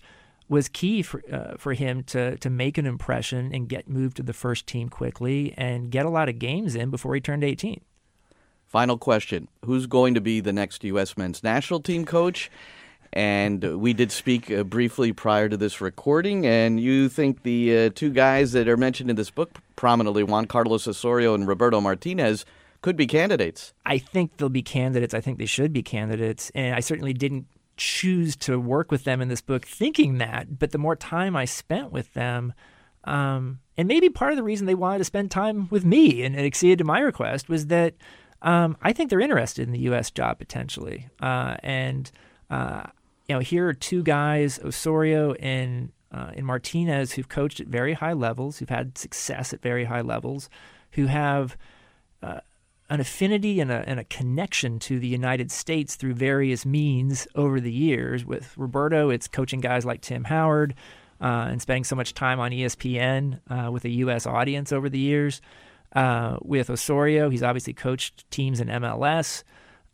was 0.51 0.67
key 0.67 1.01
for 1.01 1.23
uh, 1.31 1.55
for 1.57 1.73
him 1.73 2.03
to 2.03 2.37
to 2.37 2.49
make 2.49 2.77
an 2.77 2.85
impression 2.85 3.51
and 3.53 3.69
get 3.69 3.87
moved 3.87 4.17
to 4.17 4.23
the 4.23 4.33
first 4.33 4.67
team 4.67 4.89
quickly 4.89 5.53
and 5.57 5.89
get 5.89 6.05
a 6.05 6.09
lot 6.09 6.27
of 6.27 6.37
games 6.37 6.75
in 6.75 6.91
before 6.91 7.15
he 7.15 7.21
turned 7.21 7.43
18. 7.43 7.79
Final 8.67 8.97
question: 8.97 9.47
Who's 9.65 9.87
going 9.87 10.13
to 10.13 10.21
be 10.21 10.41
the 10.41 10.51
next 10.51 10.83
U.S. 10.83 11.17
men's 11.17 11.41
national 11.41 11.79
team 11.79 12.05
coach? 12.05 12.51
And 13.13 13.81
we 13.81 13.91
did 13.91 14.11
speak 14.11 14.49
uh, 14.49 14.63
briefly 14.63 15.11
prior 15.11 15.49
to 15.49 15.57
this 15.57 15.81
recording, 15.81 16.45
and 16.45 16.79
you 16.79 17.09
think 17.09 17.43
the 17.43 17.77
uh, 17.77 17.89
two 17.93 18.09
guys 18.09 18.53
that 18.53 18.69
are 18.69 18.77
mentioned 18.77 19.09
in 19.09 19.17
this 19.17 19.29
book 19.29 19.59
prominently, 19.75 20.23
Juan 20.23 20.45
Carlos 20.45 20.87
Osorio 20.87 21.33
and 21.33 21.45
Roberto 21.45 21.81
Martinez, 21.81 22.45
could 22.81 22.95
be 22.95 23.07
candidates. 23.07 23.73
I 23.85 23.97
think 23.97 24.37
they'll 24.37 24.47
be 24.47 24.61
candidates. 24.61 25.13
I 25.13 25.19
think 25.19 25.39
they 25.39 25.45
should 25.45 25.73
be 25.73 25.83
candidates, 25.83 26.51
and 26.55 26.73
I 26.73 26.79
certainly 26.79 27.11
didn't 27.11 27.47
choose 27.81 28.35
to 28.35 28.59
work 28.59 28.91
with 28.91 29.05
them 29.05 29.21
in 29.21 29.27
this 29.27 29.41
book 29.41 29.65
thinking 29.65 30.19
that, 30.19 30.59
but 30.59 30.71
the 30.71 30.77
more 30.77 30.95
time 30.95 31.35
I 31.35 31.45
spent 31.45 31.91
with 31.91 32.13
them, 32.13 32.53
um, 33.05 33.59
and 33.75 33.87
maybe 33.87 34.07
part 34.07 34.31
of 34.31 34.37
the 34.37 34.43
reason 34.43 34.67
they 34.67 34.75
wanted 34.75 34.99
to 34.99 35.05
spend 35.05 35.31
time 35.31 35.67
with 35.71 35.83
me 35.83 36.21
and 36.21 36.35
it 36.35 36.45
acceded 36.45 36.77
to 36.77 36.83
my 36.83 36.99
request 36.99 37.49
was 37.49 37.67
that 37.67 37.95
um, 38.43 38.77
I 38.83 38.93
think 38.93 39.09
they're 39.09 39.19
interested 39.19 39.63
in 39.63 39.71
the 39.73 39.79
U.S. 39.79 40.11
job 40.11 40.37
potentially. 40.37 41.09
Uh, 41.19 41.57
and, 41.63 42.11
uh, 42.51 42.83
you 43.27 43.33
know, 43.33 43.39
here 43.39 43.67
are 43.67 43.73
two 43.73 44.03
guys, 44.03 44.59
Osorio 44.59 45.33
and 45.33 45.91
uh, 46.11 46.31
in 46.35 46.45
Martinez 46.45 47.13
who've 47.13 47.29
coached 47.29 47.59
at 47.59 47.65
very 47.65 47.93
high 47.93 48.13
levels, 48.13 48.59
who've 48.59 48.69
had 48.69 48.95
success 48.95 49.53
at 49.53 49.61
very 49.63 49.85
high 49.85 50.01
levels, 50.01 50.51
who 50.91 51.07
have 51.07 51.57
uh, 52.21 52.41
an 52.91 52.99
affinity 52.99 53.61
and 53.61 53.71
a, 53.71 53.87
and 53.87 54.01
a 54.01 54.03
connection 54.03 54.77
to 54.77 54.99
the 54.99 55.07
United 55.07 55.49
States 55.49 55.95
through 55.95 56.13
various 56.13 56.65
means 56.65 57.25
over 57.35 57.61
the 57.61 57.71
years. 57.71 58.25
With 58.25 58.53
Roberto, 58.57 59.09
it's 59.09 59.29
coaching 59.29 59.61
guys 59.61 59.85
like 59.85 60.01
Tim 60.01 60.25
Howard 60.25 60.75
uh, 61.21 61.47
and 61.49 61.61
spending 61.61 61.85
so 61.85 61.95
much 61.95 62.13
time 62.13 62.41
on 62.41 62.51
ESPN 62.51 63.39
uh, 63.49 63.71
with 63.71 63.85
a 63.85 63.89
U.S. 63.89 64.27
audience 64.27 64.73
over 64.73 64.89
the 64.89 64.99
years. 64.99 65.41
Uh, 65.95 66.35
with 66.41 66.69
Osorio, 66.69 67.29
he's 67.29 67.43
obviously 67.43 67.71
coached 67.71 68.29
teams 68.29 68.59
in 68.59 68.67
MLS. 68.67 69.43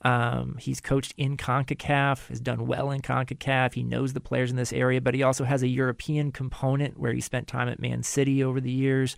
Um, 0.02 0.58
he's 0.60 0.82
coached 0.82 1.14
in 1.18 1.38
CONCACAF, 1.38 2.30
has 2.30 2.40
done 2.40 2.66
well 2.66 2.90
in 2.90 3.02
CONCACAF. 3.02 3.76
He 3.76 3.84
knows 3.84 4.14
the 4.14 4.20
players 4.20 4.50
in 4.50 4.58
this 4.58 4.74
area, 4.74 5.02
but 5.02 5.14
he 5.14 5.22
also 5.22 5.44
has 5.44 5.62
a 5.62 5.68
European 5.68 6.32
component 6.32 7.00
where 7.00 7.14
he 7.14 7.22
spent 7.22 7.48
time 7.48 7.70
at 7.70 7.80
Man 7.80 8.02
City 8.02 8.44
over 8.44 8.60
the 8.60 8.72
years 8.72 9.16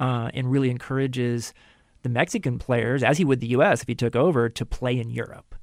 uh, 0.00 0.32
and 0.34 0.50
really 0.50 0.70
encourages– 0.70 1.54
the 2.02 2.08
Mexican 2.08 2.58
players, 2.58 3.02
as 3.02 3.18
he 3.18 3.24
would 3.24 3.40
the 3.40 3.48
U.S. 3.48 3.82
if 3.82 3.88
he 3.88 3.94
took 3.94 4.16
over, 4.16 4.48
to 4.48 4.66
play 4.66 4.98
in 4.98 5.10
Europe. 5.10 5.54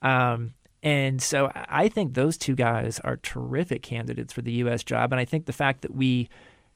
Um, 0.00 0.54
and 0.82 1.22
so 1.22 1.52
I 1.54 1.88
think 1.88 2.14
those 2.14 2.36
two 2.36 2.54
guys 2.54 3.00
are 3.04 3.16
terrific 3.18 3.82
candidates 3.82 4.32
for 4.32 4.42
the 4.42 4.52
U.S. 4.52 4.82
job. 4.82 5.12
And 5.12 5.20
I 5.20 5.24
think 5.24 5.46
the 5.46 5.52
fact 5.52 5.82
that 5.82 5.94
we 5.94 6.28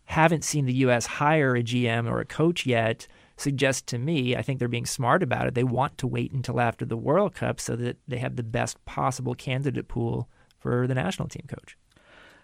haven't 0.05 0.45
seen 0.45 0.67
the 0.67 0.75
U.S. 0.75 1.07
hire 1.07 1.57
a 1.57 1.63
GM 1.63 2.09
or 2.09 2.21
a 2.21 2.25
coach 2.25 2.65
yet 2.65 3.09
suggests 3.37 3.83
to 3.83 3.99
me, 3.99 4.37
I 4.37 4.43
think 4.43 4.59
they're 4.59 4.69
being 4.69 4.87
smart 4.87 5.23
about 5.23 5.47
it. 5.47 5.55
They 5.55 5.65
want 5.65 5.99
to 5.99 6.07
wait 6.07 6.33
until 6.33 6.61
after 6.61 6.85
the 6.85 6.97
World 6.97 7.35
Cup 7.35 7.61
so 7.61 7.77
that 7.77 7.99
they 8.07 8.19
have 8.19 8.37
the 8.37 8.43
best 8.43 8.83
possible 8.85 9.35
candidate 9.35 9.89
pool 9.89 10.29
for 10.59 10.87
the 10.87 10.95
national 10.95 11.29
team 11.29 11.45
coach. 11.49 11.77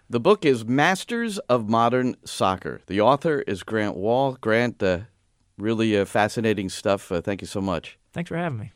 The 0.09 0.19
book 0.19 0.45
is 0.45 0.65
Masters 0.65 1.39
of 1.39 1.69
Modern 1.69 2.15
Soccer. 2.25 2.81
The 2.87 3.01
author 3.01 3.39
is 3.47 3.63
Grant 3.63 3.95
Wahl. 3.95 4.37
Grant, 4.39 4.83
uh, 4.83 4.99
Really 5.57 5.97
uh, 5.97 6.05
fascinating 6.05 6.69
stuff. 6.69 7.11
Uh, 7.11 7.21
thank 7.21 7.41
you 7.41 7.47
so 7.47 7.61
much. 7.61 7.97
Thanks 8.11 8.29
for 8.29 8.37
having 8.37 8.59
me. 8.59 8.71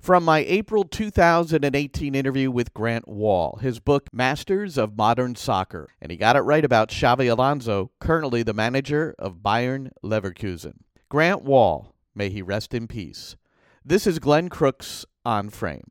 From 0.00 0.24
my 0.24 0.38
April 0.38 0.84
2018 0.84 2.14
interview 2.14 2.50
with 2.50 2.72
Grant 2.72 3.06
Wahl, 3.06 3.58
his 3.60 3.80
book, 3.80 4.08
Masters 4.14 4.78
of 4.78 4.96
Modern 4.96 5.34
Soccer. 5.34 5.90
And 6.00 6.10
he 6.10 6.16
got 6.16 6.36
it 6.36 6.40
right 6.40 6.64
about 6.64 6.88
Xabi 6.88 7.30
Alonso, 7.30 7.90
currently 8.00 8.42
the 8.42 8.54
manager 8.54 9.14
of 9.18 9.42
Bayern 9.42 9.90
Leverkusen. 10.02 10.78
Grant 11.10 11.42
Wahl, 11.44 11.94
may 12.14 12.30
he 12.30 12.40
rest 12.40 12.72
in 12.72 12.86
peace. 12.86 13.36
This 13.84 14.06
is 14.06 14.18
Glenn 14.18 14.48
Crooks 14.48 15.04
on 15.26 15.50
Frame. 15.50 15.84